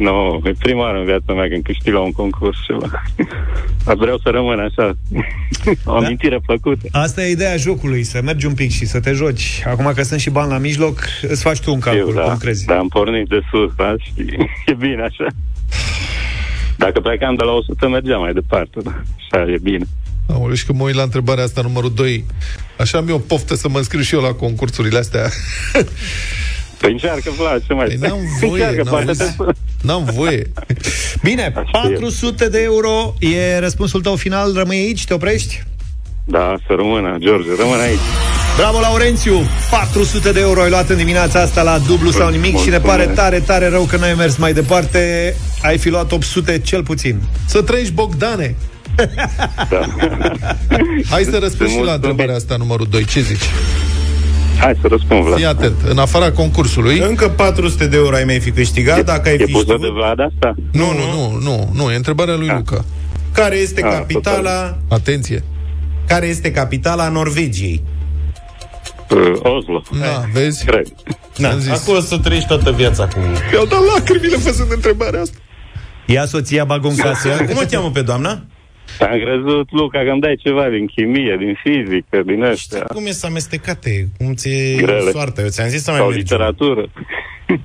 Nu, 0.00 0.40
e 0.44 0.52
prima 0.58 0.80
oară 0.80 0.98
în 0.98 1.04
viața 1.04 1.32
mea 1.32 1.48
când 1.48 1.62
câștig 1.62 1.92
la 1.92 2.00
un 2.00 2.12
concurs 2.12 2.56
ceva. 2.66 3.02
Dar 3.84 3.96
vreau 4.04 4.18
să 4.18 4.28
rămân 4.30 4.58
așa. 4.58 4.96
O 5.84 5.94
amintire 5.94 6.40
plăcută. 6.46 6.88
Asta 6.90 7.22
e 7.22 7.30
ideea 7.30 7.56
jocului, 7.56 8.02
să 8.02 8.20
mergi 8.24 8.46
un 8.46 8.54
pic 8.54 8.70
și 8.70 8.86
să 8.86 9.00
te 9.00 9.12
joci. 9.12 9.62
Acum 9.66 9.92
că 9.94 10.02
sunt 10.02 10.20
și 10.20 10.30
bani 10.30 10.50
la 10.50 10.58
mijloc, 10.58 10.98
îți 11.22 11.42
faci 11.42 11.60
tu 11.60 11.72
un 11.72 11.80
calcul, 11.80 12.08
Eu, 12.08 12.14
da, 12.14 12.22
cum 12.22 12.36
crezi. 12.36 12.64
Dar 12.64 12.76
am 12.76 12.88
pornit 12.88 13.28
de 13.28 13.40
sus, 13.50 13.74
da, 13.76 13.94
și 13.98 14.12
e 14.66 14.74
bine 14.74 15.02
așa. 15.02 15.26
Dacă 16.76 17.00
plecam 17.00 17.34
de 17.34 17.44
la 17.44 17.52
100, 17.52 17.88
mergeam 17.88 18.20
mai 18.20 18.32
departe, 18.32 18.80
da. 18.82 19.02
Așa 19.16 19.52
e 19.52 19.58
bine. 19.62 19.84
Aoleu, 20.28 20.54
și 20.54 20.66
că 20.66 20.72
mă 20.72 20.82
uit 20.82 20.94
la 20.94 21.02
întrebarea 21.02 21.44
asta 21.44 21.60
numărul 21.62 21.92
2. 21.94 22.24
Așa 22.78 22.98
am 22.98 23.08
eu 23.08 23.18
poftă 23.18 23.54
să 23.54 23.68
mă 23.68 23.78
înscriu 23.78 24.00
și 24.00 24.14
eu 24.14 24.20
la 24.20 24.32
concursurile 24.32 24.98
astea. 24.98 25.28
Păi 26.80 26.90
încearcă, 26.92 27.30
Vlad, 27.36 27.62
ce 27.66 27.72
mai 27.72 27.86
Păi 27.86 27.96
n-am 28.08 28.18
voie, 28.40 28.52
Încearcă, 28.52 28.82
n-am 28.82 28.92
poate 28.92 29.06
auzi. 29.06 29.36
te... 29.36 29.44
N-am 29.82 30.04
voie. 30.14 30.52
Bine, 31.22 31.42
Așa 31.42 31.88
e. 31.88 31.92
400 31.92 32.48
de 32.48 32.60
euro 32.62 33.14
e 33.18 33.58
răspunsul 33.58 34.00
tău 34.00 34.16
final, 34.16 34.52
rămâi 34.54 34.76
aici, 34.76 35.04
te 35.04 35.14
oprești? 35.14 35.62
Da, 36.24 36.56
să 36.66 36.72
rămână, 36.76 37.16
George, 37.18 37.48
rămân 37.58 37.80
aici. 37.80 37.98
Bravo, 38.56 38.80
Laurențiu! 38.80 39.40
400 39.70 40.32
de 40.32 40.40
euro 40.40 40.60
ai 40.62 40.70
luat 40.70 40.88
în 40.88 40.96
dimineața 40.96 41.40
asta 41.40 41.62
la 41.62 41.78
dublu 41.78 42.10
sau 42.10 42.30
nimic 42.30 42.58
și 42.58 42.68
ne 42.68 42.78
pare 42.80 43.06
tare, 43.06 43.38
tare 43.40 43.68
rău 43.68 43.82
că 43.84 43.96
n-ai 43.96 44.14
mers 44.14 44.36
mai 44.36 44.52
departe. 44.52 45.34
Ai 45.62 45.78
fi 45.78 45.88
luat 45.88 46.12
800 46.12 46.58
cel 46.58 46.82
puțin. 46.82 47.20
Să 47.46 47.62
trăiești, 47.62 47.92
Bogdane! 47.92 48.54
Hai 51.10 51.24
să 51.24 51.38
răspunzi 51.40 51.74
și 51.74 51.82
la 51.82 51.92
întrebarea 51.92 52.34
asta 52.34 52.56
numărul 52.56 52.86
2. 52.90 53.04
Ce 53.04 53.20
zici? 53.20 53.44
Hai 54.60 54.78
să 54.80 54.86
răspund, 54.88 55.22
Vlad. 55.24 55.36
Fii 55.36 55.46
atent. 55.46 55.74
În 55.88 55.98
afara 55.98 56.32
concursului... 56.32 56.98
Încă 56.98 57.28
400 57.28 57.86
de 57.86 57.96
euro 57.96 58.14
ai 58.16 58.24
mai 58.24 58.40
fi 58.40 58.50
câștigat 58.50 59.04
dacă 59.04 59.28
ai 59.28 59.34
E 59.34 59.44
fi 59.44 59.52
pusă 59.52 59.62
știut. 59.64 59.80
de 59.80 59.88
Vlad 59.92 60.20
asta? 60.20 60.54
Nu, 60.72 60.84
nu, 60.92 61.04
nu, 61.14 61.38
nu, 61.42 61.70
nu, 61.84 61.90
e 61.90 61.96
întrebarea 61.96 62.34
lui 62.36 62.48
Luca. 62.48 62.84
Care 63.32 63.56
este 63.56 63.82
Ah, 63.84 63.92
capitala 63.92 64.76
Atenție. 64.88 65.44
care 66.06 66.26
este 66.26 66.50
capitala 66.52 67.08
Norvegiei? 67.08 67.82
Uh, 69.10 69.18
Oslo. 69.36 69.82
Da, 70.00 70.24
vezi? 70.32 70.64
Cred. 70.64 70.86
Na, 71.36 71.50
Am 71.50 71.58
zis. 71.58 71.70
acolo 71.70 72.00
să 72.00 72.18
trăiești 72.18 72.48
toată 72.48 72.70
viața 72.72 73.06
cu... 73.06 73.18
Mi-au 73.50 73.64
dat 73.66 73.78
lacrimile 73.94 74.36
făcând 74.36 74.70
întrebarea 74.72 75.20
asta. 75.20 75.36
Ia 76.06 76.24
soția, 76.26 76.64
bagă 76.64 76.88
în 76.88 76.96
casă. 76.96 77.28
Cum 77.28 77.56
o 77.56 77.66
cheamă 77.70 77.90
pe 77.90 78.00
doamna? 78.02 78.42
Am 79.00 79.18
crezut, 79.24 79.70
Luca, 79.72 79.98
că 80.04 80.10
îmi 80.10 80.20
dai 80.20 80.36
ceva 80.44 80.68
din 80.68 80.86
chimie, 80.86 81.36
din 81.38 81.54
fizică, 81.64 82.16
din 82.26 82.34
Știi 82.40 82.50
ăstea. 82.50 82.80
cum 82.82 83.06
e 83.06 83.10
să 83.10 83.26
amestecate? 83.26 84.08
Cum 84.18 84.34
ți-e 84.34 84.74
Grele. 84.82 85.10
soarta? 85.10 85.40
Eu 85.42 85.48
ți-am 85.48 85.68
zis 85.68 85.82
să 85.82 85.90
mai 85.90 85.98
Sau 86.00 86.08
mergi 86.08 86.32
una. 86.34 86.46
literatură. 86.48 86.90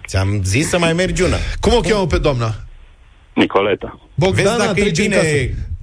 Ți-am 0.08 0.40
zis 0.44 0.68
să 0.70 0.78
mai 0.80 0.94
mergi 0.94 1.22
una. 1.22 1.38
Cum 1.60 1.74
o 1.74 1.80
cheamă 1.80 2.06
pe 2.08 2.18
doamna? 2.18 2.56
Nicoleta. 3.34 4.00
Vezi 4.16 4.32
Bogdana, 4.34 4.58
dacă 4.66 4.80
e 4.80 4.84
trece 4.84 5.02
în 5.02 5.08
bine, 5.08 5.22
casă. 5.22 5.36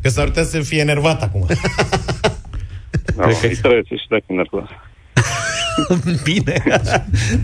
că 0.03 0.09
s-ar 0.09 0.25
putea 0.27 0.45
să 0.45 0.61
fie 0.61 0.81
enervat 0.81 1.23
acum. 1.23 1.47
Da, 3.17 3.27
îi 3.27 3.35
trece 3.63 3.95
și 3.95 4.07
dacă 4.09 4.25
e 4.27 4.35
nervos. 4.35 4.69
Bine. 6.25 6.63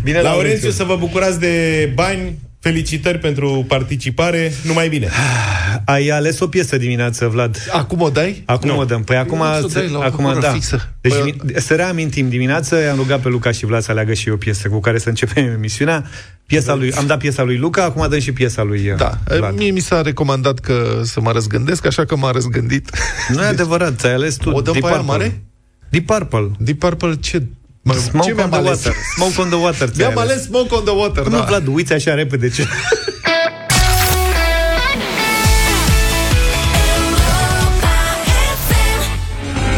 Bine, 0.02 0.20
Laurențiu, 0.20 0.70
să 0.70 0.84
vă 0.84 0.96
bucurați 0.96 1.40
de 1.40 1.90
bani. 1.94 2.38
Felicitări 2.60 3.18
pentru 3.18 3.64
participare. 3.68 4.52
Numai 4.64 4.88
bine. 4.88 5.08
Ai 5.84 6.08
ales 6.08 6.40
o 6.40 6.46
piesă 6.46 6.76
dimineață, 6.76 7.26
Vlad. 7.26 7.56
Acum 7.72 8.00
o 8.00 8.10
dai? 8.10 8.42
Acum 8.46 8.76
o 8.76 8.84
dăm. 8.84 9.02
Păi 9.04 9.16
acum, 9.16 9.38
Nu, 9.38 9.44
să 9.44 9.60
o 9.64 9.68
dai 9.68 9.88
la 9.88 9.98
o 9.98 10.02
acum 10.02 10.24
oră 10.24 10.40
da. 10.40 10.50
fixă. 10.50 10.92
Deci, 11.00 11.12
Păi, 11.12 11.36
mi- 11.44 11.60
să 11.60 11.74
reamintim, 11.74 12.28
dimineață 12.28 12.76
am 12.90 12.96
rugat 12.96 13.20
pe 13.20 13.28
Luca 13.28 13.50
și 13.50 13.66
Vlad 13.66 13.82
să 13.82 13.90
aleagă 13.90 14.12
și 14.14 14.28
o 14.28 14.36
piesă 14.36 14.68
cu 14.68 14.80
care 14.80 14.98
să 14.98 15.08
începem 15.08 15.44
emisiunea. 15.56 16.04
Piesa 16.46 16.74
lui, 16.74 16.92
am 16.92 17.06
dat 17.06 17.18
piesa 17.18 17.42
lui 17.42 17.56
Luca, 17.56 17.84
acum 17.84 18.08
dăm 18.08 18.18
și 18.20 18.32
piesa 18.32 18.62
lui 18.62 18.90
uh, 18.90 18.96
Da, 18.96 19.18
Vlad. 19.36 19.56
mie 19.56 19.70
mi 19.70 19.80
s-a 19.80 20.02
recomandat 20.02 20.58
că 20.58 21.00
să 21.04 21.20
mă 21.20 21.32
răzgândesc, 21.32 21.86
așa 21.86 22.04
că 22.04 22.16
m-a 22.16 22.30
răzgândit. 22.30 22.90
Nu 23.28 23.42
e 23.42 23.46
adevărat, 23.46 23.98
ți-ai 23.98 24.12
ales 24.14 24.34
tu 24.36 24.50
O 24.50 24.60
dăm 24.60 24.72
Deep 24.72 24.84
pe 24.84 24.90
aia 24.90 24.96
Purple. 25.00 25.16
mare? 25.16 25.42
Deep 25.90 26.06
Purple. 26.06 26.50
Deep 26.58 26.78
Purple 26.78 27.14
ce? 27.20 27.42
Mă, 27.82 27.92
Smoke 27.94 28.26
ce 28.26 28.30
on 28.30 28.36
mi-am 28.36 28.50
the 28.50 28.58
ales? 28.58 28.70
water. 28.84 28.92
Smoke 29.14 29.40
on 29.40 29.48
the 29.48 29.56
water. 29.58 29.88
ți-ai 29.88 30.06
Mi-am 30.12 30.18
ales 30.18 30.42
Smoke 30.42 30.74
on 30.74 30.84
the 30.84 30.94
Water, 30.94 31.22
Cum 31.22 31.32
da. 31.32 31.38
nu, 31.38 31.44
Vlad, 31.44 31.66
uiți 31.66 31.92
așa 31.92 32.14
repede 32.14 32.48
ce... 32.50 32.66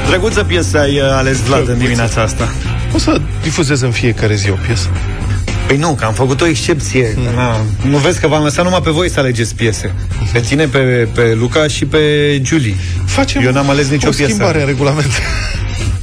Drăguță 0.09 0.45
piesă 0.45 0.79
ai 0.79 0.99
uh, 0.99 1.03
ales, 1.11 1.39
Vlad, 1.39 1.69
în 1.69 1.79
dimineața 1.79 2.23
asta. 2.23 2.53
O 2.95 2.99
să 2.99 3.21
difuzez 3.43 3.81
în 3.81 3.91
fiecare 3.91 4.35
zi 4.35 4.51
o 4.51 4.55
piesă. 4.67 4.89
Păi 5.67 5.77
nu, 5.77 5.95
că 5.95 6.05
am 6.05 6.13
făcut 6.13 6.41
o 6.41 6.47
excepție. 6.47 7.13
Hmm. 7.15 7.35
Na, 7.35 7.57
nu 7.89 7.97
vezi 7.97 8.21
că 8.21 8.27
v-am 8.27 8.43
lăsat 8.43 8.65
numai 8.65 8.81
pe 8.83 8.91
voi 8.91 9.11
să 9.11 9.21
alegeți 9.21 9.55
piese. 9.55 9.95
Pe 10.33 10.41
tine, 10.41 10.67
pe, 10.67 11.09
pe 11.15 11.35
Luca 11.39 11.67
și 11.67 11.85
pe 11.87 11.99
Julie. 12.45 12.75
Facem 13.07 13.43
Eu 13.45 13.53
n-am 13.53 13.71
ales 13.71 13.89
nicio 13.89 14.09
o 14.09 14.11
piesă. 14.11 14.25
schimbare 14.33 14.61
în 14.61 14.67
regulament. 14.67 15.11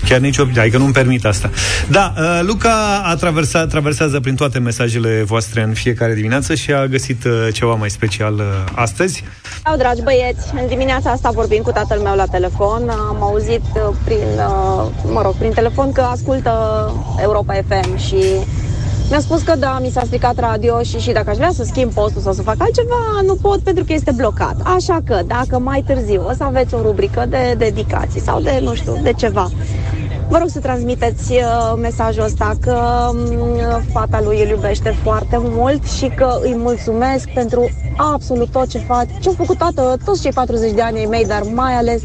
Chiar 0.07 0.19
nici 0.19 0.37
o... 0.37 0.43
Adică 0.59 0.77
nu-mi 0.77 0.93
permit 0.93 1.25
asta. 1.25 1.49
Da, 1.89 2.13
uh, 2.17 2.39
Luca 2.41 3.01
a 3.05 3.15
traversat, 3.15 3.69
traversează 3.69 4.19
prin 4.19 4.35
toate 4.35 4.59
mesajele 4.59 5.23
voastre 5.25 5.61
în 5.61 5.73
fiecare 5.73 6.13
dimineață 6.13 6.55
și 6.55 6.73
a 6.73 6.85
găsit 6.85 7.23
uh, 7.23 7.47
ceva 7.53 7.73
mai 7.73 7.89
special 7.89 8.33
uh, 8.33 8.43
astăzi. 8.75 9.23
Ciao, 9.63 9.75
dragi 9.75 10.01
băieți! 10.01 10.53
În 10.61 10.67
dimineața 10.67 11.09
asta 11.11 11.29
vorbim 11.29 11.61
cu 11.61 11.71
tatăl 11.71 11.99
meu 11.99 12.15
la 12.15 12.25
telefon. 12.25 12.89
Am 12.89 13.17
auzit 13.19 13.61
uh, 13.73 13.95
prin, 14.03 14.27
uh, 14.37 14.87
mă 15.11 15.21
rog, 15.21 15.35
prin 15.35 15.51
telefon 15.51 15.91
că 15.91 16.01
ascultă 16.01 16.51
Europa 17.21 17.53
FM 17.53 17.97
și 17.97 18.23
mi-a 19.09 19.19
spus 19.19 19.41
că 19.41 19.53
da, 19.59 19.79
mi 19.81 19.89
s-a 19.89 20.01
stricat 20.05 20.39
radio 20.39 20.81
și 20.81 20.97
și 20.97 21.11
dacă 21.11 21.29
aș 21.29 21.35
vrea 21.35 21.51
să 21.53 21.63
schimb 21.63 21.93
postul 21.93 22.21
sau 22.21 22.33
să 22.33 22.41
fac 22.41 22.55
altceva, 22.57 23.21
nu 23.25 23.35
pot 23.35 23.59
pentru 23.59 23.83
că 23.83 23.93
este 23.93 24.11
blocat. 24.15 24.55
Așa 24.63 24.99
că, 25.05 25.19
dacă 25.27 25.59
mai 25.59 25.83
târziu 25.87 26.25
o 26.27 26.33
să 26.33 26.43
aveți 26.43 26.73
o 26.73 26.81
rubrică 26.81 27.25
de 27.29 27.55
dedicații 27.57 28.21
sau 28.21 28.41
de, 28.41 28.59
nu 28.63 28.73
știu, 28.75 28.99
de 29.03 29.13
ceva, 29.13 29.49
Vă 30.29 30.37
rog 30.37 30.47
să 30.49 30.59
transmiteți 30.59 31.31
uh, 31.31 31.73
mesajul 31.81 32.23
ăsta 32.23 32.53
că 32.61 32.77
um, 33.11 33.81
fata 33.91 34.21
lui 34.21 34.41
îl 34.41 34.47
iubește 34.49 34.95
foarte 35.03 35.37
mult 35.39 35.83
și 35.83 36.07
că 36.07 36.39
îi 36.41 36.55
mulțumesc 36.57 37.29
pentru 37.29 37.69
absolut 37.95 38.49
tot 38.51 38.67
ce 38.67 38.77
face, 38.77 39.09
ce-au 39.19 39.33
făcut 39.37 39.57
toată, 39.57 39.97
toți 40.05 40.21
cei 40.21 40.31
40 40.31 40.71
de 40.71 40.81
ani 40.81 40.97
ai 40.97 41.05
mei, 41.05 41.25
dar 41.25 41.41
mai 41.53 41.73
ales 41.73 42.01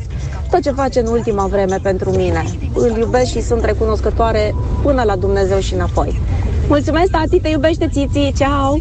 tot 0.50 0.62
ce 0.62 0.70
face 0.70 1.00
în 1.00 1.06
ultima 1.06 1.46
vreme 1.46 1.78
pentru 1.82 2.10
mine. 2.10 2.44
Îl 2.74 2.96
iubesc 2.98 3.30
și 3.30 3.42
sunt 3.42 3.64
recunoscătoare 3.64 4.54
până 4.82 5.02
la 5.02 5.16
Dumnezeu 5.16 5.58
și 5.58 5.74
înapoi. 5.74 6.20
Mulțumesc, 6.68 7.10
tati, 7.10 7.40
te 7.40 7.48
iubește, 7.48 7.88
țiții, 7.92 8.32
ceau! 8.36 8.78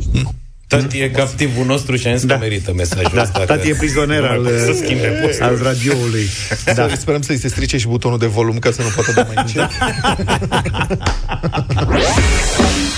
Tati 0.79 0.99
e 1.01 1.09
captivul 1.09 1.65
nostru 1.65 1.95
și 1.95 2.07
am 2.07 2.15
zis 2.15 2.25
da. 2.25 2.33
că 2.33 2.39
merită 2.39 2.73
mesajul 2.73 3.11
Da, 3.13 3.21
ăsta. 3.21 3.39
tati 3.39 3.61
că 3.61 3.67
e 3.67 3.73
prizoner 3.73 4.19
nu 4.19 4.25
mai 4.25 4.35
al, 4.35 4.41
poate 4.41 4.59
să 4.59 4.73
schimbe 4.83 5.07
postul. 5.07 5.43
al 5.45 5.59
radioului. 5.63 6.29
Da. 6.75 6.87
Sperăm 6.99 7.21
să-i 7.21 7.37
se 7.37 7.47
strice 7.47 7.77
și 7.77 7.87
butonul 7.87 8.17
de 8.17 8.25
volum 8.25 8.59
ca 8.59 8.71
să 8.71 8.81
nu 8.81 8.87
poată 8.95 9.11
da 9.11 9.27
mai 9.33 9.35
încet. 9.37 9.69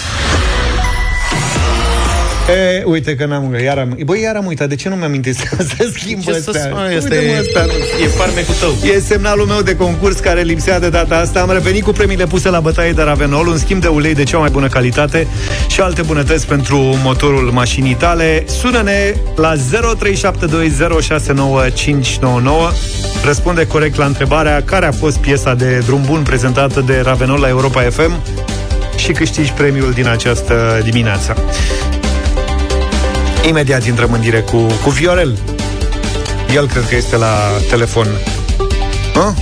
E, 2.49 2.83
uite 2.85 3.15
că 3.15 3.25
n-am... 3.25 3.55
Iar 3.63 3.77
am, 3.77 3.97
băi, 4.05 4.21
iar 4.21 4.35
am 4.35 4.45
uitat. 4.45 4.67
De 4.69 4.75
ce 4.75 4.89
nu 4.89 4.95
mi-am 4.95 5.07
amintit 5.07 5.35
să, 5.35 5.43
să 5.77 5.89
schimb 5.93 6.21
Ce 6.21 6.31
să 6.31 6.37
astea? 6.37 6.61
spui? 6.61 6.95
Asta 6.95 7.13
Uite-mă 7.15 7.31
e- 7.31 7.37
astea. 7.39 7.65
e 8.03 8.07
farmecul 8.07 8.53
tău. 8.59 8.89
E 8.95 8.99
semnalul 8.99 9.45
meu 9.45 9.61
de 9.61 9.75
concurs 9.75 10.19
care 10.19 10.41
lipsea 10.41 10.79
de 10.79 10.89
data 10.89 11.15
asta. 11.17 11.39
Am 11.41 11.51
revenit 11.51 11.83
cu 11.83 11.91
premiile 11.91 12.25
puse 12.25 12.49
la 12.49 12.59
bătaie 12.59 12.91
de 12.91 13.01
Ravenol, 13.01 13.47
un 13.47 13.57
schimb 13.57 13.81
de 13.81 13.87
ulei 13.87 14.13
de 14.13 14.23
cea 14.23 14.37
mai 14.37 14.49
bună 14.49 14.67
calitate 14.67 15.27
și 15.67 15.81
alte 15.81 16.01
bunătăți 16.01 16.47
pentru 16.47 16.77
motorul 17.03 17.49
mașinii 17.51 17.93
tale. 17.95 18.43
Sună-ne 18.47 19.13
la 19.35 19.53
0372069599. 19.55 19.59
Răspunde 23.25 23.67
corect 23.67 23.95
la 23.97 24.05
întrebarea 24.05 24.61
care 24.65 24.85
a 24.85 24.91
fost 24.91 25.17
piesa 25.17 25.53
de 25.53 25.81
drum 25.85 26.01
bun 26.05 26.21
prezentată 26.23 26.83
de 26.85 27.01
Ravenol 27.03 27.39
la 27.39 27.47
Europa 27.47 27.81
FM 27.81 28.11
și 28.97 29.11
câștigi 29.11 29.51
premiul 29.51 29.91
din 29.91 30.07
această 30.07 30.81
dimineață. 30.83 31.35
Imediat 33.47 33.85
intrăm 33.85 34.13
în 34.13 34.21
direct 34.21 34.49
cu, 34.49 34.57
cu 34.57 34.89
Viorel. 34.89 35.37
El 36.55 36.67
cred 36.67 36.87
că 36.89 36.95
este 36.95 37.17
la 37.17 37.37
telefon. 37.69 38.07
Hă? 39.13 39.33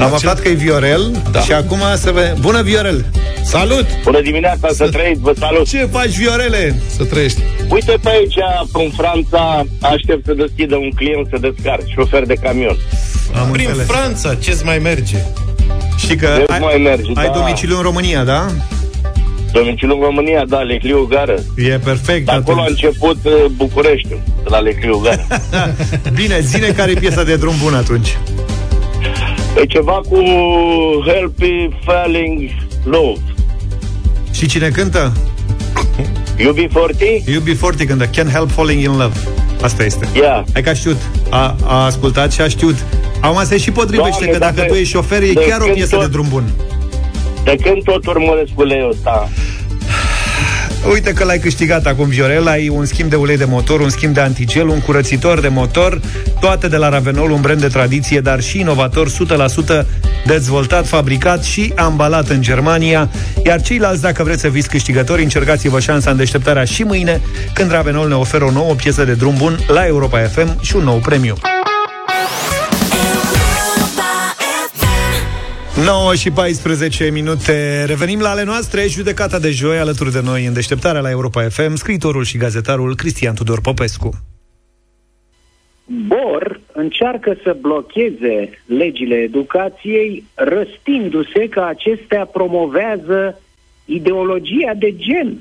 Am 0.04 0.14
aflat 0.14 0.40
că 0.40 0.48
e 0.48 0.52
Viorel 0.52 1.22
da. 1.30 1.40
și 1.40 1.52
acum 1.52 1.80
să 1.96 2.10
ve... 2.10 2.34
Bună, 2.40 2.62
Viorel! 2.62 3.04
Salut! 3.44 3.86
Bună 4.02 4.20
dimineața, 4.20 4.68
să 4.72 4.88
trăiți, 4.88 5.20
vă 5.20 5.32
salut! 5.38 5.68
Ce 5.68 5.88
faci, 5.92 6.16
Viorele? 6.16 6.82
Să 6.96 7.04
trăiești! 7.04 7.40
Uite 7.68 7.98
pe 8.02 8.08
aici, 8.08 8.34
în 8.72 8.90
Franța, 8.96 9.64
aștept 9.80 10.24
să 10.24 10.32
deschidă 10.32 10.76
un 10.76 10.90
client 10.90 11.26
să 11.30 11.36
descarc, 11.40 11.82
șofer 11.94 12.26
de 12.26 12.34
camion. 12.34 12.76
Am 13.34 13.50
Prin 13.50 13.66
înțeles. 13.68 13.86
Franța, 13.86 14.34
ce-ți 14.34 14.64
mai 14.64 14.78
merge? 14.78 15.16
Știi 15.96 16.16
că 16.16 16.28
Nu 16.48 16.54
ai, 16.54 16.58
mai 16.58 16.76
merge, 16.76 17.10
ai 17.14 17.26
da. 17.26 17.32
domiciliu 17.32 17.76
în 17.76 17.82
România, 17.82 18.24
da? 18.24 18.46
Domiciliul 19.62 19.96
în 19.98 20.04
România, 20.04 20.44
da, 20.48 20.58
Lecliu 20.58 21.06
Gară. 21.10 21.34
E 21.56 21.78
perfect. 21.84 22.24
De 22.26 22.32
acolo 22.32 22.60
a 22.60 22.62
atunci. 22.62 22.82
început 22.82 23.16
uh, 23.24 23.32
Bucureștiul, 23.56 24.20
de 24.42 24.48
la 24.48 24.58
Lecliu 24.58 24.98
Gară. 24.98 25.26
Bine, 26.20 26.40
zine 26.40 26.66
care 26.66 26.90
e 26.90 26.94
piesa 26.94 27.22
de 27.22 27.36
drum 27.36 27.54
bun 27.62 27.74
atunci. 27.74 28.18
E 29.60 29.64
ceva 29.66 30.00
cu 30.08 30.18
Help 31.06 31.38
Me 31.38 31.68
Falling 31.84 32.50
Love. 32.84 33.20
Și 34.32 34.46
cine 34.46 34.68
cântă? 34.68 35.12
UB40? 36.38 37.30
UB40 37.30 37.86
cântă 37.86 38.06
Can't 38.06 38.32
Help 38.32 38.50
Falling 38.50 38.82
in 38.82 38.90
Love. 38.90 39.16
Asta 39.62 39.84
este. 39.84 40.08
Yeah. 40.14 40.42
Hai 40.52 40.62
că 40.62 40.68
a 40.68 40.74
știut. 40.74 40.96
A, 41.30 41.56
a 41.64 41.84
ascultat 41.84 42.32
și 42.32 42.40
a 42.40 42.48
știut. 42.48 42.76
Acum 43.20 43.44
se 43.44 43.58
și 43.58 43.70
potrivește 43.70 44.10
Doamne, 44.10 44.32
că 44.32 44.38
dacă 44.38 44.54
dacă- 44.56 44.68
tu 44.72 44.74
ești 44.74 44.92
șofer, 44.92 45.22
e 45.22 45.32
de 45.32 45.44
chiar 45.48 45.60
o 45.60 45.64
când 45.64 45.76
piesă 45.76 45.94
tot- 45.96 46.00
de 46.04 46.10
drum 46.10 46.26
bun. 46.30 46.44
De 47.46 47.56
când 47.62 47.82
tot 47.82 48.06
urmăresc 48.06 48.50
uleiul 48.54 48.90
ăsta? 48.90 49.28
Uite 50.90 51.12
că 51.12 51.24
l-ai 51.24 51.38
câștigat 51.38 51.86
acum, 51.86 52.08
Viorel, 52.08 52.46
ai 52.46 52.68
un 52.68 52.84
schimb 52.84 53.10
de 53.10 53.16
ulei 53.16 53.36
de 53.36 53.44
motor, 53.44 53.80
un 53.80 53.88
schimb 53.88 54.14
de 54.14 54.20
antigel, 54.20 54.68
un 54.68 54.80
curățitor 54.80 55.40
de 55.40 55.48
motor, 55.48 56.00
toate 56.40 56.68
de 56.68 56.76
la 56.76 56.88
Ravenol, 56.88 57.30
un 57.30 57.40
brand 57.40 57.60
de 57.60 57.66
tradiție, 57.66 58.20
dar 58.20 58.40
și 58.40 58.60
inovator, 58.60 59.08
100% 59.08 59.86
dezvoltat, 60.24 60.86
fabricat 60.86 61.44
și 61.44 61.72
ambalat 61.76 62.28
în 62.28 62.42
Germania. 62.42 63.10
Iar 63.44 63.62
ceilalți, 63.62 64.02
dacă 64.02 64.22
vreți 64.22 64.40
să 64.40 64.48
fiți 64.48 64.68
câștigători, 64.68 65.22
încercați-vă 65.22 65.80
șansa 65.80 66.10
în 66.10 66.16
deșteptarea 66.16 66.64
și 66.64 66.82
mâine, 66.82 67.20
când 67.52 67.70
Ravenol 67.70 68.08
ne 68.08 68.14
oferă 68.14 68.44
o 68.44 68.50
nouă 68.50 68.74
piesă 68.74 69.04
de 69.04 69.12
drum 69.12 69.34
bun 69.36 69.58
la 69.66 69.86
Europa 69.86 70.18
FM 70.18 70.60
și 70.60 70.76
un 70.76 70.84
nou 70.84 70.96
premiu. 70.96 71.34
9 75.84 76.14
și 76.14 76.30
14 76.30 77.10
minute. 77.10 77.84
Revenim 77.86 78.20
la 78.20 78.28
ale 78.28 78.44
noastre. 78.44 78.86
Judecata 78.86 79.38
de 79.38 79.50
joi 79.50 79.78
alături 79.78 80.12
de 80.12 80.20
noi 80.20 80.46
în 80.46 80.52
deșteptarea 80.52 81.00
la 81.00 81.10
Europa 81.10 81.48
FM, 81.48 81.74
scriitorul 81.74 82.24
și 82.24 82.36
gazetarul 82.36 82.94
Cristian 82.94 83.34
Tudor 83.34 83.60
Popescu. 83.60 84.10
Bor 85.84 86.60
încearcă 86.72 87.36
să 87.42 87.56
blocheze 87.60 88.50
legile 88.66 89.14
educației, 89.14 90.24
răstindu-se 90.34 91.48
că 91.48 91.60
acestea 91.60 92.24
promovează 92.24 93.40
ideologia 93.84 94.74
de 94.78 94.96
gen, 94.96 95.38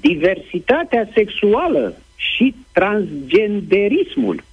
diversitatea 0.00 1.08
sexuală 1.14 1.96
și 2.16 2.54
transgenderismul. 2.72 4.44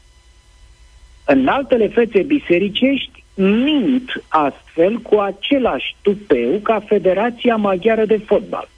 În 1.25 1.47
altele 1.47 1.87
fețe 1.87 2.21
bisericești 2.21 3.18
mint 3.41 4.23
astfel 4.27 4.97
cu 4.97 5.15
același 5.15 5.95
tupeu 6.01 6.59
ca 6.63 6.83
Federația 6.87 7.55
Maghiară 7.55 8.05
de 8.05 8.17
Fotbal, 8.17 8.69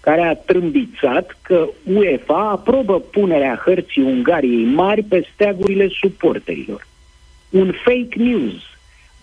care 0.00 0.20
a 0.20 0.34
trâmbițat 0.34 1.38
că 1.42 1.68
UEFA 1.82 2.50
aprobă 2.50 3.00
punerea 3.00 3.62
hărții 3.64 4.02
Ungariei 4.02 4.64
mari 4.64 5.02
pe 5.02 5.28
steagurile 5.32 5.88
suporterilor. 6.00 6.86
Un 7.50 7.72
fake 7.84 8.22
news, 8.22 8.54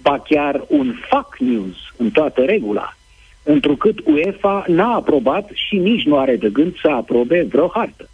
ba 0.02 0.20
chiar 0.20 0.64
un 0.68 0.94
fuck 1.10 1.38
news 1.38 1.76
în 1.98 2.10
toată 2.10 2.42
regula, 2.42 2.96
întrucât 3.44 4.00
UEFA 4.06 4.64
n-a 4.68 4.96
aprobat 4.96 5.50
și 5.54 5.76
nici 5.76 6.06
nu 6.06 6.18
are 6.18 6.36
de 6.36 6.50
gând 6.50 6.76
să 6.82 6.88
aprobe 6.88 7.48
vreo 7.50 7.68
hartă. 7.74 8.10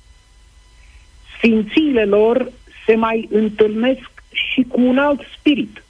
Sfințiile 1.38 2.06
lor 2.06 2.52
se 2.86 2.96
mai 2.96 3.28
întâlnesc 3.32 4.12
și 4.32 4.66
cu 4.68 4.82
un 4.82 4.98
alt 4.98 5.22
spirit, 5.38 5.82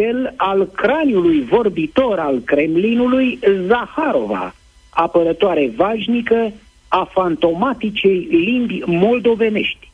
cel 0.00 0.34
al 0.36 0.66
craniului 0.66 1.44
vorbitor 1.44 2.18
al 2.18 2.40
Kremlinului, 2.40 3.38
Zaharova, 3.66 4.54
apărătoare 4.90 5.72
vașnică 5.76 6.52
a 6.88 7.08
fantomaticei 7.12 8.28
limbi 8.30 8.82
moldovenești. 8.86 9.90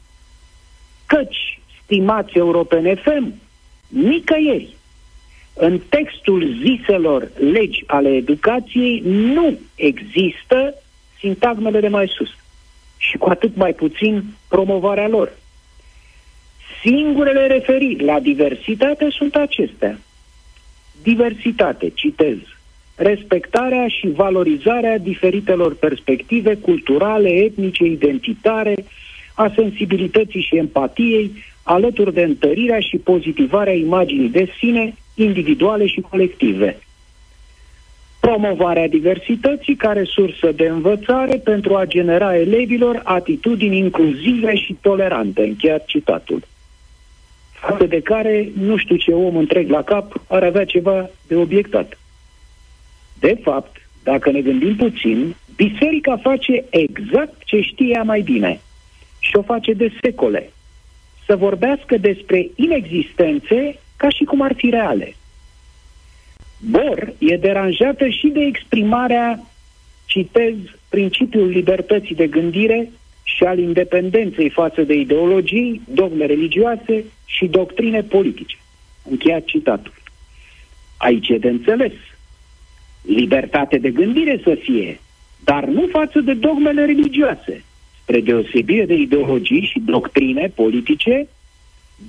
Căci, 1.07 1.61
stimați 1.82 2.36
europene 2.36 2.94
FM, 2.94 3.34
nicăieri, 3.88 4.76
în 5.54 5.80
textul 5.88 6.57
ziselor 6.64 7.30
legi 7.52 7.84
ale 7.86 8.09
educației 8.09 9.02
nu 9.04 9.59
există 9.74 10.74
sintagmele 11.18 11.80
de 11.80 11.88
mai 11.88 12.09
sus 12.09 12.30
și 12.96 13.16
cu 13.16 13.28
atât 13.30 13.57
mai 13.57 13.72
puțin 13.72 14.24
promovarea 14.48 15.09
lor. 15.09 15.32
Singurele 16.87 17.47
referiri 17.47 18.05
la 18.05 18.20
diversitate 18.20 19.09
sunt 19.11 19.34
acestea. 19.34 19.99
Diversitate, 21.03 21.91
citez, 21.95 22.37
respectarea 22.97 23.89
și 23.89 24.09
valorizarea 24.09 24.99
diferitelor 24.99 25.74
perspective 25.74 26.55
culturale, 26.55 27.28
etnice, 27.28 27.84
identitare, 27.84 28.74
a 29.34 29.53
sensibilității 29.55 30.41
și 30.41 30.57
empatiei, 30.57 31.32
alături 31.62 32.14
de 32.14 32.22
întărirea 32.22 32.80
și 32.80 32.97
pozitivarea 32.97 33.74
imaginii 33.74 34.28
de 34.28 34.49
sine, 34.59 34.95
individuale 35.14 35.87
și 35.87 36.01
colective. 36.01 36.78
Promovarea 38.20 38.89
diversității 38.89 39.76
ca 39.76 39.93
resursă 39.93 40.53
de 40.53 40.66
învățare 40.66 41.37
pentru 41.37 41.74
a 41.74 41.84
genera 41.84 42.37
elevilor 42.37 43.01
atitudini 43.05 43.78
inclusive 43.78 44.55
și 44.55 44.76
tolerante, 44.80 45.43
încheiat 45.43 45.84
citatul 45.84 46.43
față 47.61 47.84
de 47.84 48.00
care 48.00 48.48
nu 48.59 48.76
știu 48.76 48.96
ce 48.96 49.12
om 49.12 49.36
întreg 49.36 49.70
la 49.70 49.82
cap 49.82 50.22
ar 50.28 50.42
avea 50.42 50.64
ceva 50.64 51.11
de 51.26 51.34
obiectat. 51.34 51.98
De 53.18 53.38
fapt, 53.42 53.88
dacă 54.02 54.30
ne 54.30 54.40
gândim 54.40 54.76
puțin, 54.76 55.34
biserica 55.57 56.16
face 56.16 56.64
exact 56.70 57.44
ce 57.44 57.61
știe 57.61 58.02
mai 58.04 58.20
bine 58.20 58.61
și 59.18 59.36
o 59.36 59.42
face 59.42 59.72
de 59.72 59.92
secole. 60.00 60.50
Să 61.26 61.36
vorbească 61.36 61.96
despre 61.96 62.48
inexistențe 62.54 63.78
ca 63.96 64.09
și 64.09 64.24
cum 64.24 64.40
ar 64.40 64.54
fi 64.57 64.70
reale. 64.70 65.16
Bor 66.59 67.12
e 67.18 67.36
deranjată 67.36 68.09
și 68.09 68.26
de 68.26 68.40
exprimarea, 68.40 69.40
citez, 70.04 70.54
principiul 70.88 71.46
libertății 71.46 72.14
de 72.14 72.26
gândire 72.26 72.90
și 73.37 73.45
al 73.45 73.59
independenței 73.59 74.51
față 74.51 74.82
de 74.82 74.95
ideologii, 74.95 75.80
dogme 75.89 76.26
religioase 76.26 77.05
și 77.26 77.47
doctrine 77.47 78.03
politice. 78.03 78.57
Încheiat 79.11 79.45
citatul. 79.45 79.95
Aici 80.97 81.28
e 81.28 81.39
de 81.39 81.49
înțeles. 81.49 81.93
Libertate 83.03 83.78
de 83.78 83.91
gândire 83.91 84.41
să 84.45 84.59
fie, 84.62 85.01
dar 85.45 85.64
nu 85.64 85.87
față 85.91 86.20
de 86.20 86.34
dogmele 86.34 86.84
religioase. 86.84 87.64
Spre 88.03 88.20
deosebire 88.20 88.84
de 88.84 88.95
ideologii 88.95 89.68
și 89.72 89.82
doctrine 89.84 90.53
politice, 90.55 91.28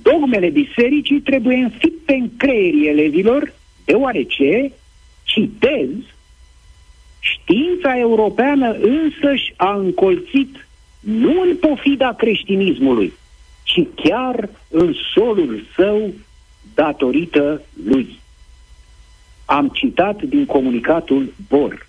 dogmele 0.02 0.48
bisericii 0.48 1.20
trebuie 1.20 1.56
înfipte 1.56 2.14
în 2.14 2.36
creierii 2.36 2.88
elevilor, 2.88 3.52
deoarece, 3.84 4.72
citez, 5.22 5.88
știința 7.20 7.98
europeană 7.98 8.76
însăși 8.80 9.52
a 9.56 9.74
încolțit 9.74 10.67
nu 11.00 11.40
în 11.40 11.56
pofida 11.56 12.12
creștinismului, 12.12 13.12
ci 13.62 13.86
chiar 13.94 14.48
în 14.70 14.94
solul 15.14 15.66
său 15.76 16.12
datorită 16.74 17.62
lui. 17.84 18.18
Am 19.44 19.68
citat 19.68 20.22
din 20.22 20.46
comunicatul 20.46 21.34
Bor. 21.48 21.86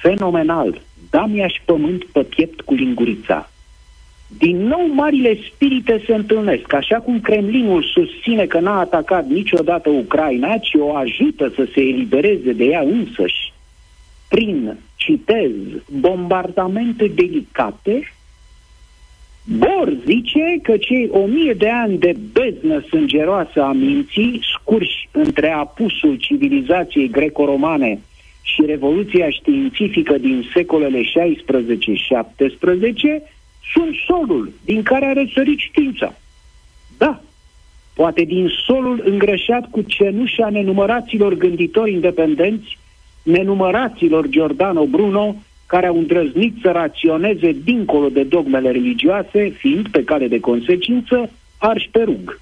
Fenomenal, 0.00 0.80
da 1.10 1.26
mi 1.26 1.62
pământ 1.64 2.04
pe 2.04 2.22
piept 2.22 2.60
cu 2.60 2.74
lingurița. 2.74 3.50
Din 4.38 4.56
nou, 4.56 4.86
marile 4.94 5.38
spirite 5.52 6.02
se 6.06 6.14
întâlnesc, 6.14 6.72
așa 6.72 6.96
cum 6.96 7.20
Kremlinul 7.20 7.82
susține 7.82 8.46
că 8.46 8.60
n-a 8.60 8.78
atacat 8.78 9.26
niciodată 9.26 9.88
Ucraina, 9.88 10.56
ci 10.58 10.74
o 10.78 10.96
ajută 10.96 11.52
să 11.54 11.68
se 11.74 11.80
elibereze 11.80 12.52
de 12.52 12.64
ea 12.64 12.80
însăși, 12.80 13.52
prin, 14.28 14.76
citez, 15.04 15.52
bombardamente 15.88 17.06
delicate, 17.06 18.14
Bor 19.46 19.96
zice 20.04 20.58
că 20.62 20.76
cei 20.76 21.08
o 21.10 21.26
mie 21.26 21.52
de 21.52 21.68
ani 21.68 21.98
de 21.98 22.16
beznă 22.32 22.80
sângeroasă 22.88 23.62
a 23.62 23.72
minții, 23.72 24.40
scurși 24.54 25.08
între 25.12 25.50
apusul 25.50 26.14
civilizației 26.16 27.10
greco-romane 27.10 28.00
și 28.42 28.62
revoluția 28.66 29.30
științifică 29.30 30.18
din 30.18 30.48
secolele 30.54 31.00
16-17, 31.02 31.04
sunt 33.72 33.94
solul 34.06 34.52
din 34.64 34.82
care 34.82 35.04
a 35.04 35.12
răsărit 35.12 35.58
știința. 35.58 36.14
Da, 36.98 37.20
poate 37.94 38.22
din 38.22 38.48
solul 38.66 39.02
îngrășat 39.04 39.70
cu 39.70 39.80
cenușa 39.80 40.48
nenumăraților 40.50 41.34
gânditori 41.34 41.92
independenți, 41.92 42.78
nenumăraților 43.24 44.28
Giordano 44.28 44.86
Bruno, 44.86 45.36
care 45.66 45.86
au 45.86 45.98
îndrăznit 45.98 46.54
să 46.62 46.70
raționeze 46.70 47.52
dincolo 47.64 48.08
de 48.08 48.22
dogmele 48.22 48.70
religioase, 48.70 49.48
fiind 49.48 49.88
pe 49.88 50.04
cale 50.04 50.28
de 50.28 50.40
consecință 50.40 51.30
arși 51.58 51.88
pe 51.90 52.02
rug. 52.02 52.40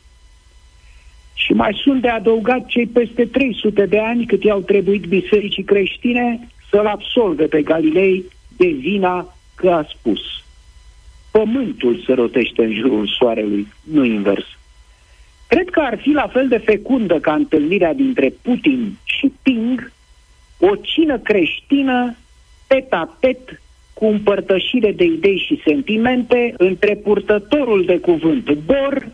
Și 1.34 1.52
mai 1.52 1.80
sunt 1.82 2.00
de 2.00 2.08
adăugat 2.08 2.66
cei 2.66 2.86
peste 2.86 3.24
300 3.24 3.86
de 3.86 3.98
ani 3.98 4.26
cât 4.26 4.42
i-au 4.42 4.60
trebuit 4.60 5.04
bisericii 5.04 5.62
creștine 5.64 6.48
să-l 6.70 6.86
absolve 6.86 7.44
pe 7.44 7.62
Galilei 7.62 8.24
de 8.56 8.66
vina 8.66 9.34
că 9.54 9.70
a 9.70 9.86
spus. 9.98 10.20
Pământul 11.30 12.02
se 12.06 12.12
rotește 12.12 12.64
în 12.64 12.74
jurul 12.74 13.06
soarelui, 13.06 13.66
nu 13.82 14.04
invers. 14.04 14.44
Cred 15.46 15.70
că 15.70 15.80
ar 15.80 15.98
fi 15.98 16.10
la 16.10 16.26
fel 16.26 16.48
de 16.48 16.56
fecundă 16.56 17.20
ca 17.20 17.34
întâlnirea 17.34 17.94
dintre 17.94 18.34
Putin 18.42 18.96
și 19.04 19.32
Ping 19.42 19.92
o 20.64 20.76
cină 20.76 21.18
creștină 21.18 22.16
tet 22.66 22.92
a 22.92 23.16
tet 23.20 23.60
cu 23.94 24.04
împărtășire 24.06 24.92
de 24.92 25.04
idei 25.04 25.38
și 25.46 25.60
sentimente 25.64 26.54
între 26.56 26.94
purtătorul 26.94 27.84
de 27.84 27.98
cuvânt 27.98 28.52
Bor 28.52 29.08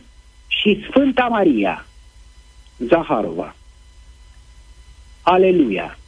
și 0.49 0.84
Sfânta 0.88 1.24
Maria, 1.24 1.86
Zaharova. 2.78 3.57
Aleluia! 5.22 5.99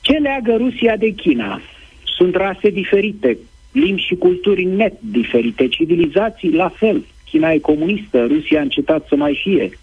Ce 0.00 0.12
leagă 0.12 0.56
Rusia 0.56 0.96
de 0.96 1.10
China? 1.10 1.60
Sunt 2.04 2.34
rase 2.34 2.70
diferite, 2.70 3.38
limbi 3.72 4.02
și 4.02 4.14
culturi 4.14 4.64
net 4.64 5.00
diferite, 5.00 5.68
civilizații 5.68 6.52
la 6.52 6.68
fel. 6.68 7.04
China 7.24 7.52
e 7.52 7.58
comunistă, 7.58 8.26
Rusia 8.26 8.58
a 8.58 8.62
încetat 8.62 9.06
să 9.08 9.16
mai 9.16 9.40
fie. 9.42 9.78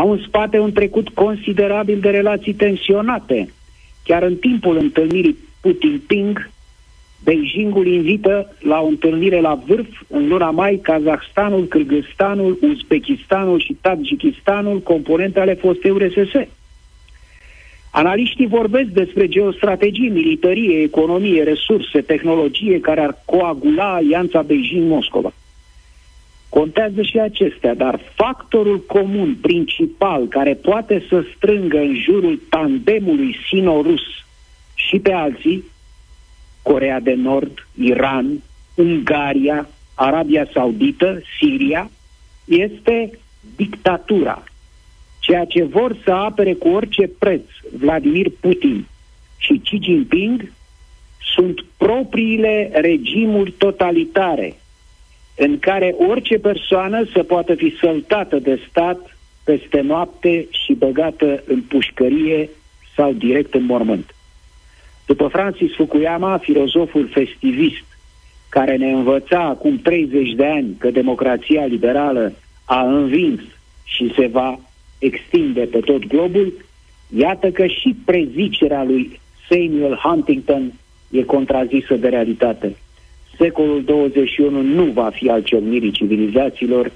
Au 0.00 0.10
în 0.10 0.18
spate 0.26 0.58
un 0.58 0.72
trecut 0.72 1.08
considerabil 1.08 2.00
de 2.00 2.10
relații 2.10 2.54
tensionate. 2.54 3.48
Chiar 4.04 4.22
în 4.22 4.36
timpul 4.36 4.76
întâlnirii 4.76 5.36
Putin 5.60 6.02
Ping, 6.06 6.50
Beijingul 7.24 7.86
invită 7.86 8.54
la 8.60 8.80
o 8.80 8.86
întâlnire 8.86 9.40
la 9.40 9.62
vârf 9.66 9.88
în 10.08 10.28
luna 10.28 10.50
mai 10.50 10.78
Kazahstanul, 10.82 11.66
Kyrgyzstanul, 11.66 12.58
Uzbekistanul 12.62 13.60
și 13.60 13.76
Tajikistanul, 13.80 14.80
componente 14.80 15.40
ale 15.40 15.54
fostei 15.54 15.90
URSS. 15.90 16.48
Analiștii 17.90 18.46
vorbesc 18.46 18.88
despre 18.88 19.28
geostrategii, 19.28 20.08
militarie, 20.08 20.82
economie, 20.82 21.42
resurse, 21.42 22.00
tehnologie 22.00 22.80
care 22.80 23.00
ar 23.00 23.22
coagula 23.24 23.94
alianța 23.94 24.42
Beijing-Moscova. 24.42 25.32
Contează 26.58 27.02
și 27.02 27.18
acestea, 27.18 27.74
dar 27.74 28.00
factorul 28.14 28.80
comun 28.80 29.36
principal 29.40 30.26
care 30.26 30.54
poate 30.54 31.04
să 31.08 31.24
strângă 31.36 31.78
în 31.78 31.94
jurul 31.94 32.40
tandemului 32.48 33.36
sino-rus 33.48 34.02
și 34.74 34.98
pe 34.98 35.12
alții, 35.12 35.64
Corea 36.62 37.00
de 37.00 37.14
Nord, 37.14 37.66
Iran, 37.80 38.42
Ungaria, 38.74 39.68
Arabia 39.94 40.46
Saudită, 40.52 41.20
Siria, 41.38 41.90
este 42.44 43.18
dictatura. 43.56 44.44
Ceea 45.18 45.44
ce 45.44 45.64
vor 45.64 45.96
să 46.04 46.10
apere 46.12 46.52
cu 46.52 46.68
orice 46.68 47.10
preț 47.18 47.44
Vladimir 47.78 48.30
Putin 48.40 48.86
și 49.36 49.60
Xi 49.64 49.78
Jinping 49.82 50.52
sunt 51.34 51.64
propriile 51.76 52.70
regimuri 52.74 53.50
totalitare 53.50 54.56
în 55.36 55.58
care 55.58 55.94
orice 56.08 56.38
persoană 56.38 57.04
să 57.12 57.22
poată 57.22 57.54
fi 57.54 57.76
săltată 57.80 58.38
de 58.38 58.60
stat 58.68 59.16
peste 59.44 59.80
noapte 59.80 60.46
și 60.50 60.72
băgată 60.72 61.42
în 61.46 61.60
pușcărie 61.60 62.48
sau 62.96 63.12
direct 63.12 63.54
în 63.54 63.64
mormânt. 63.64 64.14
După 65.06 65.28
Francis 65.28 65.74
Fukuyama, 65.74 66.38
filozoful 66.38 67.08
festivist, 67.12 67.84
care 68.48 68.76
ne 68.76 68.90
învăța 68.90 69.40
acum 69.40 69.78
30 69.78 70.32
de 70.32 70.46
ani 70.46 70.76
că 70.78 70.90
democrația 70.90 71.64
liberală 71.64 72.32
a 72.64 72.80
învins 72.80 73.40
și 73.84 74.12
se 74.16 74.26
va 74.26 74.58
extinde 74.98 75.60
pe 75.60 75.78
tot 75.78 76.06
globul, 76.06 76.52
iată 77.16 77.50
că 77.50 77.66
și 77.66 77.96
prezicerea 78.04 78.84
lui 78.84 79.20
Samuel 79.48 79.94
Huntington 80.02 80.72
e 81.10 81.22
contrazisă 81.22 81.94
de 81.94 82.08
realitate. 82.08 82.76
Secolul 83.38 83.84
21 83.84 84.62
nu 84.62 84.84
va 84.84 85.10
fi 85.12 85.28
al 85.28 85.42
ciocnirii 85.42 85.90
civilizațiilor, 85.90 86.92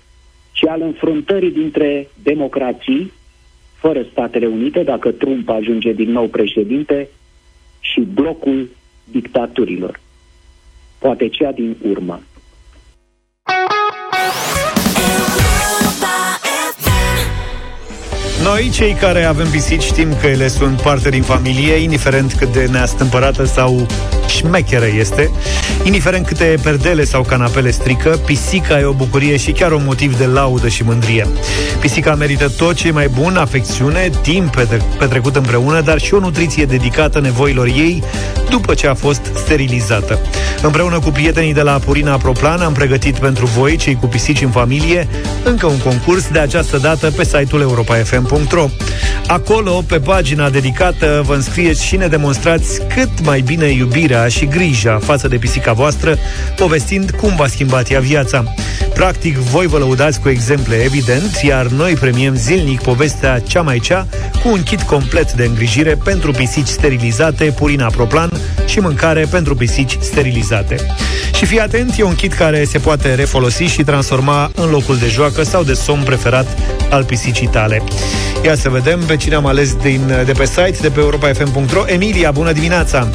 ci 0.53 0.67
al 0.67 0.81
înfruntării 0.81 1.51
dintre 1.51 2.09
democrații, 2.23 3.13
fără 3.75 4.07
Statele 4.11 4.47
Unite, 4.47 4.83
dacă 4.83 5.11
Trump 5.11 5.49
ajunge 5.49 5.93
din 5.93 6.11
nou 6.11 6.27
președinte, 6.27 7.09
și 7.81 8.01
blocul 8.01 8.69
dictaturilor. 9.05 10.01
Poate 10.99 11.29
cea 11.29 11.53
din 11.53 11.77
urmă. 11.89 12.21
Noi, 18.43 18.71
cei 18.71 18.93
care 18.93 19.25
avem 19.25 19.47
pisici, 19.51 19.83
știm 19.83 20.09
că 20.21 20.27
ele 20.27 20.49
sunt 20.49 20.81
parte 20.81 21.09
din 21.09 21.23
familie, 21.23 21.75
indiferent 21.75 22.33
cât 22.33 22.53
de 22.53 22.67
neastâmpărată 22.71 23.45
sau 23.45 23.87
șmecheră 24.29 24.87
este, 24.99 25.31
indiferent 25.83 26.27
câte 26.27 26.55
perdele 26.63 27.05
sau 27.05 27.23
canapele 27.23 27.71
strică, 27.71 28.21
pisica 28.25 28.81
e 28.81 28.85
o 28.85 28.93
bucurie 28.93 29.37
și 29.37 29.53
chiar 29.53 29.73
un 29.73 29.83
motiv 29.85 30.19
de 30.19 30.27
laudă 30.27 30.69
și 30.69 30.83
mândrie. 30.83 31.27
Pisica 31.81 32.15
merită 32.15 32.49
tot 32.49 32.75
ce 32.75 32.89
e 32.89 32.91
mai 32.91 33.09
bun, 33.09 33.37
afecțiune, 33.37 34.11
timp 34.23 34.55
petre- 34.55 34.83
petrecut 34.99 35.37
împreună, 35.37 35.81
dar 35.81 35.99
și 35.99 36.15
o 36.15 36.19
nutriție 36.19 36.65
dedicată 36.65 37.21
nevoilor 37.21 37.67
ei 37.67 38.03
după 38.51 38.75
ce 38.75 38.87
a 38.87 38.95
fost 38.95 39.21
sterilizată. 39.35 40.19
Împreună 40.63 40.99
cu 40.99 41.11
prietenii 41.11 41.55
de 41.55 41.63
la 41.63 41.79
Purina 41.85 42.17
Proplan 42.17 42.61
am 42.61 42.73
pregătit 42.73 43.19
pentru 43.19 43.47
voi, 43.47 43.77
cei 43.77 43.95
cu 43.95 44.07
pisici 44.07 44.41
în 44.41 44.51
familie, 44.51 45.09
încă 45.45 45.67
un 45.67 45.79
concurs 45.79 46.29
de 46.29 46.39
această 46.39 46.79
dată 46.79 47.11
pe 47.11 47.25
site-ul 47.25 47.61
europa.fm.ro. 47.61 48.69
Acolo, 49.27 49.83
pe 49.87 49.99
pagina 49.99 50.51
dedicată, 50.51 51.23
vă 51.27 51.35
înscrieți 51.35 51.85
și 51.85 51.97
ne 51.97 52.07
demonstrați 52.07 52.81
cât 52.95 53.25
mai 53.25 53.41
bine 53.41 53.67
iubirea 53.67 54.29
și 54.29 54.47
grija 54.47 54.99
față 54.99 55.29
de 55.29 55.37
pisica 55.37 55.73
voastră, 55.73 56.19
povestind 56.57 57.11
cum 57.11 57.37
v-a 57.37 57.47
schimbat 57.47 57.91
ea 57.91 58.01
viața. 58.01 58.45
Practic, 58.99 59.37
voi 59.37 59.67
vă 59.67 59.79
lăudați 59.79 60.21
cu 60.21 60.29
exemple 60.29 60.75
evident, 60.77 61.41
iar 61.43 61.67
noi 61.67 61.93
premiem 61.93 62.35
zilnic 62.35 62.81
povestea 62.81 63.39
cea 63.39 63.63
mai 63.63 63.79
cea 63.79 64.07
cu 64.43 64.49
un 64.49 64.63
kit 64.63 64.83
complet 64.83 65.33
de 65.33 65.45
îngrijire 65.45 65.99
pentru 66.05 66.31
pisici 66.33 66.67
sterilizate, 66.67 67.45
Purina 67.45 67.87
Proplan 67.87 68.31
și 68.67 68.81
mâncare 68.81 69.27
pentru 69.31 69.55
pisici 69.55 69.97
sterilizate. 70.01 70.77
Și 71.35 71.45
fii 71.45 71.61
atent, 71.61 71.99
e 71.99 72.03
un 72.03 72.15
kit 72.15 72.33
care 72.33 72.65
se 72.65 72.79
poate 72.79 73.15
refolosi 73.15 73.63
și 73.63 73.83
transforma 73.83 74.51
în 74.55 74.71
locul 74.71 74.97
de 74.97 75.07
joacă 75.07 75.43
sau 75.43 75.63
de 75.63 75.75
somn 75.75 76.03
preferat 76.03 76.47
al 76.91 77.05
pisicii 77.05 77.47
tale. 77.47 77.83
Ia 78.45 78.55
să 78.55 78.69
vedem 78.69 79.01
pe 79.07 79.17
cine 79.17 79.35
am 79.35 79.47
ales 79.47 79.75
din, 79.75 80.13
de 80.25 80.33
pe 80.33 80.45
site, 80.45 80.77
de 80.81 80.89
pe 80.89 81.01
europa.fm.ro. 81.01 81.83
Emilia, 81.87 82.31
bună 82.31 82.53
dimineața! 82.53 83.09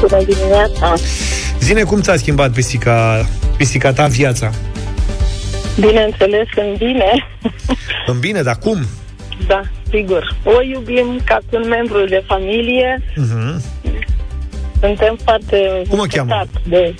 Bună 0.00 0.24
dimineața! 0.24 0.94
Zine 1.60 1.82
cum 1.82 2.00
ți-a 2.00 2.16
schimbat 2.16 2.50
pisica, 2.50 3.28
pisica 3.56 3.92
ta 3.92 4.06
viața? 4.06 4.50
Bineînțeles, 5.80 6.46
în 6.56 6.74
bine. 6.78 7.28
În 8.06 8.18
bine, 8.20 8.42
dar 8.42 8.58
cum? 8.58 8.78
Da, 9.46 9.60
sigur. 9.90 10.36
O 10.44 10.62
iubim 10.62 11.20
ca 11.24 11.38
pe 11.50 11.56
un 11.56 11.68
membru 11.68 12.04
de 12.04 12.22
familie. 12.26 13.02
Uh-huh. 13.12 13.54
Suntem 14.80 15.18
foarte 15.24 15.82
Cum 15.88 15.98
o 15.98 16.02
cheamă? 16.02 16.34
încântați 16.34 16.68
de 16.68 16.94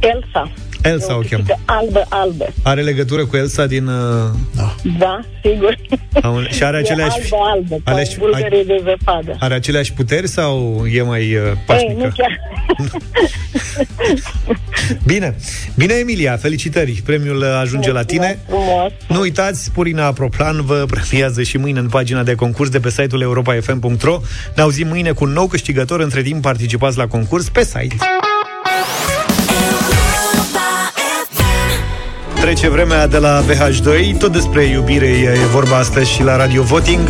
Elsa. 0.00 0.50
Elsa 0.82 1.16
o 1.16 1.20
cheamă. 1.30 1.42
De 1.46 1.56
albă, 1.64 2.06
albă. 2.08 2.46
Are 2.62 2.80
legătură 2.82 3.26
cu 3.26 3.36
Elsa 3.36 3.66
din... 3.66 3.86
Uh... 3.86 3.94
Da. 4.56 4.74
Da, 4.98 5.20
sigur. 5.42 5.76
Am- 6.22 6.46
și 6.50 6.64
are 6.64 6.76
aceleași- 6.76 7.18
E 7.18 7.22
albă, 7.32 7.36
albă, 7.54 7.76
ca 7.84 7.90
Aleși- 7.90 8.18
bulgării 8.18 8.64
de 8.64 8.82
zăpadă. 8.84 9.36
Are 9.40 9.54
aceleași 9.54 9.92
puteri 9.92 10.28
sau 10.28 10.84
e 10.92 11.02
mai 11.02 11.20
uh, 11.20 11.42
Ei, 11.42 11.50
nu 11.52 11.58
pașnică? 11.66 12.12
chiar. 12.16 12.40
Bine. 15.06 15.36
Bine, 15.76 15.94
Emilia, 15.94 16.36
felicitări. 16.36 17.02
Premiul 17.04 17.36
uh, 17.38 17.58
ajunge 17.60 17.92
la 17.92 18.02
tine. 18.02 18.38
Frumos. 18.48 18.92
Nu 19.08 19.20
uitați, 19.20 19.70
Purina 19.70 20.06
Aproplan 20.06 20.64
vă 20.64 20.84
premiază 20.90 21.42
și 21.42 21.56
mâine 21.56 21.78
în 21.78 21.88
pagina 21.88 22.22
de 22.22 22.34
concurs 22.34 22.68
de 22.70 22.80
pe 22.80 22.90
site-ul 22.90 23.20
europa.fm.ro. 23.20 24.20
Ne 24.56 24.62
auzim 24.62 24.86
mâine 24.88 25.10
cu 25.12 25.24
un 25.24 25.30
nou 25.32 25.46
câștigător. 25.46 26.00
Între 26.00 26.22
timp 26.22 26.42
participați 26.42 26.96
la 26.96 27.06
concurs 27.06 27.48
pe 27.48 27.64
site. 27.64 27.96
Trece 32.42 32.68
vremea 32.68 33.06
de 33.06 33.18
la 33.18 33.42
BH2, 33.42 34.18
tot 34.18 34.32
despre 34.32 34.64
iubire 34.64 35.06
e 35.06 35.46
vorba 35.52 35.76
astăzi 35.76 36.10
și 36.10 36.22
la 36.22 36.36
Radio 36.36 36.62
Voting. 36.62 37.08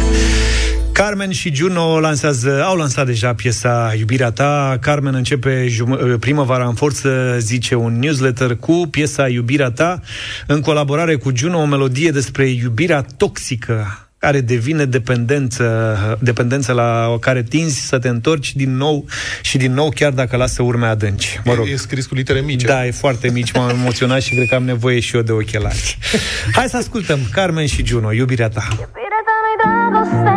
Carmen 0.92 1.30
și 1.30 1.54
Juno 1.54 2.00
lansează, 2.00 2.62
au 2.64 2.76
lansat 2.76 3.06
deja 3.06 3.34
piesa 3.34 3.94
Iubirea 3.98 4.30
ta. 4.30 4.78
Carmen 4.80 5.14
începe 5.14 5.66
jum- 5.68 6.18
primăvara 6.20 6.66
în 6.66 6.74
forță, 6.74 7.36
zice 7.38 7.74
un 7.74 7.98
newsletter 7.98 8.56
cu 8.56 8.86
piesa 8.90 9.28
Iubirea 9.28 9.70
ta, 9.70 10.00
în 10.46 10.60
colaborare 10.60 11.16
cu 11.16 11.30
Juno, 11.34 11.58
o 11.58 11.66
melodie 11.66 12.10
despre 12.10 12.48
iubirea 12.48 13.04
toxică 13.16 13.86
care 14.22 14.40
devine 14.40 14.84
dependență, 14.84 16.18
dependență 16.20 16.72
la 16.72 17.16
care 17.20 17.42
tinzi 17.42 17.86
să 17.86 17.98
te 17.98 18.08
întorci 18.08 18.54
din 18.54 18.76
nou 18.76 19.04
și 19.40 19.56
din 19.56 19.72
nou, 19.72 19.88
chiar 19.88 20.12
dacă 20.12 20.36
lasă 20.36 20.62
urme 20.62 20.86
adânci. 20.86 21.40
Mă 21.44 21.54
rog. 21.54 21.66
E 21.68 21.76
scris 21.76 22.06
cu 22.06 22.14
litere 22.14 22.40
mici. 22.40 22.62
Da, 22.62 22.86
e 22.86 22.90
foarte 22.90 23.30
mici, 23.30 23.52
m-am 23.52 23.68
emoționat 23.80 24.20
și 24.20 24.34
cred 24.34 24.48
că 24.48 24.54
am 24.54 24.64
nevoie 24.64 25.00
și 25.00 25.16
eu 25.16 25.22
de 25.22 25.32
ochelari. 25.32 25.98
Hai 26.52 26.68
să 26.68 26.76
ascultăm 26.76 27.18
Carmen 27.32 27.66
și 27.66 27.86
Juno, 27.86 28.12
iubirea 28.12 28.48
ta. 28.48 28.66
Iubirea 28.70 29.22
ta 29.26 29.34
nu-i 29.42 29.56
dragoste 29.62 30.31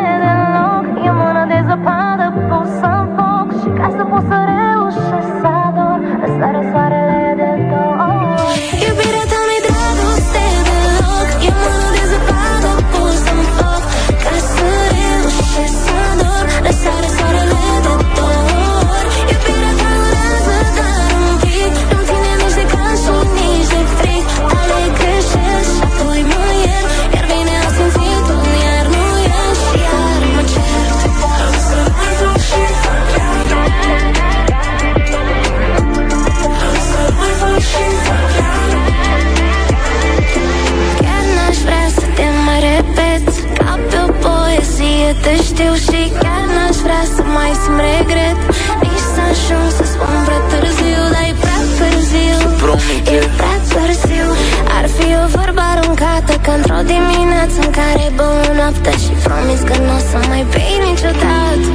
Într-o 56.78 56.94
dimineață 56.94 57.58
în 57.66 57.72
care 57.80 58.06
bă 58.16 58.28
o 58.50 58.54
noapte 58.60 58.92
Și 59.04 59.14
promis 59.28 59.60
că 59.70 59.76
nu 59.86 59.94
o 59.98 60.02
să 60.10 60.18
mai 60.32 60.46
bei 60.54 60.78
niciodată. 60.90 61.70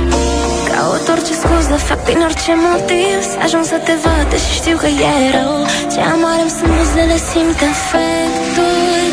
Caut 0.70 1.06
orice 1.14 1.34
scuză, 1.42 1.74
fac 1.88 2.00
din 2.08 2.20
orice 2.26 2.52
motiv. 2.68 3.16
Să 3.30 3.36
ajung 3.44 3.64
să 3.72 3.78
te 3.86 3.94
văd, 4.02 4.26
deși 4.30 4.50
știu 4.60 4.76
că 4.82 4.86
e 4.86 5.14
rău. 5.36 5.56
Ce 5.92 6.00
amare 6.12 6.42
îmi 6.46 6.54
sunt 6.58 6.72
buzele, 6.76 7.16
simt 7.30 7.58
efectul 7.72 9.09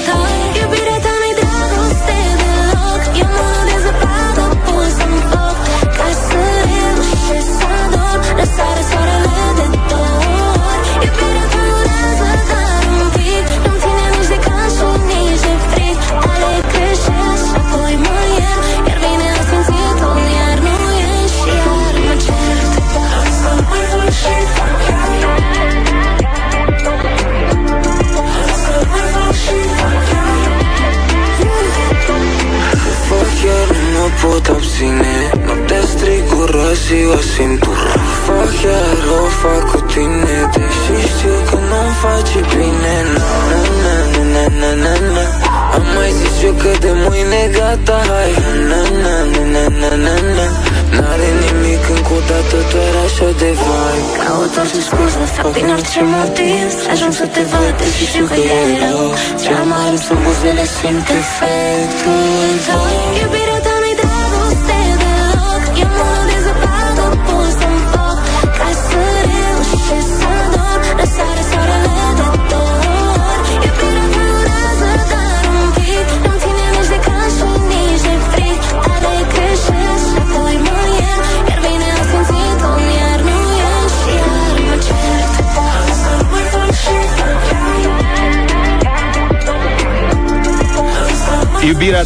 sunt 60.78 61.09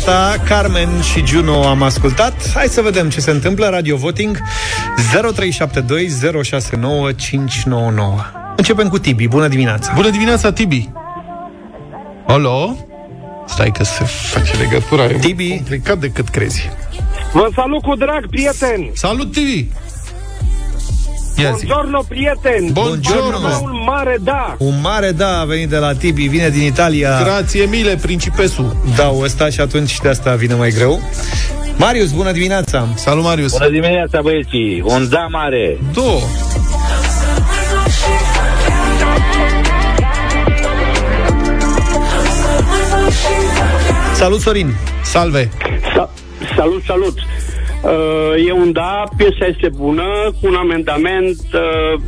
ta, 0.06 0.36
Carmen 0.48 1.02
și 1.02 1.26
Juno 1.26 1.68
am 1.68 1.82
ascultat. 1.82 2.52
Hai 2.54 2.68
să 2.68 2.82
vedem 2.82 3.10
ce 3.10 3.20
se 3.20 3.32
întâmplă. 3.32 3.68
Radio 3.70 3.96
Voting 3.98 4.42
0372 5.12 6.08
069 6.44 7.12
599. 7.12 8.20
Începem 8.56 8.88
cu 8.88 8.98
Tibi. 8.98 9.28
Bună 9.28 9.48
dimineața! 9.48 9.92
Bună 9.96 10.10
dimineața, 10.10 10.52
Tibi! 10.52 10.90
Alo? 12.28 12.78
Stai 13.48 13.72
că 13.72 13.84
se 13.84 14.04
face 14.04 14.58
legătura. 14.58 15.04
E 15.04 15.18
Tibi. 15.18 15.50
complicat 15.56 15.98
decât 15.98 16.30
crezi. 16.30 16.70
Vă 17.34 17.50
salut 17.56 17.82
cu 17.82 17.96
drag, 17.96 18.30
prieteni! 18.30 18.92
Salut, 18.94 19.32
Tibi! 19.32 19.68
Ia 21.42 21.56
zi. 21.58 21.66
Buongiorno, 21.66 22.04
prieteni! 22.08 22.72
Buongiorno. 22.72 23.60
Un 23.62 23.84
mare 23.86 24.18
da! 24.22 24.56
Un 24.58 24.80
mare 24.82 25.12
da 25.12 25.40
a 25.40 25.46
venit 25.46 25.70
de 25.70 25.78
la 25.78 25.94
Tibi, 25.94 26.28
vine 26.28 26.50
din 26.50 26.62
Italia. 26.62 27.20
Grație 27.24 27.66
mile, 27.66 27.96
principesul. 27.96 28.76
Da, 28.96 29.12
ăsta 29.22 29.50
și 29.50 29.60
atunci 29.62 30.00
de 30.00 30.10
asta 30.10 30.36
vine 30.36 30.54
mai 30.54 30.70
greu. 30.70 31.00
Marius, 31.78 32.12
bună 32.12 32.32
dimineața! 32.32 32.88
Salut, 32.96 33.24
Marius! 33.24 33.52
Bună 33.52 33.70
dimineața, 33.70 34.22
băieții! 34.22 34.82
Un 34.86 35.10
da 35.10 35.28
mare! 35.30 35.78
Două! 35.94 36.20
Salut, 44.14 44.40
Sorin! 44.42 44.76
Salve! 45.04 45.50
Sa- 45.96 46.10
salut, 46.56 46.84
salut! 46.86 47.18
Uh, 47.82 48.48
e 48.48 48.52
un 48.52 48.72
da, 48.72 49.04
piesa 49.18 49.46
este 49.46 49.70
bună, 49.76 50.04
cu 50.42 50.48
un 50.48 50.56
amendament, 50.56 51.40
uh, 51.54 52.02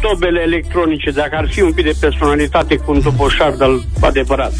tobele 0.00 0.40
electronice, 0.40 1.10
dacă 1.10 1.36
ar 1.36 1.48
fi 1.48 1.60
un 1.60 1.72
pic 1.72 1.84
de 1.84 1.92
personalitate 2.00 2.76
cu 2.76 2.92
un 2.92 3.00
toboșar 3.00 3.52
de 3.52 3.64
adevărat. 4.00 4.52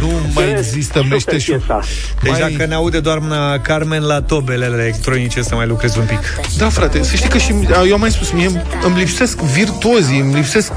Nu 0.00 0.06
mai 0.34 0.50
există 0.50 0.98
super 0.98 1.10
meșteșug. 1.10 1.56
piesa. 1.56 1.80
Deci 2.22 2.30
Mai- 2.30 2.40
dacă 2.40 2.68
ne 2.68 2.74
aude 2.74 3.00
doamna 3.00 3.58
Carmen 3.58 4.02
la 4.02 4.22
tobele 4.22 4.64
electronice 4.64 5.42
să 5.42 5.54
mai 5.54 5.66
lucrezi 5.66 5.98
un 5.98 6.04
pic. 6.04 6.18
Da, 6.58 6.68
frate, 6.68 7.02
să 7.02 7.16
știi 7.16 7.28
că 7.28 7.38
și 7.38 7.54
eu 7.86 7.94
am 7.94 8.00
mai 8.00 8.10
spus, 8.10 8.30
mie 8.30 8.50
îmi 8.82 8.96
lipsesc 8.96 9.40
virtuozii, 9.40 10.20
îmi 10.20 10.34
lipsesc 10.34 10.72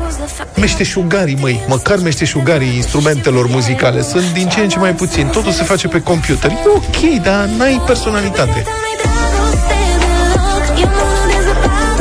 meșteșugarii, 0.56 1.38
măi, 1.42 1.64
măcar 1.68 1.98
meșteșugarii 1.98 2.76
instrumentelor 2.76 3.48
muzicale. 3.48 4.02
Sunt 4.02 4.34
din 4.34 4.48
ce 4.48 4.60
în 4.60 4.70
ce 4.70 4.80
mai 4.80 4.94
puțin. 4.94 5.28
Totul 5.28 5.52
se 5.52 5.64
face 5.64 5.88
pe 5.88 6.02
computer. 6.02 6.52
E 6.52 6.56
ok, 6.76 7.24
dar 7.24 7.46
n-ai 7.58 7.82
personalitate. 7.86 8.64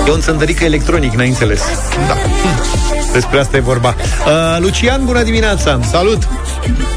E 0.07 0.11
un 0.11 0.21
țândărică 0.21 0.65
electronic, 0.65 1.13
n-ai 1.15 1.29
înțeles. 1.29 1.63
Da. 2.07 2.17
Despre 3.13 3.39
asta 3.41 3.57
e 3.57 3.61
vorba. 3.61 3.95
Uh, 4.27 4.57
Lucian, 4.61 5.05
bună 5.05 5.23
dimineața! 5.23 5.81
Salut! 5.91 6.29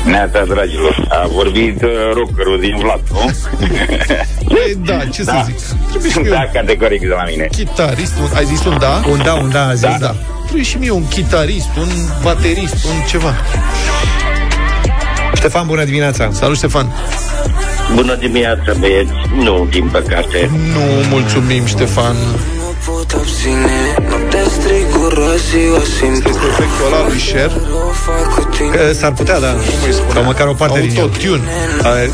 Neața, 0.06 0.44
dragilor, 0.48 1.08
a 1.10 1.28
vorbit 1.34 1.82
uh, 1.84 1.90
rockerul 2.14 2.60
din 2.60 2.78
Vlad, 2.82 3.00
nu? 3.12 3.20
Păi, 4.54 4.78
da, 4.86 4.98
ce 5.06 5.24
să 5.24 5.32
Da. 5.32 5.44
zic? 5.46 5.56
Trebuie 5.90 6.12
și 6.12 6.18
mie 6.18 6.30
da, 6.30 6.40
un 6.40 6.50
categoric 6.54 7.00
de 7.00 7.08
la 7.18 7.24
mine. 7.30 7.48
chitarist, 7.52 8.14
un, 8.22 8.28
ai 8.36 8.46
zis 8.46 8.66
un 8.66 8.78
da? 8.80 9.02
Un 9.12 9.22
da, 9.24 9.34
un 9.34 9.50
da, 9.52 9.68
a 9.68 9.74
zis 9.74 9.82
da. 9.82 9.98
Da. 10.00 10.16
Trebuie 10.44 10.64
și 10.64 10.78
mie 10.78 10.92
un 10.92 11.08
chitarist, 11.08 11.68
un 11.80 11.88
baterist, 12.24 12.86
un 12.86 13.06
ceva. 13.10 13.34
Ștefan, 15.36 15.66
bună 15.68 15.84
dimineața! 15.84 16.30
Salut, 16.32 16.56
Ștefan! 16.56 16.92
Bună 17.96 18.16
dimineața, 18.16 18.74
băieți. 18.80 19.12
Nu, 19.36 19.68
din 19.72 19.90
păcate. 19.92 20.50
Nu, 20.74 21.08
mulțumim, 21.10 21.66
Ștefan. 21.66 22.16
Nu 22.88 22.94
pot 22.94 23.12
abține 23.12 23.80
Noaptea 24.10 24.44
strig 24.50 24.86
gura, 24.98 25.36
ziua 25.50 25.82
simt 25.98 26.26
Este 26.28 26.46
efectul 26.50 26.86
ăla 26.86 27.08
lui 27.08 27.20
Cher. 27.32 27.52
O 27.88 27.92
fac 28.06 28.34
cu 28.34 28.44
tine 28.56 28.76
Că 28.76 28.94
s-ar 28.94 29.12
putea, 29.12 29.40
da. 29.40 29.56
Sau 30.14 30.24
măcar 30.24 30.48
o 30.48 30.54
parte 30.54 30.80
din 30.80 30.98
el. 30.98 31.02
Autotune. 31.02 31.42
Uh, 31.80 32.14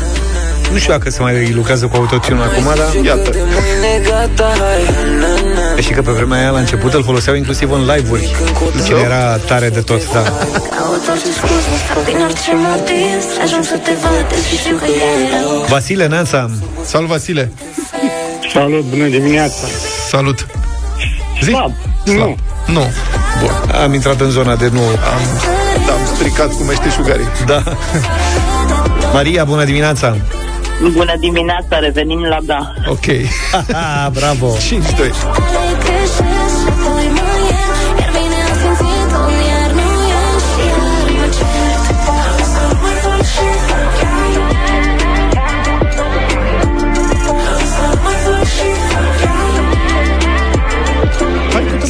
nu 0.72 0.78
știu 0.78 0.92
dacă 0.92 1.10
se 1.10 1.22
mai 1.22 1.52
lucrează 1.52 1.86
cu 1.86 1.96
autotune 1.96 2.42
acum, 2.42 2.64
dar 2.64 3.04
Iată. 3.04 3.30
De 3.30 3.42
mâine 3.54 4.08
gata, 4.08 4.52
hai 4.58 4.82
na, 5.20 5.32
na. 5.54 5.80
și 5.80 5.92
că 5.92 6.02
pe 6.02 6.10
vremea 6.10 6.38
aia 6.38 6.50
la 6.50 6.58
început 6.58 6.92
îl 6.92 7.02
foloseau 7.02 7.36
inclusiv 7.36 7.70
în 7.72 7.80
live-uri. 7.80 8.36
Cine 8.84 8.98
era 8.98 9.36
tare 9.36 9.68
de 9.68 9.80
tot, 9.80 10.12
da. 10.12 10.22
Caut 10.22 11.08
orice 11.10 11.32
scuză, 11.36 11.70
fac 11.88 12.04
din 12.04 12.20
orice 12.24 12.52
motiv 12.54 13.20
Să 13.34 13.40
ajung 13.42 13.64
să 13.64 13.76
te 13.76 13.90
văd, 14.02 14.26
deși 14.28 14.56
știu 14.56 14.76
că 14.76 14.84
e 14.84 15.40
rău 15.40 15.64
Vasile, 15.68 16.06
Neața, 16.06 16.50
Salut, 16.84 17.08
Vasile! 17.08 17.52
Salut, 18.52 18.84
bună 18.84 19.08
dimineața! 19.08 19.66
Salut! 20.08 20.46
Zi? 21.44 21.50
Slab. 21.50 21.72
Nu. 22.04 22.36
Nu. 22.66 22.84
Bun. 23.40 23.76
am 23.82 23.94
intrat 23.94 24.20
în 24.20 24.30
zona 24.30 24.56
de 24.56 24.68
nu. 24.72 24.80
Am, 24.80 25.22
da, 25.86 25.92
am 25.92 26.14
stricat 26.14 26.52
cu 26.52 26.62
meșteșugarii. 26.62 27.28
Da. 27.46 27.62
Maria, 29.14 29.44
bună 29.44 29.64
dimineața! 29.64 30.16
Bună 30.92 31.14
dimineața, 31.20 31.78
revenim 31.78 32.20
la 32.20 32.38
da. 32.42 32.72
Ok. 32.88 33.06
Ah, 33.72 34.06
bravo! 34.18 34.56
5-2. 34.56 36.43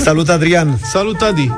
Salut, 0.04 0.28
Adrian! 0.28 0.76
Salut, 0.82 1.20
Adi! 1.22 1.50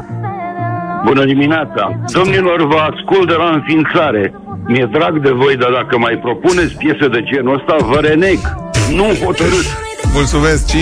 Bună 1.04 1.24
dimineața! 1.24 2.00
Domnilor, 2.12 2.66
vă 2.66 2.76
ascult 2.76 3.28
de 3.28 3.34
la 3.34 3.50
înființare. 3.50 4.34
Mi-e 4.66 4.88
drag 4.92 5.22
de 5.22 5.30
voi, 5.30 5.56
dar 5.56 5.70
dacă 5.70 5.98
mai 5.98 6.20
propuneți 6.22 6.74
piese 6.74 7.08
de 7.08 7.22
genul 7.22 7.54
ăsta, 7.54 7.86
vă 7.86 7.98
reneg. 8.00 8.38
Nu 8.90 9.04
hotărât. 9.24 9.66
Mulțumesc, 10.12 10.70
5-3. 10.70 10.74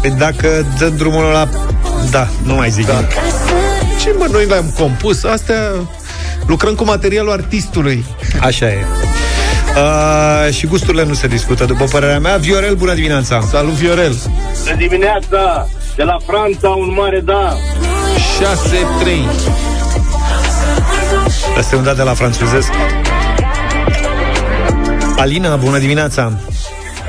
Păi 0.00 0.14
Dacă 0.18 0.48
dăm 0.78 0.96
drumul 0.96 1.22
la... 1.22 1.44
Da, 2.10 2.26
nu 2.46 2.54
mai 2.54 2.68
zic. 2.68 2.86
Da. 2.86 3.00
Ce 4.00 4.14
mă, 4.18 4.26
noi 4.32 4.44
le-am 4.44 4.74
compus? 4.78 5.24
Astea 5.24 5.60
Lucrăm 6.46 6.74
cu 6.74 6.84
materialul 6.84 7.30
artistului. 7.30 8.04
Așa 8.40 8.66
e. 8.66 8.84
Uh, 9.76 10.52
și 10.54 10.66
gusturile 10.66 11.04
nu 11.04 11.14
se 11.14 11.26
discută, 11.26 11.64
după 11.64 11.84
părerea 11.84 12.18
mea. 12.18 12.36
Viorel, 12.36 12.74
bună 12.74 12.94
dimineața! 12.94 13.40
Salut, 13.40 13.72
Viorel! 13.72 14.16
Bună 14.64 14.76
dimineața! 14.76 15.68
De 15.96 16.02
la 16.02 16.16
Franța, 16.26 16.68
un 16.68 16.92
mare 16.96 17.20
da! 17.20 17.52
6-3 17.52 17.56
Asta 21.58 21.74
e 21.74 21.78
un 21.78 21.84
dat 21.84 21.96
de 21.96 22.02
la 22.02 22.14
franțuzesc. 22.14 22.70
Alina, 25.16 25.56
bună 25.56 25.78
dimineața! 25.78 26.40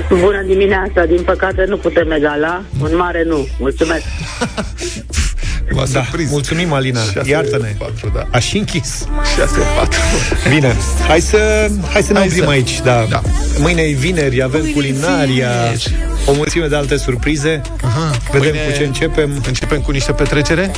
Bună 0.10 0.42
dimineața, 0.48 1.06
din 1.06 1.24
păcate 1.24 1.66
nu 1.68 1.78
putem 1.78 2.12
egala, 2.12 2.62
un 2.82 2.96
mare 2.96 3.24
nu, 3.28 3.48
mulțumesc. 3.60 4.04
M-a 5.72 5.84
Da, 5.92 6.06
mulțumim, 6.30 6.74
Alina. 6.74 7.00
Iartă-ne. 7.24 7.76
4, 7.78 8.12
da. 8.16 8.28
Aș 8.32 8.46
și 8.48 8.58
închis. 8.58 9.06
6-4 9.38 10.50
Bine, 10.50 10.76
hai 11.08 11.20
să, 11.22 11.70
hai 11.92 12.02
să 12.02 12.12
ne 12.14 12.18
Hai 12.20 12.28
oprim 12.28 12.44
să- 12.44 12.50
aici. 12.50 12.82
Da. 12.84 13.06
Da. 13.10 13.22
Mâine 13.60 13.82
e 13.82 13.92
vineri, 13.94 14.44
avem 14.44 14.60
Mâine 14.62 14.70
e 14.72 14.74
culinaria, 14.74 15.48
vineri. 15.50 15.96
o 16.26 16.34
mulțime 16.34 16.68
de 16.68 16.76
alte 16.76 16.98
surprize. 16.98 17.62
Aha, 17.84 18.12
Vedem 18.32 18.48
mâine 18.54 18.64
cu 18.72 18.78
ce 18.78 18.84
începem. 18.84 19.42
Începem 19.48 19.80
cu 19.82 19.92
niște 19.92 20.12
petrecere? 20.12 20.72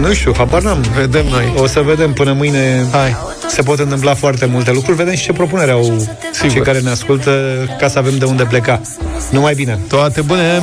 Nu 0.00 0.12
știu, 0.12 0.34
habar 0.36 0.62
n-am. 0.62 0.84
Vedem 0.96 1.26
noi. 1.30 1.52
O 1.56 1.66
să 1.66 1.80
vedem 1.80 2.12
până 2.12 2.32
mâine. 2.32 2.86
Hai. 2.92 3.16
Se 3.48 3.62
pot 3.62 3.78
întâmpla 3.78 4.14
foarte 4.14 4.44
multe 4.46 4.70
lucruri. 4.72 4.96
Vedem 4.96 5.14
și 5.14 5.24
ce 5.24 5.32
propunere 5.32 5.70
au 5.70 5.82
Sigur. 6.32 6.50
cei 6.50 6.60
care 6.60 6.78
ne 6.80 6.90
ascultă 6.90 7.30
ca 7.78 7.88
să 7.88 7.98
avem 7.98 8.18
de 8.18 8.24
unde 8.24 8.42
pleca. 8.44 8.80
Numai 9.30 9.54
bine! 9.54 9.78
Toate 9.88 10.20
bune! 10.20 10.62